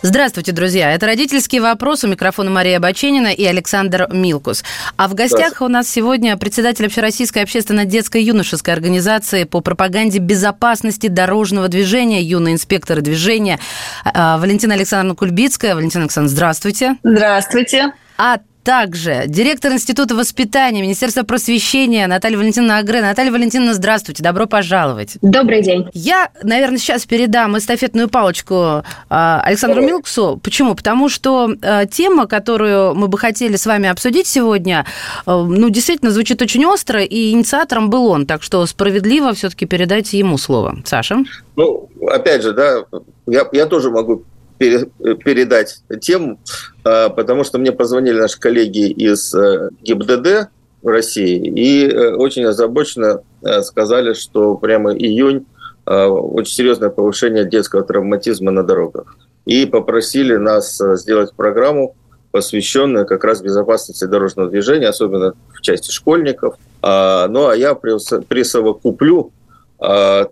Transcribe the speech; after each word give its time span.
Здравствуйте, 0.00 0.52
друзья. 0.52 0.92
Это 0.92 1.06
«Родительский 1.06 1.58
вопрос». 1.58 2.04
У 2.04 2.08
микрофона 2.08 2.50
Мария 2.50 2.78
Баченина 2.78 3.28
и 3.28 3.44
Александр 3.44 4.06
Милкус. 4.12 4.62
А 4.96 5.08
в 5.08 5.14
гостях 5.14 5.60
у 5.60 5.66
нас 5.66 5.88
сегодня 5.88 6.36
председатель 6.36 6.86
Общероссийской 6.86 7.42
общественно-детской 7.42 8.22
юношеской 8.22 8.74
организации 8.74 9.42
по 9.42 9.60
пропаганде 9.60 10.20
безопасности 10.20 11.08
дорожного 11.08 11.66
движения, 11.66 12.22
юный 12.22 12.52
инспектор 12.52 13.00
движения 13.00 13.58
а, 14.04 14.38
Валентина 14.38 14.74
Александровна 14.74 15.16
Кульбицкая. 15.16 15.74
Валентина 15.74 16.04
Александровна, 16.04 16.34
здравствуйте. 16.36 16.96
Здравствуйте. 17.02 17.92
А 18.16 18.38
также 18.68 19.24
директор 19.26 19.72
Института 19.72 20.14
воспитания 20.14 20.82
Министерства 20.82 21.22
просвещения 21.22 22.06
Наталья 22.06 22.36
Валентиновна 22.36 22.76
Агре. 22.76 23.00
Наталья 23.00 23.32
Валентиновна, 23.32 23.72
здравствуйте, 23.72 24.22
добро 24.22 24.44
пожаловать. 24.44 25.16
Добрый 25.22 25.62
день. 25.62 25.86
Я, 25.94 26.28
наверное, 26.42 26.76
сейчас 26.76 27.06
передам 27.06 27.56
эстафетную 27.56 28.10
палочку 28.10 28.82
а, 29.08 29.40
Александру 29.42 29.80
Милксу. 29.80 30.38
Почему? 30.44 30.74
Потому 30.74 31.08
что 31.08 31.50
а, 31.62 31.86
тема, 31.86 32.26
которую 32.26 32.94
мы 32.94 33.08
бы 33.08 33.16
хотели 33.16 33.56
с 33.56 33.64
вами 33.64 33.88
обсудить 33.88 34.26
сегодня, 34.26 34.84
а, 35.24 35.42
ну, 35.42 35.70
действительно 35.70 36.10
звучит 36.10 36.42
очень 36.42 36.66
остро, 36.66 37.02
и 37.02 37.30
инициатором 37.30 37.88
был 37.88 38.06
он, 38.08 38.26
так 38.26 38.42
что 38.42 38.66
справедливо 38.66 39.32
все-таки 39.32 39.64
передайте 39.64 40.18
ему 40.18 40.36
слово. 40.36 40.76
Саша? 40.84 41.24
Ну, 41.56 41.88
опять 42.06 42.42
же, 42.42 42.52
да, 42.52 42.84
я, 43.26 43.48
я 43.50 43.64
тоже 43.64 43.90
могу 43.90 44.24
передать 44.58 45.80
тему, 46.00 46.38
а, 46.84 47.08
потому 47.08 47.44
что 47.44 47.58
мне 47.58 47.72
позвонили 47.72 48.18
наши 48.18 48.38
коллеги 48.38 48.90
из 48.90 49.34
э, 49.34 49.70
ГИБДД 49.82 50.48
России 50.82 51.36
и 51.36 51.88
э, 51.88 52.14
очень 52.14 52.44
озабоченно 52.44 53.22
э, 53.42 53.62
сказали, 53.62 54.14
что 54.14 54.56
прямо 54.56 54.94
июнь 54.94 55.46
очень 55.86 56.52
серьезное 56.52 56.90
повышение 56.90 57.46
детского 57.46 57.82
травматизма 57.82 58.50
на 58.50 58.62
дорогах. 58.62 59.16
И 59.46 59.64
попросили 59.64 60.36
нас 60.36 60.78
сделать 60.78 61.32
программу, 61.34 61.96
посвященную 62.30 63.06
как 63.06 63.24
раз 63.24 63.40
безопасности 63.40 64.04
дорожного 64.04 64.50
движения, 64.50 64.88
особенно 64.88 65.34
в 65.54 65.60
части 65.62 65.90
школьников. 65.90 66.56
А, 66.82 67.26
ну 67.28 67.48
а 67.48 67.56
я 67.56 67.74
присовокуплю 67.74 69.32
а, 69.78 70.28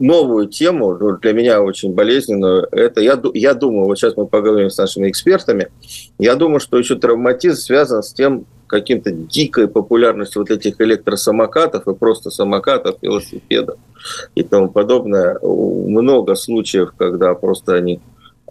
новую 0.00 0.48
тему, 0.48 0.96
ну, 0.98 1.16
для 1.18 1.32
меня 1.32 1.62
очень 1.62 1.94
болезненную. 1.94 2.66
Это 2.72 3.00
я, 3.00 3.20
я 3.34 3.54
думаю, 3.54 3.84
вот 3.84 3.98
сейчас 3.98 4.16
мы 4.16 4.26
поговорим 4.26 4.70
с 4.70 4.78
нашими 4.78 5.08
экспертами, 5.08 5.68
я 6.18 6.34
думаю, 6.34 6.58
что 6.58 6.78
еще 6.78 6.96
травматизм 6.96 7.60
связан 7.60 8.02
с 8.02 8.12
тем, 8.12 8.46
каким-то 8.66 9.10
дикой 9.10 9.66
популярностью 9.66 10.42
вот 10.42 10.50
этих 10.50 10.80
электросамокатов 10.80 11.88
и 11.88 11.94
просто 11.94 12.30
самокатов, 12.30 12.96
велосипедов 13.02 13.78
и 14.36 14.44
тому 14.44 14.68
подобное. 14.68 15.38
Много 15.42 16.36
случаев, 16.36 16.92
когда 16.96 17.34
просто 17.34 17.74
они 17.74 18.00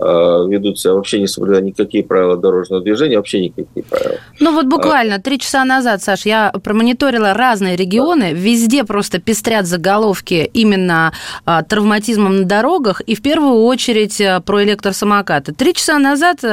Э, 0.01 0.45
ведут 0.47 0.79
себя 0.79 0.93
вообще 0.93 1.19
не 1.19 1.27
соблюдая 1.27 1.61
никакие 1.61 2.05
правила 2.05 2.37
дорожного 2.37 2.81
движения, 2.81 3.17
вообще 3.17 3.41
никакие 3.41 3.83
правила. 3.83 4.17
Ну 4.39 4.53
вот 4.53 4.65
буквально 4.65 5.19
три 5.19 5.37
часа 5.39 5.65
назад, 5.65 6.01
Саш, 6.01 6.25
я 6.25 6.53
промониторила 6.63 7.33
разные 7.33 7.75
регионы, 7.75 8.31
везде 8.33 8.85
просто 8.85 9.19
пестрят 9.19 9.65
заголовки 9.65 10.49
именно 10.53 11.11
а, 11.43 11.63
травматизмом 11.63 12.37
на 12.37 12.45
дорогах 12.45 13.01
и 13.01 13.13
в 13.13 13.21
первую 13.21 13.63
очередь 13.63 14.21
а, 14.21 14.39
про 14.39 14.63
электросамокаты. 14.63 15.53
Три 15.53 15.73
часа 15.73 15.99
назад 15.99 16.45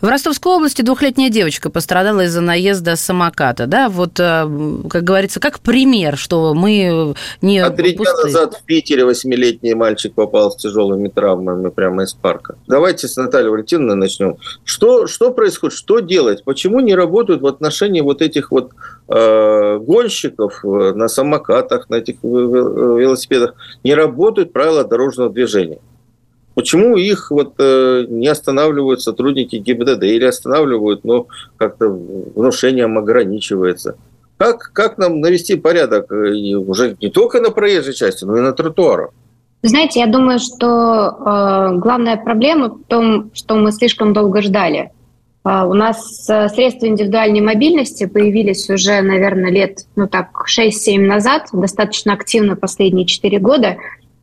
в 0.00 0.06
Ростовской 0.06 0.52
области 0.52 0.82
двухлетняя 0.82 1.30
девочка 1.30 1.70
пострадала 1.70 2.24
из-за 2.24 2.40
наезда 2.40 2.96
самоката, 2.96 3.66
да, 3.66 3.88
вот, 3.88 4.20
э, 4.20 4.48
как 4.88 5.04
говорится, 5.04 5.40
как 5.40 5.60
пример, 5.60 6.16
что 6.16 6.54
мы 6.54 7.14
не 7.42 7.58
А 7.58 7.70
три 7.70 7.94
дня 7.94 8.12
назад 8.22 8.54
в 8.54 8.62
Питере 8.64 9.04
восьмилетний 9.04 9.74
мальчик 9.74 10.14
попал 10.14 10.52
с 10.52 10.56
тяжелыми 10.56 11.08
травмами 11.08 11.70
прямо 11.70 12.04
из 12.04 12.14
парка. 12.14 12.56
Давайте 12.66 13.08
с 13.08 13.16
Натальей 13.16 13.50
Валентиновной 13.50 13.96
начнем. 13.96 14.36
Что, 14.64 15.06
что 15.06 15.32
происходит, 15.32 15.76
что 15.76 16.00
делать, 16.00 16.44
почему 16.44 16.80
не 16.80 16.94
работают 16.94 17.42
в 17.42 17.46
отношении 17.46 18.00
вот 18.00 18.22
этих 18.22 18.50
вот 18.50 18.72
э, 19.08 19.78
гонщиков 19.78 20.64
э, 20.64 20.92
на 20.94 21.08
самокатах, 21.08 21.88
на 21.90 21.96
этих 21.96 22.16
велосипедах, 22.22 23.54
не 23.82 23.94
работают 23.94 24.52
правила 24.52 24.84
дорожного 24.84 25.30
движения? 25.30 25.78
Почему 26.58 26.96
их 26.96 27.30
вот 27.30 27.54
э, 27.60 28.06
не 28.08 28.26
останавливают 28.26 29.00
сотрудники 29.00 29.54
ГИБДД 29.54 30.02
или 30.02 30.24
останавливают, 30.24 31.04
но 31.04 31.28
как-то 31.56 31.88
внушением 31.88 32.98
ограничивается? 32.98 33.96
Как, 34.38 34.72
как 34.72 34.98
нам 34.98 35.20
навести 35.20 35.54
порядок 35.54 36.10
э, 36.10 36.34
и 36.34 36.56
уже 36.56 36.96
не 37.00 37.10
только 37.10 37.40
на 37.40 37.52
проезжей 37.52 37.94
части, 37.94 38.24
но 38.24 38.36
и 38.38 38.40
на 38.40 38.52
тротуарах? 38.52 39.10
Знаете, 39.62 40.00
я 40.00 40.08
думаю, 40.08 40.40
что 40.40 40.56
э, 40.66 41.78
главная 41.78 42.16
проблема 42.16 42.70
в 42.70 42.82
том, 42.88 43.30
что 43.34 43.54
мы 43.54 43.70
слишком 43.70 44.12
долго 44.12 44.42
ждали. 44.42 44.90
Э, 45.44 45.62
у 45.62 45.74
нас 45.74 46.28
э, 46.28 46.48
средства 46.48 46.86
индивидуальной 46.86 47.40
мобильности 47.40 48.06
появились 48.06 48.68
уже, 48.68 49.00
наверное, 49.00 49.52
лет, 49.52 49.86
ну 49.94 50.08
так, 50.08 50.30
6-7 50.48 50.98
назад, 51.06 51.50
достаточно 51.52 52.14
активно 52.14 52.56
последние 52.56 53.06
4 53.06 53.38
года 53.38 53.76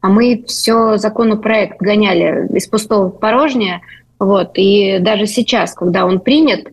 а 0.06 0.08
мы 0.08 0.44
все 0.46 0.98
законопроект 0.98 1.82
гоняли 1.82 2.48
из 2.56 2.68
пустого 2.68 3.08
в 3.10 3.20
порожнее. 3.20 3.82
Вот. 4.20 4.52
И 4.54 5.00
даже 5.00 5.26
сейчас, 5.26 5.74
когда 5.74 6.06
он 6.06 6.20
принят, 6.20 6.68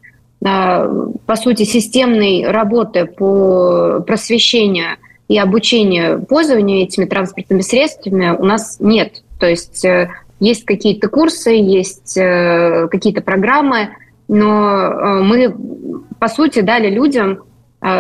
а, 0.45 0.87
по 1.25 1.37
сути, 1.37 1.63
системной 1.63 2.45
работы 2.47 3.07
по 3.07 4.01
просвещению 4.07 4.99
и 5.29 5.39
обучению 5.39 6.27
пользованию 6.27 6.83
этими 6.83 7.07
транспортными 7.07 7.63
средствами 7.63 8.37
у 8.39 8.45
нас 8.45 8.77
нет. 8.81 9.23
То 9.41 9.47
есть 9.47 9.83
э, 9.83 10.11
есть 10.39 10.67
какие-то 10.67 11.09
курсы, 11.09 11.53
есть 11.53 12.19
э, 12.19 12.87
какие-то 12.91 13.23
программы, 13.23 13.97
но 14.29 14.83
э, 14.83 15.23
мы, 15.23 15.57
по 16.21 16.29
сути, 16.29 16.61
дали 16.61 16.91
людям 16.91 17.45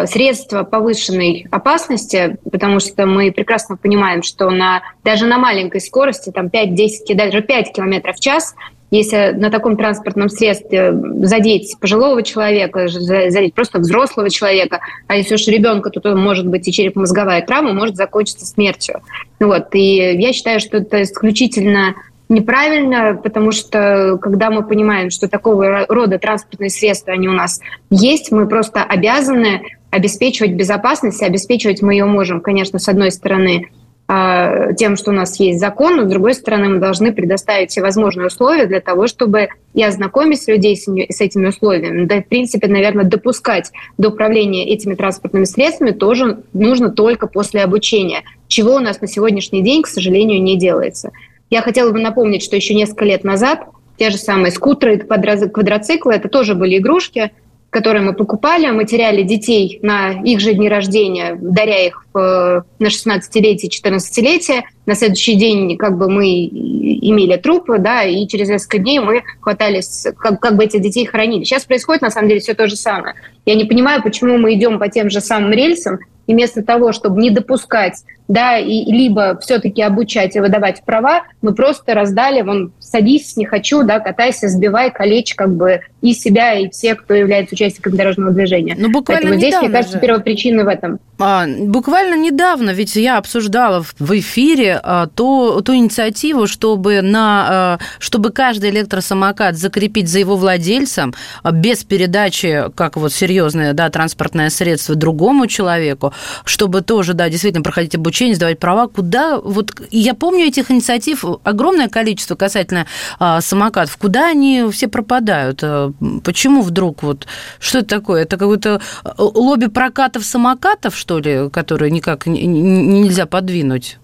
средства 0.06 0.62
повышенной 0.62 1.46
опасности, 1.50 2.36
потому 2.50 2.78
что 2.78 3.04
мы 3.06 3.32
прекрасно 3.32 3.76
понимаем, 3.76 4.22
что 4.22 4.48
на, 4.50 4.82
даже 5.02 5.26
на 5.26 5.38
маленькой 5.38 5.80
скорости, 5.80 6.30
там 6.30 6.46
5-10, 6.46 7.14
даже 7.14 7.42
5 7.42 7.72
км 7.72 8.12
в 8.12 8.20
час, 8.20 8.54
если 8.92 9.32
на 9.34 9.50
таком 9.50 9.78
транспортном 9.78 10.28
средстве 10.28 10.92
задеть 11.22 11.76
пожилого 11.80 12.22
человека, 12.22 12.88
задеть 12.88 13.54
просто 13.54 13.78
взрослого 13.78 14.28
человека, 14.28 14.80
а 15.06 15.16
если 15.16 15.34
уж 15.34 15.46
ребенка, 15.46 15.88
то, 15.88 15.98
то 16.00 16.14
может 16.14 16.46
быть 16.46 16.68
и 16.68 16.72
черепно-мозговая 16.72 17.40
травма 17.40 17.72
может 17.72 17.96
закончиться 17.96 18.44
смертью. 18.44 19.00
Вот. 19.40 19.74
И 19.74 19.96
я 19.96 20.34
считаю, 20.34 20.60
что 20.60 20.76
это 20.76 21.02
исключительно 21.02 21.94
неправильно, 22.32 23.14
потому 23.22 23.52
что 23.52 24.18
когда 24.20 24.50
мы 24.50 24.66
понимаем, 24.66 25.10
что 25.10 25.28
такого 25.28 25.86
рода 25.88 26.18
транспортные 26.18 26.70
средства, 26.70 27.12
они 27.12 27.28
у 27.28 27.32
нас 27.32 27.60
есть, 27.90 28.32
мы 28.32 28.48
просто 28.48 28.82
обязаны 28.82 29.62
обеспечивать 29.90 30.52
безопасность, 30.52 31.22
обеспечивать 31.22 31.82
мы 31.82 31.94
ее 31.94 32.06
можем, 32.06 32.40
конечно, 32.40 32.78
с 32.78 32.88
одной 32.88 33.12
стороны, 33.12 33.68
а, 34.08 34.72
тем, 34.74 34.96
что 34.96 35.10
у 35.10 35.14
нас 35.14 35.38
есть 35.38 35.60
закон, 35.60 35.96
но 35.96 36.04
с 36.04 36.10
другой 36.10 36.34
стороны 36.34 36.68
мы 36.68 36.78
должны 36.78 37.12
предоставить 37.12 37.70
все 37.70 37.80
возможные 37.80 38.26
условия 38.26 38.66
для 38.66 38.80
того, 38.80 39.06
чтобы 39.06 39.48
и 39.74 39.82
ознакомить 39.82 40.46
людей 40.48 40.76
с, 40.76 40.84
с 40.84 41.20
этими 41.20 41.46
условиями. 41.46 42.04
Да, 42.04 42.20
в 42.20 42.26
принципе, 42.26 42.68
наверное, 42.68 43.04
допускать 43.04 43.70
до 43.98 44.08
управления 44.08 44.68
этими 44.68 44.94
транспортными 44.94 45.44
средствами 45.44 45.92
тоже 45.92 46.42
нужно 46.52 46.90
только 46.90 47.26
после 47.26 47.62
обучения, 47.62 48.22
чего 48.48 48.74
у 48.74 48.80
нас 48.80 49.00
на 49.00 49.06
сегодняшний 49.06 49.62
день, 49.62 49.82
к 49.82 49.86
сожалению, 49.86 50.42
не 50.42 50.58
делается. 50.58 51.12
Я 51.52 51.60
хотела 51.60 51.90
бы 51.90 52.00
напомнить, 52.00 52.42
что 52.42 52.56
еще 52.56 52.72
несколько 52.72 53.04
лет 53.04 53.24
назад 53.24 53.66
те 53.98 54.08
же 54.08 54.16
самые 54.16 54.52
скутеры, 54.52 54.96
квадроциклы, 54.96 56.14
это 56.14 56.30
тоже 56.30 56.54
были 56.54 56.78
игрушки, 56.78 57.30
которые 57.68 58.02
мы 58.02 58.14
покупали. 58.14 58.70
Мы 58.70 58.86
теряли 58.86 59.22
детей 59.22 59.78
на 59.82 60.12
их 60.24 60.40
же 60.40 60.54
дни 60.54 60.66
рождения, 60.70 61.36
даря 61.38 61.86
их 61.86 62.06
на 62.14 62.64
16-летие, 62.80 63.68
14-летие. 63.68 64.62
На 64.86 64.94
следующий 64.94 65.34
день 65.34 65.76
как 65.76 65.98
бы 65.98 66.08
мы 66.08 66.46
имели 66.46 67.36
трупы, 67.36 67.76
да, 67.78 68.02
и 68.02 68.26
через 68.26 68.48
несколько 68.48 68.78
дней 68.78 69.00
мы 69.00 69.22
хватались, 69.42 70.06
как, 70.16 70.40
как 70.40 70.56
бы 70.56 70.64
этих 70.64 70.80
детей 70.80 71.04
хоронили. 71.04 71.44
Сейчас 71.44 71.66
происходит, 71.66 72.00
на 72.00 72.10
самом 72.10 72.28
деле, 72.28 72.40
все 72.40 72.54
то 72.54 72.66
же 72.66 72.76
самое. 72.76 73.14
Я 73.44 73.56
не 73.56 73.66
понимаю, 73.66 74.02
почему 74.02 74.38
мы 74.38 74.54
идем 74.54 74.78
по 74.78 74.88
тем 74.88 75.10
же 75.10 75.20
самым 75.20 75.52
рельсам, 75.52 75.98
и 76.26 76.32
вместо 76.32 76.62
того, 76.62 76.92
чтобы 76.92 77.20
не 77.20 77.28
допускать 77.28 78.04
да, 78.28 78.58
и 78.58 78.84
либо 78.84 79.38
все-таки 79.40 79.82
обучать 79.82 80.36
и 80.36 80.40
выдавать 80.40 80.82
права, 80.84 81.22
мы 81.42 81.54
просто 81.54 81.94
раздали, 81.94 82.42
вон, 82.42 82.72
садись, 82.78 83.36
не 83.36 83.46
хочу, 83.46 83.82
да, 83.82 84.00
катайся, 84.00 84.48
сбивай, 84.48 84.90
калечь, 84.90 85.34
как 85.34 85.54
бы 85.54 85.80
и 86.00 86.14
себя, 86.14 86.54
и 86.54 86.68
всех, 86.70 87.04
кто 87.04 87.14
является 87.14 87.54
участником 87.54 87.96
дорожного 87.96 88.32
движения. 88.32 88.74
Ну, 88.76 88.90
буквально 88.90 89.30
Поэтому 89.30 89.40
здесь, 89.40 89.60
мне 89.60 89.70
кажется, 89.70 89.98
же. 89.98 90.00
первопричина 90.00 90.64
в 90.64 90.68
этом. 90.68 90.98
А, 91.18 91.46
буквально 91.46 92.16
недавно, 92.16 92.70
ведь 92.70 92.96
я 92.96 93.18
обсуждала 93.18 93.82
в, 93.82 94.18
эфире 94.18 94.80
а, 94.82 95.06
то, 95.06 95.60
ту 95.60 95.74
инициативу, 95.74 96.48
чтобы, 96.48 97.00
на, 97.02 97.46
а, 97.48 97.78
чтобы 98.00 98.30
каждый 98.30 98.70
электросамокат 98.70 99.56
закрепить 99.56 100.08
за 100.08 100.18
его 100.18 100.36
владельцем 100.36 101.14
а, 101.44 101.52
без 101.52 101.84
передачи, 101.84 102.64
как 102.74 102.96
вот 102.96 103.12
серьезное 103.12 103.72
да, 103.72 103.88
транспортное 103.88 104.50
средство 104.50 104.96
другому 104.96 105.46
человеку, 105.46 106.12
чтобы 106.44 106.80
тоже, 106.80 107.14
да, 107.14 107.28
действительно 107.28 107.62
проходить 107.62 107.94
обучение, 107.94 108.11
сдавать 108.34 108.58
права, 108.58 108.88
куда 108.88 109.38
вот... 109.38 109.72
Я 109.90 110.14
помню 110.14 110.46
этих 110.46 110.70
инициатив 110.70 111.24
огромное 111.44 111.88
количество 111.88 112.34
касательно 112.34 112.86
а, 113.18 113.40
самокатов. 113.40 113.96
Куда 113.96 114.28
они 114.28 114.66
все 114.70 114.88
пропадают? 114.88 115.60
А, 115.62 115.92
Почему 116.24 116.62
вдруг 116.62 117.02
вот 117.02 117.26
что 117.58 117.78
это 117.78 117.88
такое? 117.88 118.22
Это 118.22 118.36
какое-то 118.36 118.80
э, 119.04 119.08
лобби 119.18 119.66
прокатов 119.66 120.24
самокатов, 120.24 120.96
что 120.96 121.18
ли, 121.18 121.50
которые 121.50 121.90
никак 121.90 122.26
нельзя 122.26 123.26
подвинуть? 123.26 123.98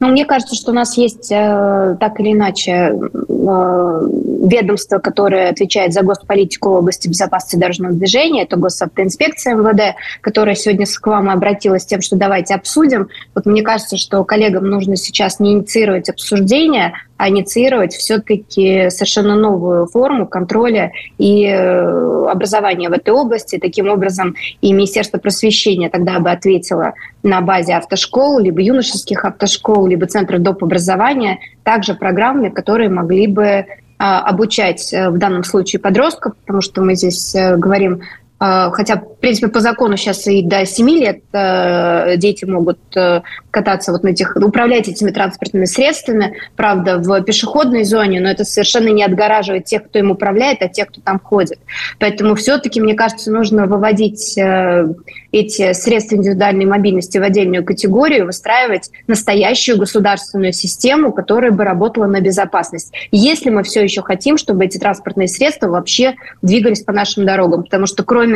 Ну, 0.00 0.08
мне 0.08 0.24
кажется, 0.24 0.54
что 0.54 0.70
у 0.70 0.74
нас 0.74 0.96
есть 0.96 1.30
э, 1.30 1.96
так 2.00 2.18
или 2.20 2.32
иначе 2.32 2.72
э, 2.72 4.08
ведомство, 4.48 4.98
которое 4.98 5.50
отвечает 5.50 5.92
за 5.92 6.00
госполитику 6.00 6.70
в 6.70 6.76
области 6.76 7.06
безопасности 7.06 7.56
дорожного 7.56 7.92
движения, 7.92 8.44
это 8.44 8.56
госавтоинспекция 8.56 9.54
МВД, 9.54 9.96
которая 10.22 10.54
сегодня 10.54 10.86
к 10.86 11.06
вам 11.06 11.28
обратилась 11.28 11.82
с 11.82 11.86
тем, 11.86 12.00
что 12.00 12.16
давайте 12.16 12.54
обсудим. 12.54 13.08
Вот 13.34 13.44
мне 13.44 13.62
кажется, 13.62 13.98
что 13.98 14.24
коллегам 14.24 14.64
нужно 14.64 14.96
сейчас 14.96 15.38
не 15.38 15.52
инициировать 15.52 16.08
обсуждение, 16.08 16.94
инициировать 17.28 17.92
все-таки 17.92 18.90
совершенно 18.90 19.36
новую 19.36 19.86
форму 19.86 20.26
контроля 20.26 20.92
и 21.18 21.46
э, 21.46 22.26
образования 22.28 22.88
в 22.88 22.92
этой 22.92 23.10
области. 23.10 23.58
Таким 23.58 23.88
образом, 23.88 24.34
и 24.60 24.72
Министерство 24.72 25.18
просвещения 25.18 25.90
тогда 25.90 26.18
бы 26.20 26.30
ответило 26.30 26.94
на 27.22 27.40
базе 27.40 27.74
автошкол, 27.74 28.38
либо 28.38 28.60
юношеских 28.60 29.24
автошкол, 29.24 29.86
либо 29.86 30.06
центров 30.06 30.42
доп. 30.42 30.62
образования, 30.62 31.38
также 31.62 31.94
программами, 31.94 32.48
которые 32.48 32.88
могли 32.88 33.26
бы 33.26 33.66
а, 34.02 34.20
обучать 34.22 34.94
э, 34.94 35.10
в 35.10 35.18
данном 35.18 35.44
случае 35.44 35.78
подростков, 35.78 36.34
потому 36.36 36.62
что 36.62 36.80
мы 36.80 36.94
здесь 36.94 37.34
э, 37.34 37.56
говорим 37.56 38.00
а, 38.00 38.19
хотя, 38.40 38.96
в 38.96 39.16
принципе, 39.20 39.48
по 39.48 39.60
закону 39.60 39.98
сейчас 39.98 40.26
и 40.26 40.42
до 40.42 40.64
7 40.64 40.88
лет 40.88 41.20
э, 41.32 42.16
дети 42.16 42.46
могут 42.46 42.78
э, 42.96 43.20
кататься 43.50 43.92
вот 43.92 44.02
на 44.02 44.08
этих, 44.08 44.34
управлять 44.36 44.88
этими 44.88 45.10
транспортными 45.10 45.66
средствами, 45.66 46.36
правда, 46.56 46.96
в 46.96 47.20
пешеходной 47.22 47.84
зоне, 47.84 48.20
но 48.20 48.30
это 48.30 48.44
совершенно 48.44 48.88
не 48.88 49.04
отгораживает 49.04 49.66
тех, 49.66 49.84
кто 49.84 49.98
им 49.98 50.10
управляет, 50.10 50.62
а 50.62 50.68
тех, 50.68 50.88
кто 50.88 51.02
там 51.02 51.20
ходит. 51.20 51.58
Поэтому 51.98 52.34
все-таки, 52.34 52.80
мне 52.80 52.94
кажется, 52.94 53.30
нужно 53.30 53.66
выводить 53.66 54.38
э, 54.38 54.88
эти 55.32 55.74
средства 55.74 56.16
индивидуальной 56.16 56.64
мобильности 56.64 57.18
в 57.18 57.22
отдельную 57.22 57.62
категорию, 57.62 58.24
выстраивать 58.24 58.90
настоящую 59.06 59.78
государственную 59.78 60.54
систему, 60.54 61.12
которая 61.12 61.50
бы 61.50 61.64
работала 61.64 62.06
на 62.06 62.20
безопасность. 62.20 62.92
Если 63.12 63.50
мы 63.50 63.64
все 63.64 63.82
еще 63.82 64.00
хотим, 64.00 64.38
чтобы 64.38 64.64
эти 64.64 64.78
транспортные 64.78 65.28
средства 65.28 65.68
вообще 65.68 66.14
двигались 66.40 66.82
по 66.82 66.92
нашим 66.92 67.26
дорогам, 67.26 67.64
потому 67.64 67.84
что 67.84 68.02
кроме 68.02 68.29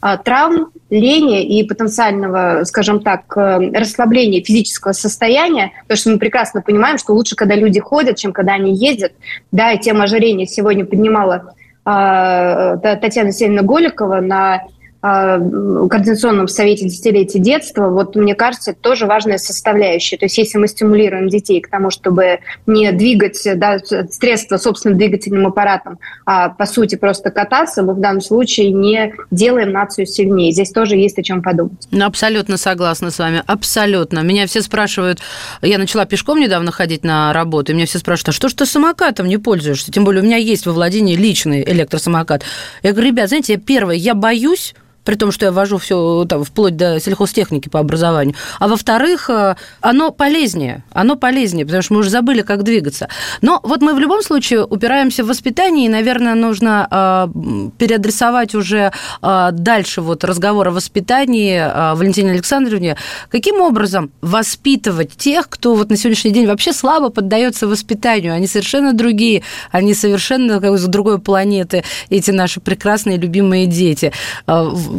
а, 0.00 0.16
травм, 0.16 0.70
лени 0.90 1.44
и 1.44 1.62
потенциального, 1.66 2.64
скажем 2.64 3.00
так, 3.00 3.22
э, 3.36 3.70
расслабления 3.72 4.42
физического 4.42 4.92
состояния, 4.92 5.72
потому 5.82 5.96
что 5.98 6.10
мы 6.10 6.18
прекрасно 6.18 6.62
понимаем, 6.62 6.98
что 6.98 7.12
лучше, 7.12 7.36
когда 7.36 7.54
люди 7.54 7.78
ходят, 7.80 8.16
чем 8.16 8.32
когда 8.32 8.54
они 8.54 8.74
ездят, 8.74 9.12
да, 9.52 9.72
и 9.72 9.78
тема 9.78 10.04
ожирения 10.04 10.46
сегодня 10.46 10.84
поднимала 10.84 11.54
а, 11.84 12.76
Татьяна 12.76 13.32
Северина 13.32 13.62
Голикова 13.62 14.20
на 14.20 14.62
координационном 15.00 16.46
совете 16.48 16.84
десятилетия 16.84 17.38
детства, 17.38 17.88
вот 17.88 18.16
мне 18.16 18.34
кажется, 18.34 18.72
это 18.72 18.80
тоже 18.80 19.06
важная 19.06 19.38
составляющая. 19.38 20.18
То 20.18 20.26
есть 20.26 20.36
если 20.36 20.58
мы 20.58 20.68
стимулируем 20.68 21.28
детей 21.28 21.60
к 21.60 21.70
тому, 21.70 21.90
чтобы 21.90 22.40
не 22.66 22.92
двигать 22.92 23.40
да, 23.56 23.78
средства 23.78 24.58
собственным 24.58 24.98
двигательным 24.98 25.46
аппаратом, 25.46 25.98
а 26.26 26.50
по 26.50 26.66
сути 26.66 26.96
просто 26.96 27.30
кататься, 27.30 27.82
мы 27.82 27.94
в 27.94 28.00
данном 28.00 28.20
случае 28.20 28.72
не 28.72 29.14
делаем 29.30 29.72
нацию 29.72 30.06
сильнее. 30.06 30.52
Здесь 30.52 30.70
тоже 30.70 30.96
есть 30.96 31.18
о 31.18 31.22
чем 31.22 31.42
подумать. 31.42 31.88
Ну, 31.90 32.04
абсолютно 32.04 32.58
согласна 32.58 33.10
с 33.10 33.18
вами, 33.18 33.42
абсолютно. 33.46 34.20
Меня 34.20 34.46
все 34.46 34.60
спрашивают, 34.60 35.20
я 35.62 35.78
начала 35.78 36.04
пешком 36.04 36.38
недавно 36.40 36.72
ходить 36.72 37.04
на 37.04 37.32
работу, 37.32 37.72
и 37.72 37.74
меня 37.74 37.86
все 37.86 37.98
спрашивают, 37.98 38.30
а 38.30 38.32
что 38.32 38.48
ж 38.48 38.54
ты 38.54 38.66
самокатом 38.66 39.28
не 39.28 39.38
пользуешься? 39.38 39.90
Тем 39.90 40.04
более 40.04 40.22
у 40.22 40.26
меня 40.26 40.36
есть 40.36 40.66
во 40.66 40.72
владении 40.72 41.16
личный 41.16 41.62
электросамокат. 41.62 42.42
Я 42.82 42.92
говорю, 42.92 43.08
ребят, 43.08 43.28
знаете, 43.28 43.54
я 43.54 43.58
первое, 43.58 43.94
я 43.94 44.14
боюсь, 44.14 44.74
при 45.10 45.16
том, 45.16 45.32
что 45.32 45.46
я 45.46 45.50
вожу 45.50 45.76
все 45.78 46.24
там, 46.28 46.44
вплоть 46.44 46.76
до 46.76 47.00
сельхозтехники 47.00 47.68
по 47.68 47.80
образованию. 47.80 48.36
А 48.60 48.68
во-вторых, 48.68 49.28
э, 49.28 49.56
оно 49.80 50.12
полезнее, 50.12 50.84
оно 50.92 51.16
полезнее, 51.16 51.66
потому 51.66 51.82
что 51.82 51.94
мы 51.94 52.00
уже 52.00 52.10
забыли, 52.10 52.42
как 52.42 52.62
двигаться. 52.62 53.08
Но 53.42 53.58
вот 53.64 53.82
мы 53.82 53.94
в 53.94 53.98
любом 53.98 54.22
случае 54.22 54.64
упираемся 54.64 55.24
в 55.24 55.26
воспитание, 55.26 55.86
и, 55.86 55.88
наверное, 55.88 56.36
нужно 56.36 56.86
э, 56.88 57.70
переадресовать 57.76 58.54
уже 58.54 58.92
э, 59.20 59.48
дальше 59.50 60.00
вот 60.00 60.22
разговор 60.22 60.68
о 60.68 60.70
воспитании 60.70 61.60
Валентине 61.96 62.30
Александровне. 62.30 62.96
Каким 63.30 63.60
образом 63.60 64.12
воспитывать 64.20 65.16
тех, 65.16 65.48
кто 65.48 65.74
вот 65.74 65.90
на 65.90 65.96
сегодняшний 65.96 66.30
день 66.30 66.46
вообще 66.46 66.72
слабо 66.72 67.08
поддается 67.08 67.66
воспитанию? 67.66 68.32
Они 68.32 68.46
совершенно 68.46 68.92
другие, 68.92 69.42
они 69.72 69.92
совершенно 69.92 70.60
как 70.60 70.78
с 70.78 70.86
другой 70.86 71.18
планеты, 71.18 71.82
эти 72.10 72.30
наши 72.30 72.60
прекрасные, 72.60 73.16
любимые 73.16 73.66
дети. 73.66 74.12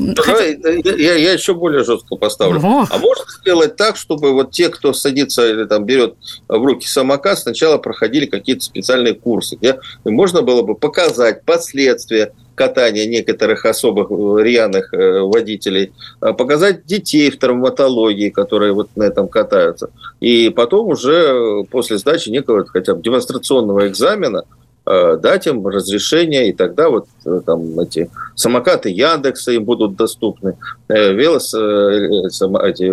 Давай, 0.01 0.59
я, 0.83 1.15
я 1.15 1.33
еще 1.33 1.53
более 1.53 1.83
жестко 1.83 2.15
поставлю. 2.15 2.59
Угу. 2.59 2.87
А 2.89 2.97
можно 2.97 3.23
сделать 3.41 3.75
так, 3.75 3.97
чтобы 3.97 4.33
вот 4.33 4.51
те, 4.51 4.69
кто 4.69 4.93
садится 4.93 5.49
или 5.49 5.65
там 5.65 5.85
берет 5.85 6.15
в 6.47 6.63
руки 6.63 6.87
самокат, 6.87 7.39
сначала 7.39 7.77
проходили 7.77 8.25
какие-то 8.25 8.63
специальные 8.63 9.13
курсы, 9.13 9.55
где 9.55 9.79
можно 10.03 10.41
было 10.41 10.61
бы 10.63 10.75
показать 10.75 11.43
последствия 11.43 12.33
катания 12.55 13.07
некоторых 13.07 13.65
особых 13.65 14.11
э, 14.11 14.43
рьяных 14.43 14.93
э, 14.93 15.21
водителей, 15.21 15.93
а 16.19 16.33
показать 16.33 16.85
детей 16.85 17.31
в 17.31 17.39
травматологии, 17.39 18.29
которые 18.29 18.73
вот 18.73 18.89
на 18.95 19.03
этом 19.03 19.27
катаются. 19.27 19.89
И 20.19 20.49
потом 20.49 20.87
уже 20.87 21.63
после 21.71 21.97
сдачи 21.97 22.29
некого 22.29 22.65
хотя 22.65 22.93
бы 22.93 23.01
демонстрационного 23.01 23.87
экзамена 23.87 24.43
Э, 24.43 24.60
дать 24.85 25.47
им 25.47 25.65
разрешение, 25.67 26.49
и 26.49 26.53
тогда 26.53 26.89
вот 26.89 27.07
э, 27.25 27.41
там 27.45 27.79
эти 27.79 28.09
самокаты 28.35 28.89
Яндекса 28.89 29.51
им 29.51 29.63
будут 29.63 29.95
доступны, 29.95 30.57
э, 30.87 31.13
велос, 31.13 31.53
эти 31.53 32.83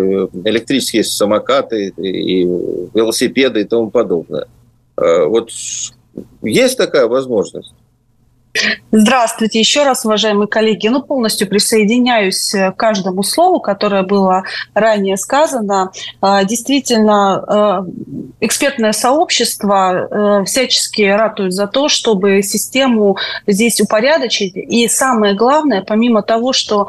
электрические 0.47 1.03
самокаты 1.03 1.89
и 1.97 2.43
велосипеды 2.43 3.61
и 3.61 3.65
тому 3.65 3.89
подобное. 3.89 4.45
Вот 4.95 5.49
есть 6.41 6.77
такая 6.77 7.07
возможность? 7.07 7.73
Здравствуйте 8.91 9.59
еще 9.59 9.83
раз, 9.83 10.05
уважаемые 10.05 10.47
коллеги. 10.47 10.87
Ну, 10.87 11.01
полностью 11.01 11.47
присоединяюсь 11.47 12.51
к 12.51 12.71
каждому 12.71 13.23
слову, 13.23 13.59
которое 13.59 14.03
было 14.03 14.43
ранее 14.73 15.17
сказано. 15.17 15.91
А, 16.21 16.43
действительно, 16.43 17.35
а, 17.35 17.85
экспертное 18.39 18.91
сообщество 18.91 19.89
а, 19.89 20.43
всячески 20.45 21.03
ратует 21.03 21.53
за 21.53 21.67
то, 21.67 21.87
чтобы 21.87 22.41
систему 22.41 23.17
здесь 23.47 23.79
упорядочить. 23.79 24.55
И 24.55 24.87
самое 24.87 25.35
главное, 25.35 25.83
помимо 25.85 26.21
того, 26.21 26.53
что 26.53 26.87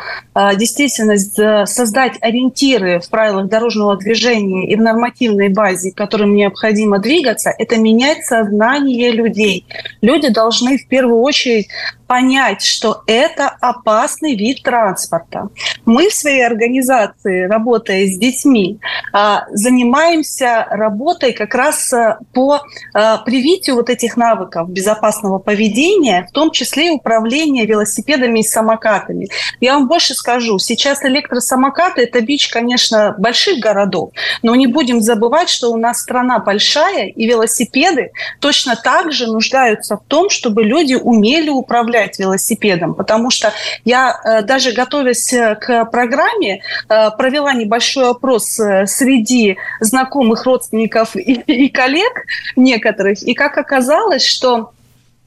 действительно 0.57 1.67
создать 1.67 2.15
ориентиры 2.21 3.01
в 3.01 3.11
правилах 3.11 3.49
дорожного 3.49 3.97
движения 3.97 4.71
и 4.71 4.77
в 4.77 4.81
нормативной 4.81 5.49
базе, 5.49 5.93
которым 5.93 6.35
необходимо 6.35 6.99
двигаться, 6.99 7.53
это 7.57 7.77
менять 7.77 8.25
сознание 8.25 9.11
людей. 9.11 9.67
Люди 10.01 10.29
должны 10.29 10.79
в 10.79 10.89
первую 10.89 11.21
очередь 11.21 11.60
очередь 11.61 11.71
понять, 12.11 12.63
что 12.63 13.05
это 13.07 13.57
опасный 13.61 14.35
вид 14.35 14.65
транспорта. 14.65 15.49
Мы 15.85 16.09
в 16.09 16.13
своей 16.13 16.45
организации, 16.45 17.47
работая 17.47 18.05
с 18.05 18.19
детьми, 18.19 18.81
а, 19.13 19.45
занимаемся 19.53 20.67
работой 20.71 21.33
как 21.33 21.55
раз 21.55 21.93
а, 21.93 22.19
по 22.35 22.63
а, 22.93 23.19
привитию 23.19 23.77
вот 23.77 23.91
этих 23.91 24.17
навыков 24.17 24.69
безопасного 24.69 25.39
поведения, 25.39 26.27
в 26.29 26.33
том 26.33 26.51
числе 26.51 26.89
и 26.89 26.91
управления 26.91 27.65
велосипедами 27.65 28.41
и 28.41 28.43
самокатами. 28.43 29.29
Я 29.61 29.75
вам 29.75 29.87
больше 29.87 30.15
скажу, 30.15 30.59
сейчас 30.59 31.05
электросамокаты– 31.05 32.03
это 32.03 32.21
бич, 32.23 32.49
конечно, 32.49 33.15
больших 33.19 33.61
городов, 33.61 34.11
но 34.43 34.57
не 34.57 34.67
будем 34.67 35.01
забывать, 35.01 35.49
что 35.49 35.71
у 35.71 35.77
нас 35.77 36.01
страна 36.01 36.41
большая, 36.41 37.07
и 37.07 37.25
велосипеды 37.29 38.11
точно 38.41 38.75
так 38.75 39.13
же 39.13 39.29
нуждаются 39.29 39.97
в 39.97 40.03
том, 40.09 40.29
чтобы 40.29 40.65
люди 40.65 40.95
умели 40.95 41.51
управлять 41.51 42.00
управлять 42.01 42.19
велосипедом, 42.19 42.95
потому 42.95 43.31
что 43.31 43.53
я 43.85 44.43
даже 44.45 44.73
готовясь 44.73 45.29
к 45.29 45.85
программе 45.87 46.63
провела 46.89 47.53
небольшой 47.53 48.11
опрос 48.11 48.45
среди 48.87 49.57
знакомых 49.81 50.45
родственников 50.45 51.17
и, 51.17 51.33
и 51.33 51.69
коллег 51.69 52.27
некоторых, 52.57 53.23
и 53.23 53.35
как 53.35 53.59
оказалось, 53.59 54.25
что 54.25 54.73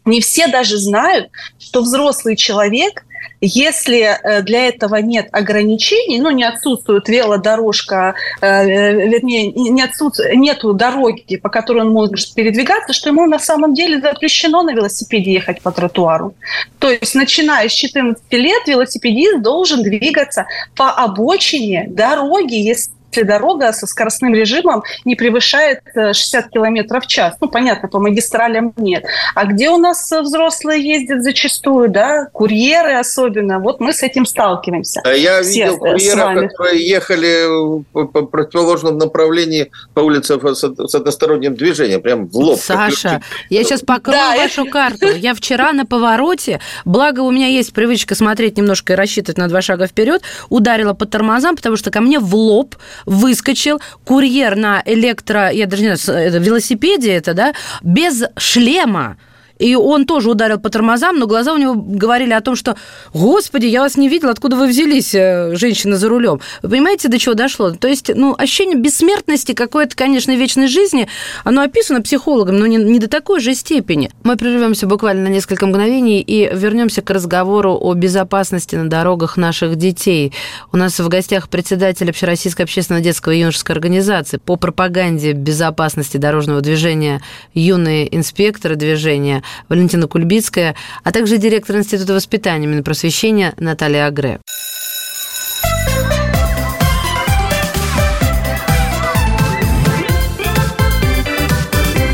не 0.06 0.20
все 0.20 0.48
даже 0.48 0.78
знают, 0.78 1.30
что 1.60 1.82
взрослый 1.82 2.36
человек 2.36 3.06
если 3.46 4.00
э, 4.00 4.42
для 4.42 4.68
этого 4.68 4.96
нет 4.96 5.28
ограничений, 5.34 6.20
ну, 6.22 6.32
не 6.32 6.46
отсутствует 6.46 7.10
велодорожка, 7.10 8.16
э, 8.40 8.48
э, 8.48 9.08
вернее, 9.10 9.52
не 9.52 9.82
отсутствует, 9.82 10.36
нету 10.36 10.74
дороги, 10.74 11.36
по 11.36 11.50
которой 11.50 11.82
он 11.82 11.92
может 11.92 12.34
передвигаться, 12.34 12.94
что 12.94 13.10
ему 13.10 13.26
на 13.26 13.40
самом 13.40 13.74
деле 13.74 14.00
запрещено 14.00 14.64
на 14.64 14.74
велосипеде 14.74 15.34
ехать 15.34 15.62
по 15.62 15.72
тротуару. 15.72 16.34
То 16.80 16.90
есть, 16.90 17.16
начиная 17.16 17.68
с 17.68 17.74
14 17.74 18.24
лет, 18.32 18.66
велосипедист 18.66 19.42
должен 19.42 19.84
двигаться 19.84 20.46
по 20.78 20.92
обочине 20.92 21.88
дороги, 21.90 22.56
если 22.56 22.94
если 23.14 23.28
дорога 23.28 23.72
со 23.74 23.86
скоростным 23.86 24.34
режимом 24.34 24.84
не 25.06 25.16
превышает 25.16 25.82
60 25.94 26.46
э, 26.46 26.50
км 26.50 27.00
в 27.00 27.08
час. 27.08 27.36
Ну, 27.40 27.48
понятно, 27.48 27.88
по 27.88 28.00
магистралям 28.00 28.74
нет. 28.78 29.06
А 29.36 29.46
где 29.46 29.70
у 29.70 29.78
нас 29.78 30.12
взрослые 30.12 30.84
ездят 30.84 31.24
зачастую, 31.24 31.90
да, 31.90 32.28
курьеры 32.34 32.94
особенно, 32.94 33.60
вот 33.60 33.80
мы 33.80 33.94
с 33.94 34.02
этим 34.02 34.26
сталкиваемся. 34.26 35.02
А 35.04 35.12
я 35.12 35.42
видел 35.42 35.78
курьеров, 35.78 36.50
которые 36.50 36.88
ехали 36.88 37.84
по 37.92 38.06
противоположном 38.06 38.98
направлении 38.98 39.70
по 39.94 40.00
улице 40.00 40.40
с 40.56 40.96
односторонним 40.96 41.56
движением, 41.56 42.02
прям 42.02 42.28
в 42.28 42.36
лоб. 42.36 42.60
Саша, 42.60 43.22
я 43.50 43.64
сейчас 43.64 43.82
покрою 43.82 44.18
да, 44.18 44.36
вашу 44.36 44.64
это... 44.64 44.72
карту. 44.72 45.08
Я 45.16 45.36
вчера 45.36 45.72
на 45.74 45.86
повороте, 45.86 46.60
благо 46.86 47.20
у 47.22 47.32
меня 47.32 47.48
есть 47.48 47.74
привычка 47.74 48.16
смотреть 48.16 48.58
немножко 48.58 48.94
и 48.94 48.96
рассчитывать 48.96 49.38
на 49.38 49.48
два 49.48 49.62
шага 49.62 49.88
вперед, 49.88 50.24
ударила 50.50 50.94
по 50.94 51.06
тормозам, 51.06 51.56
потому 51.56 51.78
что 51.78 51.92
ко 51.92 52.02
мне 52.02 52.20
в 52.20 52.34
лоб 52.36 52.76
выскочил 53.06 53.82
курьер 54.06 54.56
на 54.56 54.82
электро, 54.86 55.50
я 55.52 55.68
даже 55.68 55.84
не 55.84 55.96
знаю, 55.96 56.32
велосипеде 56.40 57.14
это, 57.14 57.34
да, 57.34 57.54
без 57.82 58.24
шлема. 58.38 59.18
И 59.64 59.76
он 59.76 60.06
тоже 60.06 60.30
ударил 60.30 60.60
по 60.60 60.70
тормозам, 60.70 61.18
но 61.18 61.26
глаза 61.26 61.54
у 61.54 61.58
него 61.58 61.74
говорили 61.74 62.34
о 62.34 62.42
том, 62.42 62.58
что 62.58 62.76
«Господи, 63.14 63.66
я 63.66 63.80
вас 63.80 63.96
не 63.96 64.10
видел, 64.10 64.28
откуда 64.28 64.58
вы 64.58 64.68
взялись, 64.68 65.16
э, 65.16 65.56
женщина 65.56 65.96
за 65.96 66.10
рулем». 66.10 66.42
Вы 66.62 66.70
понимаете, 66.70 67.08
до 67.08 67.18
чего 67.18 67.34
дошло? 67.34 67.72
То 67.72 67.88
есть, 67.88 68.12
ну, 68.14 68.36
ощущение 68.38 68.76
бессмертности 68.76 69.54
какой-то, 69.54 69.96
конечно, 69.96 70.36
вечной 70.36 70.68
жизни, 70.68 71.08
оно 71.46 71.62
описано 71.62 72.02
психологом, 72.02 72.60
но 72.60 72.66
не, 72.66 72.76
не 72.76 73.00
до 73.00 73.08
такой 73.08 73.40
же 73.40 73.56
степени. 73.56 74.12
Мы 74.24 74.36
прервемся 74.36 74.86
буквально 74.86 75.30
на 75.30 75.34
несколько 75.34 75.66
мгновений 75.66 76.20
и 76.20 76.50
вернемся 76.54 77.02
к 77.02 77.10
разговору 77.10 77.78
о 77.80 77.94
безопасности 77.94 78.76
на 78.76 78.90
дорогах 78.90 79.38
наших 79.38 79.78
детей. 79.78 80.34
У 80.74 80.78
нас 80.78 81.00
в 81.00 81.08
гостях 81.08 81.48
председатель 81.48 82.10
Общероссийской 82.10 82.66
общественной 82.66 83.02
детской 83.02 83.38
и 83.38 83.40
юношеской 83.40 83.76
организации 83.76 84.42
по 84.44 84.58
пропаганде 84.58 85.32
безопасности 85.32 86.18
дорожного 86.18 86.60
движения 86.60 87.22
«Юные 87.54 88.14
инспекторы 88.14 88.76
движения» 88.76 89.42
Валентина 89.70 90.08
Кульбицкая, 90.08 90.76
а 91.04 91.12
также 91.12 91.38
директор 91.38 91.76
Института 91.78 92.14
воспитания 92.14 92.78
и 92.78 92.82
просвещения 92.82 93.54
Наталья 93.58 94.08
Агре. 94.08 94.40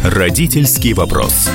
Родительский 0.04 0.94
вопрос. 0.94 1.50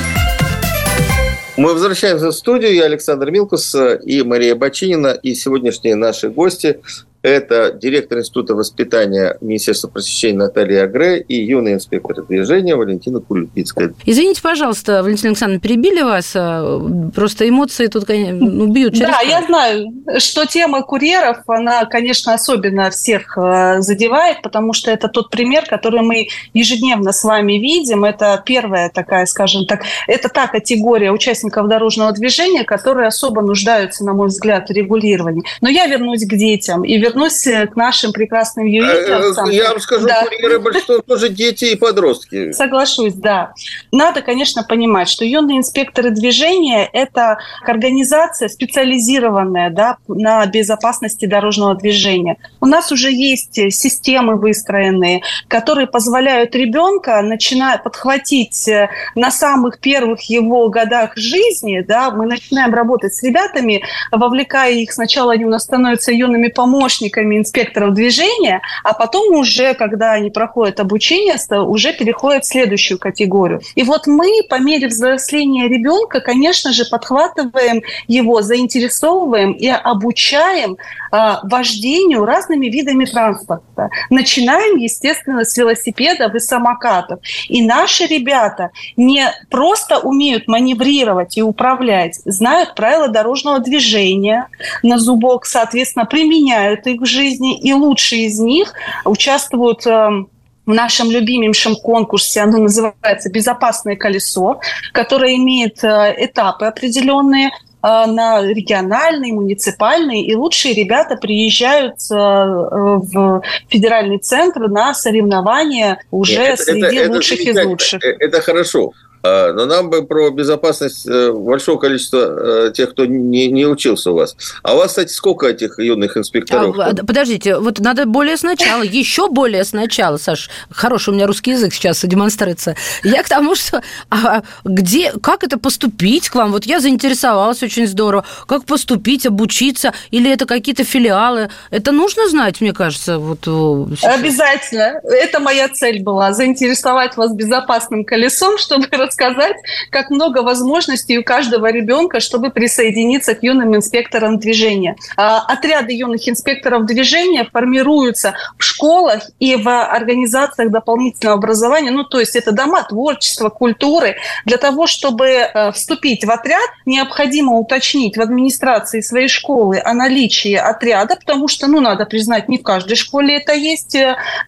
Мы 1.57 1.73
возвращаемся 1.73 2.27
в 2.27 2.31
студию. 2.33 2.73
Я 2.73 2.85
Александр 2.85 3.31
Милкус 3.31 3.75
и 4.03 4.23
Мария 4.23 4.55
Бочинина. 4.55 5.07
И 5.07 5.35
сегодняшние 5.35 5.95
наши 5.95 6.29
гости 6.29 6.79
это 7.25 7.71
директор 7.71 8.19
Института 8.19 8.53
воспитания 8.53 9.35
Министерства 9.41 9.87
просвещения 9.87 10.37
Наталья 10.37 10.83
Агре 10.83 11.19
и 11.19 11.43
юный 11.43 11.73
инспектор 11.73 12.23
движения 12.23 12.75
Валентина 12.75 13.19
Кулипицкая. 13.19 13.93
Извините, 14.05 14.41
пожалуйста, 14.41 15.01
Валентина 15.01 15.29
Александровна, 15.29 15.59
перебили 15.59 16.03
вас. 16.03 16.33
А, 16.35 16.79
просто 17.15 17.49
эмоции 17.49 17.87
тут 17.87 18.07
ну, 18.07 18.67
бьют 18.67 18.93
через 18.93 19.07
Да, 19.07 19.21
я 19.21 19.41
знаю, 19.41 19.91
что 20.19 20.45
тема 20.45 20.83
курьеров, 20.83 21.39
она, 21.47 21.85
конечно, 21.85 22.35
особенно 22.35 22.91
всех 22.91 23.35
а, 23.37 23.81
задевает, 23.81 24.43
потому 24.43 24.73
что 24.73 24.91
это 24.91 25.07
тот 25.07 25.31
пример, 25.31 25.65
который 25.65 26.01
мы 26.01 26.27
ежедневно 26.53 27.11
с 27.11 27.23
вами 27.23 27.53
видим. 27.53 28.05
Это 28.05 28.41
первая 28.45 28.89
такая, 28.89 29.25
скажем 29.25 29.65
так, 29.65 29.81
это 30.07 30.29
та 30.29 30.45
категория 30.47 31.11
участников 31.11 31.67
дорожного 31.67 32.11
движения, 32.11 32.63
которые 32.63 33.07
особо 33.07 33.41
нуждаются, 33.41 34.05
на 34.05 34.13
мой 34.13 34.27
взгляд, 34.27 34.69
в 34.69 34.71
регулировании. 34.71 35.43
Но 35.61 35.69
я 35.69 35.87
вернусь 35.87 36.25
к 36.25 36.35
детям 36.35 36.83
и 36.83 36.97
вернусь 36.99 37.14
вернусь 37.15 37.69
к 37.71 37.75
нашим 37.75 38.11
прекрасным 38.11 38.65
юристам. 38.65 39.49
Я 39.49 39.71
вам 39.71 39.79
скажу, 39.79 40.07
да. 40.07 40.23
курьеры 40.23 40.59
большинство 40.59 40.99
тоже 40.99 41.29
дети 41.29 41.65
и 41.65 41.75
подростки. 41.75 42.51
Соглашусь, 42.51 43.13
да. 43.13 43.53
Надо, 43.91 44.21
конечно, 44.21 44.63
понимать, 44.63 45.09
что 45.09 45.25
юные 45.25 45.59
инспекторы 45.59 46.11
движения– 46.11 46.89
это 46.93 47.39
организация 47.63 48.49
специализированная 48.49 49.69
да, 49.69 49.97
на 50.07 50.45
безопасности 50.45 51.25
дорожного 51.25 51.75
движения. 51.75 52.37
У 52.61 52.65
нас 52.65 52.91
уже 52.91 53.11
есть 53.11 53.55
системы 53.71 54.35
выстроенные, 54.35 55.21
которые 55.47 55.87
позволяют 55.87 56.55
ребенка, 56.55 57.21
начиная 57.21 57.77
подхватить 57.77 58.67
э, 58.67 58.89
на 59.15 59.31
самых 59.31 59.79
первых 59.79 60.21
его 60.23 60.69
годах 60.69 61.15
жизни, 61.15 61.83
да, 61.87 62.11
мы 62.11 62.25
начинаем 62.25 62.73
работать 62.73 63.13
с 63.13 63.23
ребятами, 63.23 63.83
вовлекая 64.11 64.71
их, 64.71 64.91
сначала 64.91 65.33
они 65.33 65.45
у 65.45 65.49
нас 65.49 65.63
становятся 65.63 66.11
юными 66.11 66.47
помощниками, 66.47 67.04
помощниками 67.05 67.37
инспекторов 67.37 67.93
движения, 67.93 68.61
а 68.83 68.93
потом 68.93 69.35
уже, 69.35 69.73
когда 69.73 70.13
они 70.13 70.29
проходят 70.29 70.79
обучение, 70.79 71.35
уже 71.51 71.93
переходят 71.93 72.43
в 72.43 72.47
следующую 72.47 72.97
категорию. 72.99 73.61
И 73.75 73.83
вот 73.83 74.07
мы 74.07 74.41
по 74.49 74.59
мере 74.59 74.87
взросления 74.87 75.67
ребенка, 75.67 76.19
конечно 76.19 76.73
же, 76.73 76.85
подхватываем 76.85 77.81
его, 78.07 78.41
заинтересовываем 78.41 79.51
и 79.51 79.67
обучаем 79.67 80.77
а, 81.11 81.39
вождению 81.43 82.25
разными 82.25 82.67
видами 82.67 83.05
транспорта. 83.05 83.89
Начинаем, 84.09 84.77
естественно, 84.77 85.45
с 85.45 85.57
велосипедов 85.57 86.33
и 86.35 86.39
самокатов. 86.39 87.19
И 87.47 87.65
наши 87.65 88.05
ребята 88.05 88.71
не 88.97 89.25
просто 89.49 89.99
умеют 89.99 90.47
маневрировать 90.47 91.37
и 91.37 91.41
управлять, 91.41 92.19
знают 92.25 92.75
правила 92.75 93.07
дорожного 93.07 93.59
движения 93.59 94.47
на 94.83 94.97
зубок, 94.97 95.45
соответственно, 95.45 96.05
применяют 96.05 96.84
их 96.89 97.01
в 97.01 97.05
жизни, 97.05 97.57
и 97.59 97.73
лучшие 97.73 98.25
из 98.25 98.39
них 98.39 98.73
участвуют 99.05 99.85
эм, 99.85 100.29
в 100.65 100.73
нашем 100.73 101.11
любимейшем 101.11 101.75
конкурсе, 101.75 102.41
оно 102.41 102.57
называется 102.57 103.29
«Безопасное 103.29 103.95
колесо», 103.95 104.59
которое 104.93 105.35
имеет 105.35 105.83
э, 105.83 106.15
этапы 106.17 106.65
определенные, 106.65 107.47
э, 107.47 107.51
на 107.81 108.41
региональные, 108.41 109.33
муниципальные, 109.33 110.25
и 110.25 110.35
лучшие 110.35 110.73
ребята 110.73 111.17
приезжают 111.17 111.97
э, 112.11 112.15
в 112.15 113.41
федеральный 113.69 114.17
центр 114.17 114.67
на 114.67 114.93
соревнования 114.93 115.99
уже 116.09 116.39
Нет, 116.39 116.59
среди 116.59 116.95
это, 116.97 117.11
лучших 117.11 117.39
из 117.39 117.65
лучших. 117.65 118.03
Это 118.03 118.41
хорошо. 118.41 118.91
А, 119.25 119.53
но 119.53 119.65
нам 119.65 119.89
бы 119.89 120.05
про 120.05 120.29
безопасность 120.29 121.07
э, 121.07 121.31
большого 121.31 121.79
количества 121.79 122.67
э, 122.67 122.71
тех, 122.73 122.91
кто 122.91 123.05
не, 123.05 123.47
не 123.47 123.65
учился 123.65 124.11
у 124.11 124.15
вас. 124.15 124.35
А 124.61 124.75
у 124.75 124.77
вас, 124.77 124.89
кстати, 124.89 125.11
сколько 125.11 125.47
этих 125.47 125.79
юных 125.79 126.15
инспекторов? 126.15 126.77
А, 126.77 126.93
подождите, 126.93 127.57
вот 127.57 127.79
надо 127.79 128.05
более 128.05 128.37
сначала, 128.37 128.83
еще 128.83 129.27
более 129.29 129.63
сначала, 129.63 130.17
Саш, 130.17 130.49
хороший 130.69 131.09
у 131.09 131.13
меня 131.13 131.25
русский 131.25 131.51
язык 131.51 131.73
сейчас 131.73 132.01
демонстрируется. 132.03 132.75
Я 133.03 133.23
к 133.23 133.29
тому, 133.29 133.55
что 133.55 133.81
а 134.11 134.43
где, 134.63 135.11
как 135.23 135.43
это 135.43 135.57
поступить 135.57 136.29
к 136.29 136.35
вам? 136.35 136.51
Вот 136.51 136.65
я 136.65 136.79
заинтересовалась 136.79 137.63
очень 137.63 137.87
здорово. 137.87 138.25
Как 138.47 138.65
поступить, 138.65 139.25
обучиться? 139.25 139.93
Или 140.11 140.31
это 140.31 140.45
какие-то 140.45 140.83
филиалы? 140.83 141.49
Это 141.71 141.91
нужно 141.91 142.29
знать, 142.29 142.61
мне 142.61 142.73
кажется? 142.73 143.17
Вот 143.17 143.39
сейчас. 143.43 144.19
Обязательно. 144.19 144.99
Это 145.03 145.39
моя 145.39 145.67
цель 145.69 146.03
была, 146.03 146.33
заинтересовать 146.33 147.17
вас 147.17 147.33
безопасным 147.33 148.05
колесом, 148.05 148.57
чтобы 148.59 148.87
рассказать, 149.15 149.55
как 149.89 150.09
много 150.09 150.39
возможностей 150.39 151.17
у 151.17 151.23
каждого 151.23 151.71
ребенка, 151.71 152.19
чтобы 152.19 152.49
присоединиться 152.49 153.35
к 153.35 153.43
юным 153.43 153.75
инспекторам 153.75 154.39
движения. 154.39 154.95
А, 155.17 155.39
отряды 155.39 155.93
юных 155.93 156.27
инспекторов 156.27 156.85
движения 156.85 157.47
формируются 157.51 158.35
в 158.57 158.63
школах 158.63 159.29
и 159.39 159.55
в 159.55 159.67
организациях 159.67 160.71
дополнительного 160.71 161.37
образования, 161.37 161.91
ну, 161.91 162.03
то 162.03 162.19
есть 162.19 162.35
это 162.35 162.51
дома 162.51 162.83
творчества, 162.83 163.49
культуры. 163.49 164.17
Для 164.45 164.57
того, 164.57 164.87
чтобы 164.87 165.25
э, 165.27 165.71
вступить 165.71 166.25
в 166.25 166.31
отряд, 166.31 166.69
необходимо 166.85 167.57
уточнить 167.57 168.17
в 168.17 168.21
администрации 168.21 169.01
своей 169.01 169.27
школы 169.27 169.81
о 169.83 169.93
наличии 169.93 170.53
отряда, 170.53 171.15
потому 171.15 171.47
что, 171.47 171.67
ну, 171.67 171.79
надо 171.79 172.05
признать, 172.05 172.49
не 172.49 172.57
в 172.57 172.63
каждой 172.63 172.95
школе 172.95 173.37
это 173.37 173.53
есть. 173.53 173.97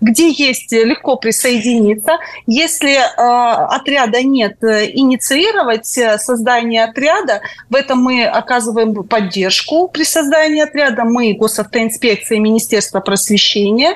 Где 0.01 0.29
есть, 0.29 0.71
легко 0.71 1.15
присоединиться. 1.15 2.13
Если 2.45 2.93
э, 2.93 3.67
отряда 3.77 4.21
нет, 4.24 4.56
инициировать 4.61 5.85
создание 5.85 6.85
отряда. 6.85 7.41
В 7.69 7.75
этом 7.75 7.99
мы 7.99 8.25
оказываем 8.25 8.93
поддержку 9.03 9.87
при 9.87 10.03
создании 10.03 10.61
отряда. 10.61 11.03
Мы, 11.03 11.33
госавтоинспекция 11.33 12.37
и 12.37 12.39
Министерство 12.39 12.99
просвещения. 12.99 13.95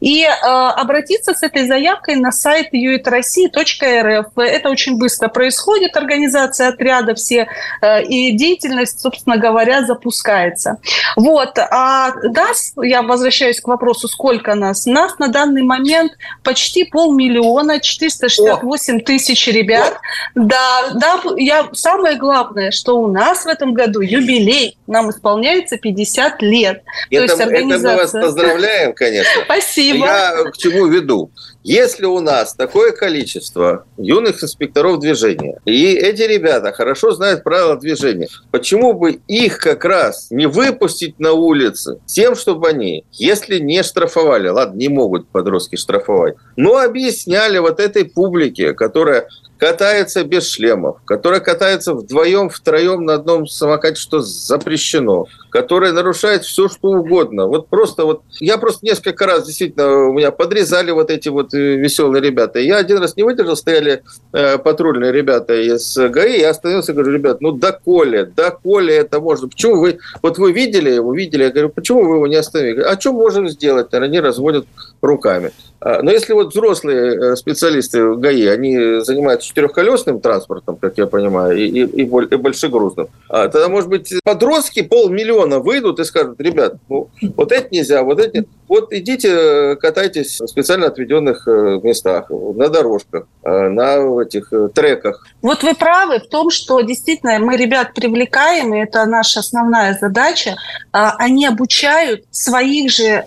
И 0.00 0.24
э, 0.24 0.28
обратиться 0.32 1.32
с 1.32 1.42
этой 1.42 1.66
заявкой 1.66 2.16
на 2.16 2.32
сайт 2.32 2.72
uitrossии.рф. 2.72 4.26
Это 4.36 4.68
очень 4.68 4.98
быстро 4.98 5.28
происходит, 5.28 5.96
организация 5.96 6.68
отряда 6.68 7.14
все, 7.14 7.48
э, 7.80 8.02
и 8.02 8.36
деятельность, 8.36 9.00
собственно 9.00 9.36
говоря, 9.36 9.84
запускается. 9.84 10.78
Вот. 11.16 11.56
А 11.58 12.12
нас, 12.22 12.72
я 12.82 13.02
возвращаюсь 13.02 13.60
к 13.60 13.68
вопросу, 13.68 14.08
сколько 14.08 14.54
нас? 14.54 14.86
Нас 14.86 15.18
на 15.18 15.28
данный 15.28 15.62
момент 15.62 16.12
почти 16.42 16.84
полмиллиона, 16.84 17.80
468 17.80 18.96
О. 18.96 19.00
тысяч 19.00 19.46
ребят. 19.46 19.91
О. 19.94 20.00
Да, 20.34 20.90
да, 20.94 21.20
я, 21.36 21.68
самое 21.72 22.16
главное, 22.16 22.70
что 22.70 22.98
у 22.98 23.08
нас 23.08 23.44
в 23.44 23.48
этом 23.48 23.74
году 23.74 24.00
юбилей. 24.00 24.78
Нам 24.86 25.10
исполняется 25.10 25.76
50 25.76 26.42
лет. 26.42 26.82
Это, 27.10 27.26
То 27.26 27.32
есть 27.32 27.40
организация... 27.40 27.90
это 27.90 27.96
мы 27.96 27.96
вас 27.96 28.10
поздравляем, 28.12 28.92
конечно. 28.94 29.42
Спасибо. 29.44 30.06
Я 30.06 30.44
к 30.50 30.56
чему 30.56 30.86
веду? 30.86 31.30
Если 31.64 32.06
у 32.06 32.18
нас 32.20 32.54
такое 32.54 32.90
количество 32.92 33.86
юных 33.96 34.42
инспекторов 34.42 34.98
движения, 34.98 35.60
и 35.64 35.92
эти 35.94 36.22
ребята 36.22 36.72
хорошо 36.72 37.12
знают 37.12 37.44
правила 37.44 37.76
движения, 37.76 38.28
почему 38.50 38.94
бы 38.94 39.20
их 39.28 39.58
как 39.58 39.84
раз 39.84 40.28
не 40.30 40.46
выпустить 40.46 41.20
на 41.20 41.32
улицы 41.32 42.00
тем, 42.06 42.34
чтобы 42.34 42.68
они, 42.68 43.04
если 43.12 43.60
не 43.60 43.82
штрафовали, 43.84 44.48
ладно, 44.48 44.76
не 44.76 44.88
могут 44.88 45.28
подростки 45.28 45.76
штрафовать, 45.76 46.34
но 46.56 46.78
объясняли 46.78 47.58
вот 47.58 47.78
этой 47.78 48.06
публике, 48.06 48.74
которая 48.74 49.28
катается 49.62 50.24
без 50.24 50.50
шлемов, 50.50 50.96
которая 51.04 51.38
катается 51.38 51.94
вдвоем, 51.94 52.50
втроем 52.50 53.04
на 53.04 53.14
одном 53.14 53.46
самокате, 53.46 53.94
что 53.94 54.18
запрещено, 54.20 55.26
которая 55.50 55.92
нарушает 55.92 56.42
все, 56.42 56.68
что 56.68 56.88
угодно. 56.88 57.46
Вот 57.46 57.68
просто 57.68 58.04
вот, 58.04 58.22
я 58.40 58.58
просто 58.58 58.84
несколько 58.84 59.24
раз 59.24 59.46
действительно 59.46 60.08
у 60.08 60.14
меня 60.14 60.32
подрезали 60.32 60.90
вот 60.90 61.12
эти 61.12 61.28
вот 61.28 61.51
э, 61.54 61.76
веселые 61.76 62.22
ребята. 62.22 62.58
Я 62.58 62.78
один 62.78 62.98
раз 62.98 63.16
не 63.16 63.22
выдержал, 63.22 63.56
стояли 63.56 64.02
э, 64.32 64.58
патрульные 64.58 65.12
ребята 65.12 65.54
из 65.54 65.96
ГАИ, 65.96 66.40
я 66.40 66.50
остановился 66.50 66.92
и 66.92 66.94
говорю, 66.94 67.12
ребят, 67.12 67.40
ну 67.40 67.52
доколе, 67.52 68.24
доколе 68.24 68.94
это 68.94 69.20
можно? 69.20 69.48
Почему 69.48 69.80
вы, 69.80 69.98
вот 70.22 70.38
вы 70.38 70.52
видели 70.52 70.90
его, 70.90 71.14
видели, 71.14 71.44
я 71.44 71.50
говорю, 71.50 71.68
почему 71.68 72.04
вы 72.04 72.16
его 72.16 72.26
не 72.26 72.36
остановили? 72.36 72.80
А 72.82 72.98
что 72.98 73.12
можем 73.12 73.48
сделать? 73.48 73.92
Они 73.92 74.20
разводят 74.20 74.66
руками. 75.00 75.52
А, 75.84 76.00
но 76.02 76.12
если 76.12 76.32
вот 76.32 76.54
взрослые 76.54 77.32
э, 77.32 77.36
специалисты 77.36 78.14
ГАИ, 78.14 78.46
они 78.46 79.00
занимаются 79.00 79.48
четырехколесным 79.48 80.20
транспортом, 80.20 80.76
как 80.76 80.96
я 80.96 81.06
понимаю, 81.06 81.58
и, 81.58 81.66
и, 81.66 82.02
и 82.02 82.04
большегрузным, 82.04 83.08
а, 83.28 83.48
тогда, 83.48 83.68
может 83.68 83.88
быть, 83.88 84.12
подростки 84.22 84.82
полмиллиона 84.82 85.58
выйдут 85.58 85.98
и 85.98 86.04
скажут, 86.04 86.40
ребят, 86.40 86.76
ну, 86.88 87.10
вот 87.36 87.50
это 87.50 87.68
нельзя, 87.72 88.04
вот 88.04 88.20
это 88.20 88.44
вот 88.72 88.90
идите, 88.90 89.28
э, 89.28 89.76
катайтесь 89.76 90.40
в 90.40 90.46
специально 90.46 90.86
отведенных 90.86 91.46
э, 91.46 91.78
местах, 91.82 92.30
на 92.30 92.70
дорожках, 92.70 93.26
э, 93.44 93.68
на 93.68 94.22
этих 94.22 94.50
треках. 94.74 95.26
Вот 95.42 95.62
вы 95.62 95.74
правы 95.74 96.20
в 96.20 96.28
том, 96.28 96.48
что 96.50 96.80
действительно 96.80 97.38
мы 97.38 97.58
ребят 97.58 97.92
привлекаем, 97.92 98.74
и 98.74 98.78
это 98.78 99.04
наша 99.04 99.40
основная 99.40 99.98
задача. 100.00 100.56
А, 100.90 101.14
они 101.18 101.44
обучают 101.46 102.24
своих 102.30 102.90
же 102.90 103.26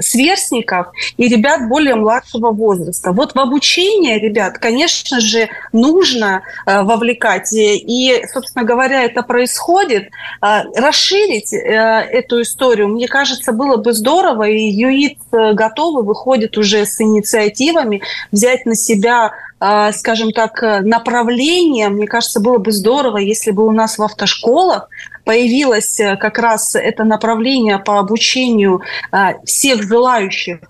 сверстников 0.00 0.86
и 1.18 1.28
ребят 1.28 1.68
более 1.68 1.94
младшего 1.94 2.50
возраста. 2.50 3.12
Вот 3.12 3.34
в 3.34 3.38
обучение 3.38 4.18
ребят, 4.18 4.58
конечно 4.58 5.20
же, 5.20 5.48
нужно 5.72 6.42
вовлекать. 6.66 7.52
И, 7.52 8.22
собственно 8.32 8.64
говоря, 8.64 9.02
это 9.04 9.22
происходит. 9.22 10.08
Расширить 10.40 11.52
эту 11.52 12.42
историю, 12.42 12.88
мне 12.88 13.08
кажется, 13.08 13.52
было 13.52 13.76
бы 13.76 13.92
здорово, 13.92 14.48
и 14.48 14.77
ЮИТ 14.78 15.18
э, 15.32 15.52
готовы, 15.54 16.02
выходит 16.02 16.56
уже 16.56 16.86
с 16.86 17.00
инициативами 17.00 18.02
взять 18.30 18.66
на 18.66 18.74
себя 18.74 19.32
а, 19.60 19.92
скажем 19.92 20.30
так, 20.30 20.62
э, 20.62 20.80
направление, 20.82 21.88
мне 21.88 22.06
кажется, 22.06 22.38
было 22.38 22.58
бы 22.58 22.70
здорово, 22.70 23.18
если 23.18 23.50
бы 23.50 23.66
у 23.66 23.72
нас 23.72 23.98
в 23.98 24.02
автошколах 24.04 24.88
появилось 25.28 26.00
э, 26.00 26.16
как 26.16 26.38
раз 26.38 26.74
это 26.74 27.04
направление 27.04 27.78
по 27.78 27.98
обучению 27.98 28.80
а, 29.12 29.34
всех 29.44 29.82
желающих 29.82 30.60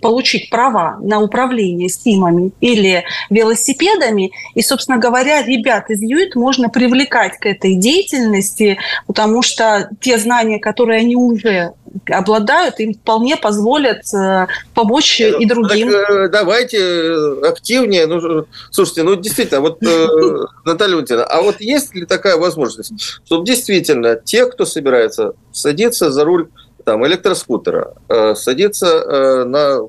получить 0.00 0.50
права 0.50 0.98
на 1.02 1.18
управление 1.18 1.88
стимами 1.88 2.52
или 2.60 3.02
велосипедами. 3.28 4.30
И, 4.54 4.62
собственно 4.62 4.98
говоря, 4.98 5.42
ребят 5.42 5.90
из 5.90 6.00
ЮИТ 6.00 6.36
можно 6.36 6.68
привлекать 6.68 7.38
к 7.38 7.46
этой 7.46 7.74
деятельности, 7.74 8.78
потому 9.08 9.42
что 9.42 9.90
те 10.00 10.16
знания, 10.18 10.60
которые 10.60 11.00
они 11.00 11.16
уже 11.16 11.72
обладают, 12.08 12.78
им 12.80 12.94
вполне 12.94 13.36
позволят 13.36 14.02
э, 14.14 14.46
помочь 14.74 15.20
и 15.20 15.44
другим. 15.44 15.90
Так, 15.90 16.30
давайте 16.30 17.14
активнее. 17.42 18.06
Ну, 18.06 18.46
слушайте, 18.70 19.02
ну 19.02 19.16
действительно, 19.16 19.60
вот 19.60 19.82
э, 19.82 20.06
Наталья 20.64 20.94
Валентиновна, 20.94 21.26
а 21.26 21.42
вот 21.42 21.60
есть 21.60 21.94
ли 21.94 22.06
такая 22.06 22.36
возможность, 22.36 22.92
чтобы 23.40 23.46
действительно 23.46 24.16
те, 24.16 24.46
кто 24.46 24.64
собирается 24.64 25.34
садиться 25.52 26.10
за 26.10 26.24
руль 26.24 26.48
там, 26.84 27.06
электроскутера, 27.06 27.94
э, 28.08 28.34
садиться 28.34 28.86
э, 28.86 29.44
на 29.44 29.80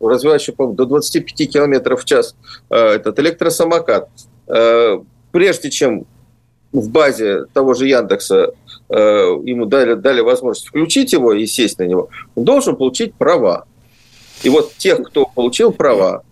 развивающий 0.00 0.54
до 0.56 0.84
25 0.84 1.50
километров 1.50 2.02
в 2.02 2.04
час 2.04 2.34
э, 2.70 2.76
этот 2.76 3.18
электросамокат, 3.18 4.08
э, 4.48 5.00
прежде 5.32 5.70
чем 5.70 6.06
в 6.72 6.90
базе 6.90 7.44
того 7.52 7.74
же 7.74 7.86
Яндекса 7.88 8.52
э, 8.88 8.96
ему 9.44 9.66
дали, 9.66 9.94
дали 9.94 10.20
возможность 10.20 10.68
включить 10.68 11.12
его 11.12 11.32
и 11.32 11.46
сесть 11.46 11.78
на 11.78 11.84
него, 11.84 12.08
он 12.34 12.44
должен 12.44 12.76
получить 12.76 13.14
права. 13.14 13.66
И 14.42 14.48
вот 14.48 14.72
тех, 14.76 15.02
кто 15.02 15.26
получил 15.26 15.72
права, 15.72 16.22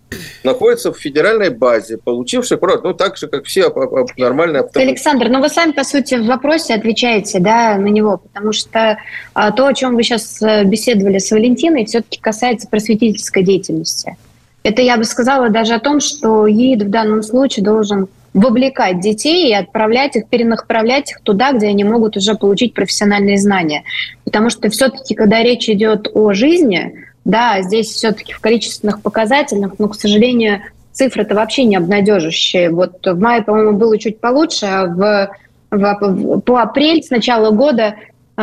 находятся 0.43 0.93
в 0.93 0.97
федеральной 0.97 1.49
базе, 1.49 1.97
получивших 1.97 2.59
ну, 2.83 2.93
так 2.93 3.17
же, 3.17 3.27
как 3.27 3.45
все 3.45 3.73
нормальные 4.17 4.61
автомобили. 4.61 4.91
Александр, 4.91 5.29
ну, 5.29 5.41
вы 5.41 5.49
сами, 5.49 5.71
по 5.71 5.83
сути, 5.83 6.15
в 6.15 6.25
вопросе 6.25 6.73
отвечаете, 6.73 7.39
да, 7.39 7.77
на 7.77 7.87
него, 7.87 8.17
потому 8.17 8.53
что 8.53 8.97
а, 9.33 9.51
то, 9.51 9.67
о 9.67 9.73
чем 9.73 9.95
вы 9.95 10.03
сейчас 10.03 10.41
э, 10.41 10.63
беседовали 10.63 11.19
с 11.19 11.31
Валентиной, 11.31 11.85
все-таки 11.85 12.19
касается 12.19 12.67
просветительской 12.67 13.43
деятельности. 13.43 14.15
Это 14.63 14.81
я 14.81 14.97
бы 14.97 15.03
сказала 15.03 15.49
даже 15.49 15.73
о 15.73 15.79
том, 15.79 15.99
что 15.99 16.47
ЕИД 16.47 16.83
в 16.83 16.89
данном 16.89 17.23
случае 17.23 17.63
должен 17.63 18.07
вовлекать 18.33 18.99
детей 18.99 19.49
и 19.49 19.53
отправлять 19.53 20.15
их, 20.15 20.27
перенаправлять 20.27 21.11
их 21.11 21.21
туда, 21.21 21.53
где 21.53 21.67
они 21.67 21.83
могут 21.83 22.17
уже 22.17 22.35
получить 22.35 22.73
профессиональные 22.73 23.37
знания. 23.37 23.83
Потому 24.25 24.49
что 24.49 24.69
все-таки, 24.69 25.15
когда 25.15 25.41
речь 25.41 25.69
идет 25.69 26.07
о 26.13 26.33
жизни, 26.33 27.06
да, 27.27 27.61
здесь 27.61 27.87
все-таки 27.91 28.31
в 28.31 28.39
количественных 28.39 29.01
показателях, 29.01 29.73
но, 29.79 29.89
к 29.89 29.95
сожалению, 29.95 30.61
цифры 30.93 31.23
это 31.23 31.35
вообще 31.35 31.65
не 31.65 31.75
обнадеживающие. 31.75 32.69
Вот 32.69 33.05
в 33.05 33.19
мае, 33.19 33.43
по-моему, 33.43 33.77
было 33.77 33.99
чуть 33.99 34.21
получше, 34.21 34.65
а 34.65 34.85
в, 34.85 35.29
в, 35.69 36.39
по 36.39 36.61
апрель 36.61 37.03
с 37.03 37.09
начала 37.09 37.51
года 37.51 37.95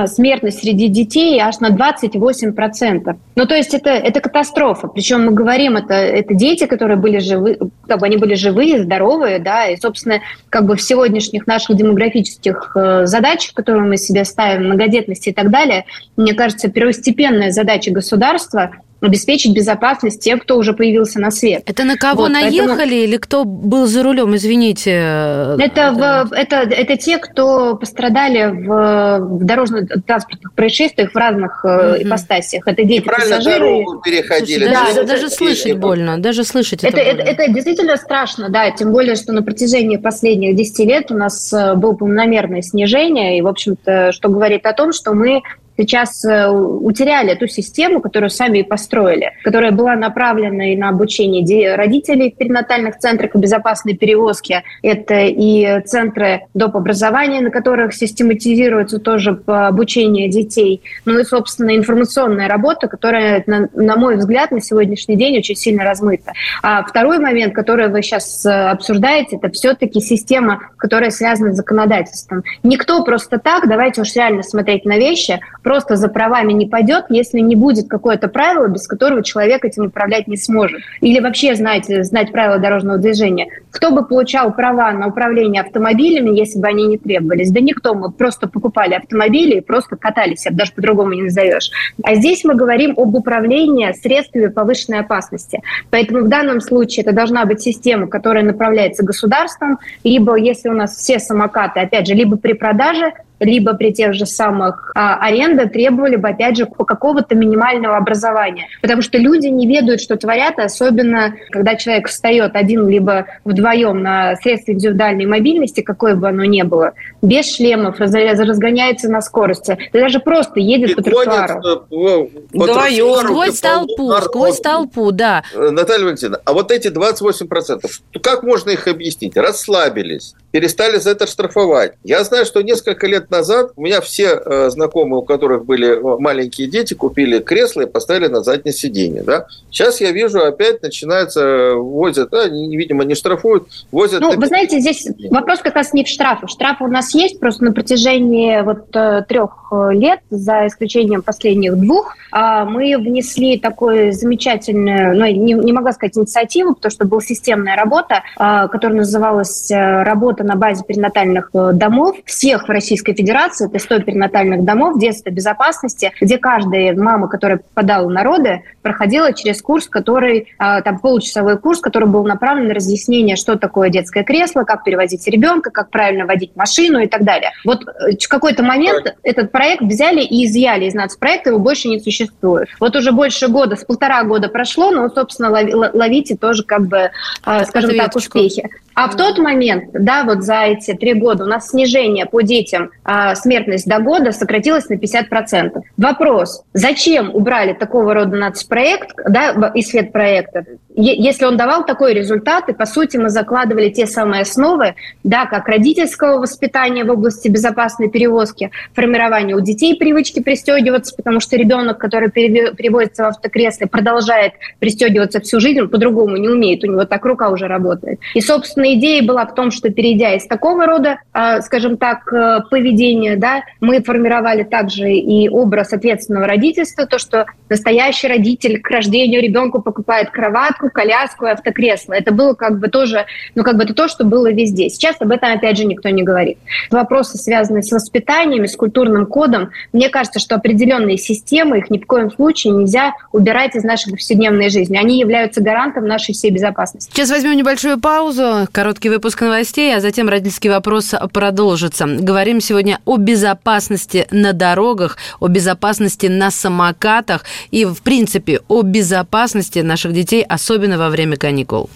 смертность 0.07 0.61
среди 0.61 0.89
детей 0.89 1.41
аж 1.41 1.61
на 1.61 1.71
28%. 1.71 3.17
Ну, 3.37 3.47
то 3.47 3.55
есть 3.55 3.75
это, 3.75 3.91
это 3.91 4.21
катастрофа. 4.21 4.89
Причем 4.89 5.27
мы 5.27 5.33
говорим, 5.33 5.77
это, 5.77 5.95
это 5.95 6.35
дети, 6.35 6.67
которые 6.67 6.97
были 6.97 7.19
живы, 7.19 7.59
как 7.87 8.01
бы 8.01 8.07
они 8.07 8.17
были 8.17 8.35
живые, 8.35 8.83
здоровые, 8.83 9.39
да, 9.39 9.69
и, 9.69 9.77
собственно, 9.77 10.21
как 10.51 10.67
бы 10.67 10.77
в 10.77 10.83
сегодняшних 10.83 11.47
наших 11.47 11.77
демографических 11.77 12.73
э, 12.75 13.07
задачах, 13.07 13.55
которые 13.55 13.85
мы 13.85 13.97
себе 13.97 14.25
ставим, 14.25 14.65
многодетности 14.65 15.29
и 15.29 15.33
так 15.33 15.51
далее, 15.51 15.85
мне 16.17 16.35
кажется, 16.35 16.69
первостепенная 16.69 17.53
задача 17.53 17.93
государства 17.93 18.73
обеспечить 19.05 19.55
безопасность 19.55 20.21
тех, 20.21 20.43
кто 20.43 20.57
уже 20.57 20.73
появился 20.73 21.21
на 21.21 21.31
свет. 21.31 21.62
Это 21.67 21.85
на 21.85 21.97
кого 21.97 22.23
вот, 22.23 22.33
наехали 22.33 22.67
поэтому... 22.69 22.90
или 22.90 23.17
кто 23.17 23.45
был 23.45 23.87
за 23.87 24.03
рулем, 24.03 24.35
извините? 24.37 24.90
Это, 24.90 25.93
в, 25.93 26.33
это, 26.33 26.57
это 26.57 26.97
те, 26.97 27.19
кто 27.19 27.77
пострадали 27.77 28.51
в, 28.51 29.19
в 29.21 29.45
дорожно-транспортных 29.45 30.55
происшествиях 30.55 31.12
в 31.12 31.17
разных 31.17 31.64
mm-hmm. 31.64 32.03
ипостасиях. 32.05 32.67
Это 32.67 32.85
дети 32.85 33.05
пассажиры. 33.05 33.85
переходили. 34.05 34.64
Слушай, 34.64 34.75
даже, 34.75 34.95
да, 34.95 35.05
даже 35.05 35.31
слышать 35.31 35.79
больно, 35.79 36.19
даже 36.19 36.45
слышать 36.45 36.85
это, 36.85 37.01
это, 37.01 37.23
это, 37.23 37.43
это 37.43 37.53
действительно 37.53 37.97
страшно, 37.97 38.49
да, 38.49 38.71
тем 38.71 38.93
более, 38.93 39.17
что 39.17 39.33
на 39.33 39.43
протяжении 39.43 39.97
последних 39.97 40.57
10 40.57 40.79
лет 40.87 41.11
у 41.11 41.14
нас 41.14 41.53
э, 41.53 41.75
было 41.75 41.93
полномерное 41.93 42.62
снижение, 42.62 43.38
и, 43.38 43.43
в 43.43 43.47
общем-то, 43.47 44.12
что 44.12 44.29
говорит 44.29 44.67
о 44.67 44.73
том, 44.73 44.93
что 44.93 45.12
мы 45.14 45.43
сейчас 45.77 46.25
э, 46.25 46.49
утеряли 46.49 47.35
ту 47.35 47.47
систему, 47.47 48.01
которую 48.01 48.31
сами 48.31 48.59
и 48.59 48.63
построили, 48.63 49.33
которая 49.43 49.73
была 49.73 49.97
направлена 49.97 50.73
и 50.73 50.77
на 50.77 50.89
обучение 50.91 51.75
родителей 51.75 52.33
в 52.33 52.37
перинатальных 52.37 52.99
центрах 52.99 53.35
и 53.35 53.39
безопасной 53.39 53.95
перевозки. 53.97 54.63
Это 54.83 55.23
и 55.23 55.81
центры 55.85 56.47
доп. 56.55 56.77
образования, 56.77 57.41
на 57.41 57.51
которых 57.51 57.95
систематизируется 57.95 58.99
тоже 58.99 59.41
обучение 59.47 60.29
детей. 60.29 60.83
Ну 61.05 61.19
и, 61.19 61.25
собственно, 61.25 61.77
информационная 61.77 62.49
работа, 62.49 62.89
которая, 62.89 63.45
на 63.47 63.97
мой 63.97 64.17
взгляд, 64.17 64.51
на 64.51 64.61
сегодняшний 64.61 65.17
день 65.17 65.39
очень 65.39 65.57
сильно 65.57 65.85
размыта. 65.85 66.33
А 66.63 66.83
второй 66.83 67.19
момент, 67.19 67.55
который 67.55 67.89
вы 67.89 68.03
сейчас 68.03 68.45
э, 68.45 68.51
обсуждаете, 68.51 69.37
это 69.37 69.51
все-таки 69.51 70.01
система, 70.01 70.61
которая 70.77 71.11
связана 71.11 71.53
с 71.53 71.57
законодательством. 71.57 72.43
Никто 72.63 73.03
просто 73.05 73.39
так, 73.39 73.69
давайте 73.69 74.01
уж 74.01 74.15
реально 74.15 74.43
смотреть 74.43 74.85
на 74.85 74.97
вещи, 74.97 75.41
просто 75.64 75.96
за 75.96 76.09
правами 76.09 76.53
не 76.53 76.66
пойдет, 76.66 77.07
если 77.09 77.40
не 77.40 77.57
будет 77.57 77.88
какое-то 77.88 78.29
правило, 78.29 78.68
без 78.68 78.87
которого 78.87 79.24
человек 79.24 79.64
этим 79.64 79.87
управлять 79.87 80.29
не 80.29 80.37
сможет. 80.37 80.81
Или 81.00 81.18
вообще 81.18 81.57
знать, 81.57 81.87
знать 81.87 82.31
правила 82.31 82.59
дорожного 82.59 82.98
движения. 82.98 83.48
Кто 83.70 83.90
бы 83.90 84.07
получал 84.07 84.53
права 84.53 84.92
на 84.92 85.09
управление 85.09 85.62
автомобилями, 85.62 86.38
если 86.38 86.61
бы 86.61 86.68
они 86.68 86.87
не 86.87 86.98
требовались? 86.98 87.50
Да 87.50 87.61
никто. 87.61 87.94
Мы 87.94 88.12
просто 88.12 88.46
покупали 88.46 88.94
автомобили 88.94 89.57
и 89.57 89.61
просто 89.61 89.96
катались, 89.96 90.46
это 90.46 90.55
даже 90.55 90.72
по-другому 90.72 91.14
не 91.14 91.22
назовешь. 91.22 91.70
А 92.03 92.14
здесь 92.14 92.44
мы 92.44 92.55
говорим 92.55 92.94
об 92.96 93.14
управлении 93.14 93.90
средствами 93.92 94.46
повышенной 94.46 95.00
опасности. 95.00 95.62
Поэтому 95.90 96.24
в 96.24 96.29
данном 96.29 96.61
случае 96.61 97.05
это 97.05 97.14
должна 97.14 97.46
быть 97.46 97.62
система, 97.62 98.07
которая 98.07 98.44
направляется 98.44 99.03
государством, 99.03 99.79
либо 100.05 100.37
если 100.37 100.68
у 100.68 100.74
нас 100.74 100.96
все 100.96 101.18
самокаты, 101.18 101.81
опять 101.81 102.07
же, 102.07 102.14
либо 102.14 102.37
при 102.37 102.53
продаже, 102.53 103.12
либо 103.40 103.75
при 103.75 103.92
тех 103.92 104.14
же 104.14 104.27
самых 104.27 104.92
а, 104.94 105.16
арендах 105.16 105.73
требовали 105.73 106.16
бы, 106.16 106.29
опять 106.29 106.57
же, 106.57 106.66
какого-то 106.66 107.35
минимального 107.35 107.97
образования. 107.97 108.66
Потому 108.81 109.03
что 109.03 109.18
люди 109.18 109.49
не 109.49 109.66
ведают, 109.66 110.01
что 110.01 110.16
творят, 110.16 110.59
особенно 110.59 111.35
когда 111.51 111.75
человек 111.77 112.09
встает 112.09 112.55
один 112.55 112.88
либо 112.88 113.27
вдвоем 113.44 114.03
на 114.03 114.37
средстве 114.37 114.75
индивидуальной 114.75 115.27
мобильности, 115.27 115.81
какое 115.81 116.14
бы 116.14 116.29
оно 116.29 116.44
ни 116.44 116.62
было, 116.62 116.92
без 117.25 117.57
шлемов, 117.57 117.99
разгоняется 117.99 119.09
на 119.09 119.23
скорости. 119.23 119.79
Ты 119.93 120.01
даже 120.01 120.21
просто 120.21 120.61
едет 120.61 120.91
И 120.91 120.95
по 120.95 121.03
тротуару. 121.03 121.87
Э, 121.91 122.27
вдвоем. 122.53 123.27
Сквозь 123.27 123.61
толпу, 123.61 124.13
сквозь 124.23 124.61
толпу, 124.61 125.11
да. 125.11 125.43
Э, 125.55 125.71
Наталья 125.71 126.05
Валентиновна, 126.05 126.41
а 126.45 126.53
вот 126.53 126.71
эти 126.71 126.89
28%, 126.89 127.87
как 128.23 128.43
можно 128.43 128.71
их 128.71 128.87
объяснить? 128.87 129.37
Расслабились, 129.37 130.35
перестали 130.51 130.99
за 130.99 131.11
это 131.11 131.27
штрафовать. 131.27 131.95
Я 132.05 132.23
знаю, 132.25 132.45
что 132.45 132.61
несколько 132.63 133.07
лет 133.07 133.31
назад 133.31 133.73
у 133.77 133.83
меня 133.83 134.01
все 134.01 134.41
э, 134.45 134.71
знакомые, 134.71 135.21
у 135.21 135.23
которых 135.23 135.65
были 135.65 135.99
маленькие 136.21 136.69
дети, 136.69 136.95
купили 136.95 137.39
кресло 137.39 137.83
и 137.83 137.87
поставили 137.87 138.27
на 138.27 138.43
заднее 138.43 138.75
сиденье. 138.75 139.23
Да? 139.23 139.47
Сейчас 139.71 140.01
я 140.01 140.13
вижу, 140.13 140.41
опять 140.45 140.83
начинается, 140.83 141.75
возят, 141.75 142.31
да, 142.31 142.47
видимо, 142.47 143.05
не 143.05 143.15
штрафуют, 143.15 143.69
возят... 143.91 144.21
Ну, 144.21 144.37
вы 144.37 144.47
знаете, 144.47 144.81
здесь 144.81 145.07
вопрос 145.31 145.61
как 145.61 145.75
раз 145.75 145.93
не 145.93 146.05
в 146.05 146.09
штрафах. 146.09 146.51
Штрафы 146.51 146.85
у 146.85 146.89
нас 146.89 147.13
есть, 147.14 147.40
просто 147.40 147.64
на 147.64 147.72
протяжении 147.72 148.61
вот 148.62 148.94
э, 148.94 149.22
трех 149.29 149.72
лет, 149.90 150.20
за 150.31 150.68
исключением 150.68 151.22
последних 151.22 151.77
двух, 151.77 152.16
а, 152.31 152.64
мы 152.64 152.96
внесли 152.96 153.59
такую 153.59 154.12
замечательную, 154.12 155.16
ну, 155.18 155.27
не, 155.27 155.53
не 155.53 155.72
могла 155.72 155.92
сказать 155.92 156.16
инициативу, 156.16 156.74
потому 156.74 156.92
что 156.92 157.07
была 157.07 157.20
системная 157.20 157.74
работа, 157.74 158.22
а, 158.37 158.68
которая 158.68 158.98
называлась 158.98 159.68
«Работа 159.70 160.44
на 160.44 160.55
базе 160.55 160.85
перинатальных 160.85 161.50
домов» 161.53 162.16
всех 162.24 162.68
в 162.68 162.70
Российской 162.70 163.14
Федерации 163.14 163.24
Федерации, 163.24 163.68
это 163.68 163.79
100 163.79 164.00
перинатальных 164.00 164.64
домов 164.64 164.98
детства 164.98 165.31
безопасности, 165.31 166.12
где 166.20 166.38
каждая 166.38 166.94
мама, 166.94 167.29
которая 167.29 167.59
попадала 167.59 168.09
на 168.09 168.22
роды, 168.22 168.62
проходила 168.83 169.33
через 169.33 169.62
курс, 169.62 169.88
который, 169.88 170.48
а, 170.59 170.83
там, 170.83 170.98
получасовой 170.98 171.59
курс, 171.59 171.81
который 171.81 172.09
был 172.09 172.24
направлен 172.24 172.68
на 172.68 172.74
разъяснение, 172.74 173.37
что 173.37 173.57
такое 173.57 173.90
детское 173.90 174.24
кресло, 174.24 174.64
как 174.64 174.85
перевозить 174.85 175.27
ребенка, 175.27 175.70
как 175.70 175.90
правильно 175.90 176.27
водить 176.27 176.55
машину 176.55 177.03
и 177.05 177.09
так 177.09 177.25
далее. 177.25 177.53
Вот 177.64 177.83
э, 177.83 178.17
в 178.17 178.29
какой-то 178.29 178.62
момент 178.62 179.14
этот 179.23 179.53
проект 179.53 179.83
взяли 179.83 180.21
и 180.21 180.47
изъяли 180.47 180.87
из 180.87 180.95
нацпроекта, 180.95 181.51
его 181.51 181.59
больше 181.59 181.88
не 181.88 182.01
существует. 182.01 182.69
Вот 182.81 182.97
уже 182.97 183.12
больше 183.12 183.49
года, 183.49 183.77
с 183.77 183.85
полтора 183.85 184.23
года 184.25 184.49
прошло, 184.49 184.90
но, 184.90 185.09
собственно, 185.09 185.51
ловите 185.51 186.37
тоже, 186.37 186.64
как 186.64 186.87
бы, 186.87 187.11
а, 187.43 187.64
скажем 187.64 187.97
так, 187.97 188.14
успехи. 188.17 188.69
А 188.95 189.09
в 189.09 189.17
тот 189.17 189.38
момент, 189.38 189.90
да, 189.93 190.23
вот 190.23 190.45
за 190.45 190.62
эти 190.67 190.95
три 190.95 191.14
года 191.14 191.45
у 191.45 191.47
нас 191.49 191.71
снижение 191.71 192.27
по 192.27 192.43
детям 192.43 192.90
а, 193.03 193.35
смертность 193.35 193.87
до 193.87 193.99
года 193.99 194.31
сократилась 194.31 194.88
на 194.88 194.95
50%. 194.95 195.83
Вопрос, 195.97 196.62
зачем 196.75 197.35
убрали 197.35 197.73
такого 197.73 198.14
рода 198.14 198.37
нацпроект, 198.37 199.11
да, 199.29 199.51
из 199.75 199.90
проекта, 200.12 200.64
если 200.97 201.45
он 201.45 201.57
давал 201.57 201.85
такой 201.85 202.14
результат, 202.14 202.69
и, 202.69 202.73
по 202.73 202.87
сути, 202.87 203.17
мы 203.17 203.29
закладывали 203.29 203.90
те 203.90 204.07
самые 204.07 204.43
основы, 204.43 204.95
да, 205.25 205.47
как 205.47 205.67
родительского 205.67 206.38
воспитания 206.38 206.94
в 207.03 207.11
области 207.11 207.49
безопасной 207.49 208.09
перевозки, 208.09 208.71
формирования 208.93 209.57
у 209.57 209.61
детей 209.61 209.97
привычки 209.97 210.41
пристегиваться, 210.41 211.15
потому 211.17 211.41
что 211.41 211.57
ребенок, 211.57 211.99
который 211.99 212.31
переводится 212.31 213.25
в 213.25 213.27
автокресле, 213.29 213.87
продолжает 213.87 214.53
пристегиваться 214.79 215.41
всю 215.41 215.61
жизнь, 215.61 215.81
он 215.81 215.89
по-другому 215.89 216.37
не 216.37 216.49
умеет, 216.49 216.85
у 216.85 216.87
него 216.87 217.05
так 217.05 217.25
рука 217.25 217.49
уже 217.51 217.67
работает. 217.67 218.21
И, 218.35 218.41
собственно, 218.41 218.95
идея 218.95 219.23
была 219.23 219.47
в 219.47 219.55
том, 219.55 219.71
что 219.71 219.91
перейдя 219.91 220.35
из 220.35 220.47
такого 220.47 220.87
рода, 220.87 221.19
а, 221.33 221.61
скажем 221.63 221.97
так, 221.97 222.33
э, 222.33 222.61
поведения, 222.71 223.37
да, 223.37 223.63
мы 223.81 224.03
формировали 224.03 224.63
также 224.63 225.11
и 225.13 225.49
образ 225.49 225.93
ответственного 225.93 226.47
родительства, 226.47 227.07
то, 227.07 227.19
что 227.19 227.47
настоящий 227.69 228.29
родитель 228.29 228.81
к 228.81 228.91
рождению 228.91 229.43
ребенку 229.43 229.83
покупает 229.83 230.31
кроватку, 230.31 230.91
коляску 230.91 231.47
и 231.47 231.51
автокресло. 231.51 232.13
Это 232.13 232.33
было 232.33 232.55
как 232.55 232.79
бы 232.79 232.89
тоже, 232.89 233.27
ну 233.55 233.63
как 233.63 233.77
бы 233.77 233.85
это 233.85 233.95
то, 233.95 234.09
что 234.09 234.25
было 234.25 234.53
везде. 234.53 234.89
Сейчас 234.89 235.17
об 235.21 235.31
этом 235.31 235.53
опять 235.53 235.77
же 235.79 235.85
никто 235.85 236.09
не 236.09 236.23
говорит. 236.23 236.59
Вопросы, 236.91 237.39
связанные 237.39 237.83
с 237.83 237.91
воспитанием, 237.91 238.67
с 238.67 238.77
культурным 238.77 239.27
кодом, 239.27 239.71
мне 239.93 240.09
кажется, 240.09 240.39
что 240.39 240.55
определенные 240.57 241.19
системы, 241.19 241.79
их 241.79 241.91
ни 241.91 241.99
в 241.99 242.07
коем 242.07 242.31
случае 242.31 242.73
нельзя 242.73 243.13
убирать 243.33 243.75
из 243.77 243.85
нашей 243.85 244.13
повседневной 244.13 244.71
жизни. 244.71 244.97
Они 244.97 245.19
являются 245.19 245.61
гарантом 245.61 246.07
нашей 246.07 246.35
всей 246.35 246.51
безопасности. 246.51 247.11
Сейчас 247.13 247.31
возьмем 247.31 247.57
небольшую 247.57 248.01
паузу, 248.01 248.69
короткий 248.73 249.09
выпуск 249.09 249.41
новостей, 249.41 249.95
а 249.97 250.01
затем 250.01 250.29
родительский 250.29 250.71
вопрос 250.71 251.15
продолжится. 251.33 252.07
Говорим 252.07 252.61
сегодня 252.61 252.99
о 253.05 253.17
безопасности 253.17 254.27
на 254.31 254.53
дорогах, 254.53 255.17
о 255.41 255.49
безопасности 255.49 256.27
на 256.27 256.51
самокатах 256.51 257.45
и, 257.71 257.85
в 257.85 258.03
принципе, 258.03 258.61
о 258.69 258.83
безопасности 258.83 259.81
наших 259.81 260.13
детей, 260.13 260.43
особенно 260.43 260.99
во 260.99 261.09
время 261.09 261.37
каникул. 261.37 261.91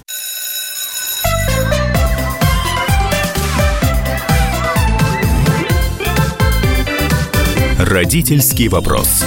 Родительский 7.88 8.68
вопрос. 8.68 9.24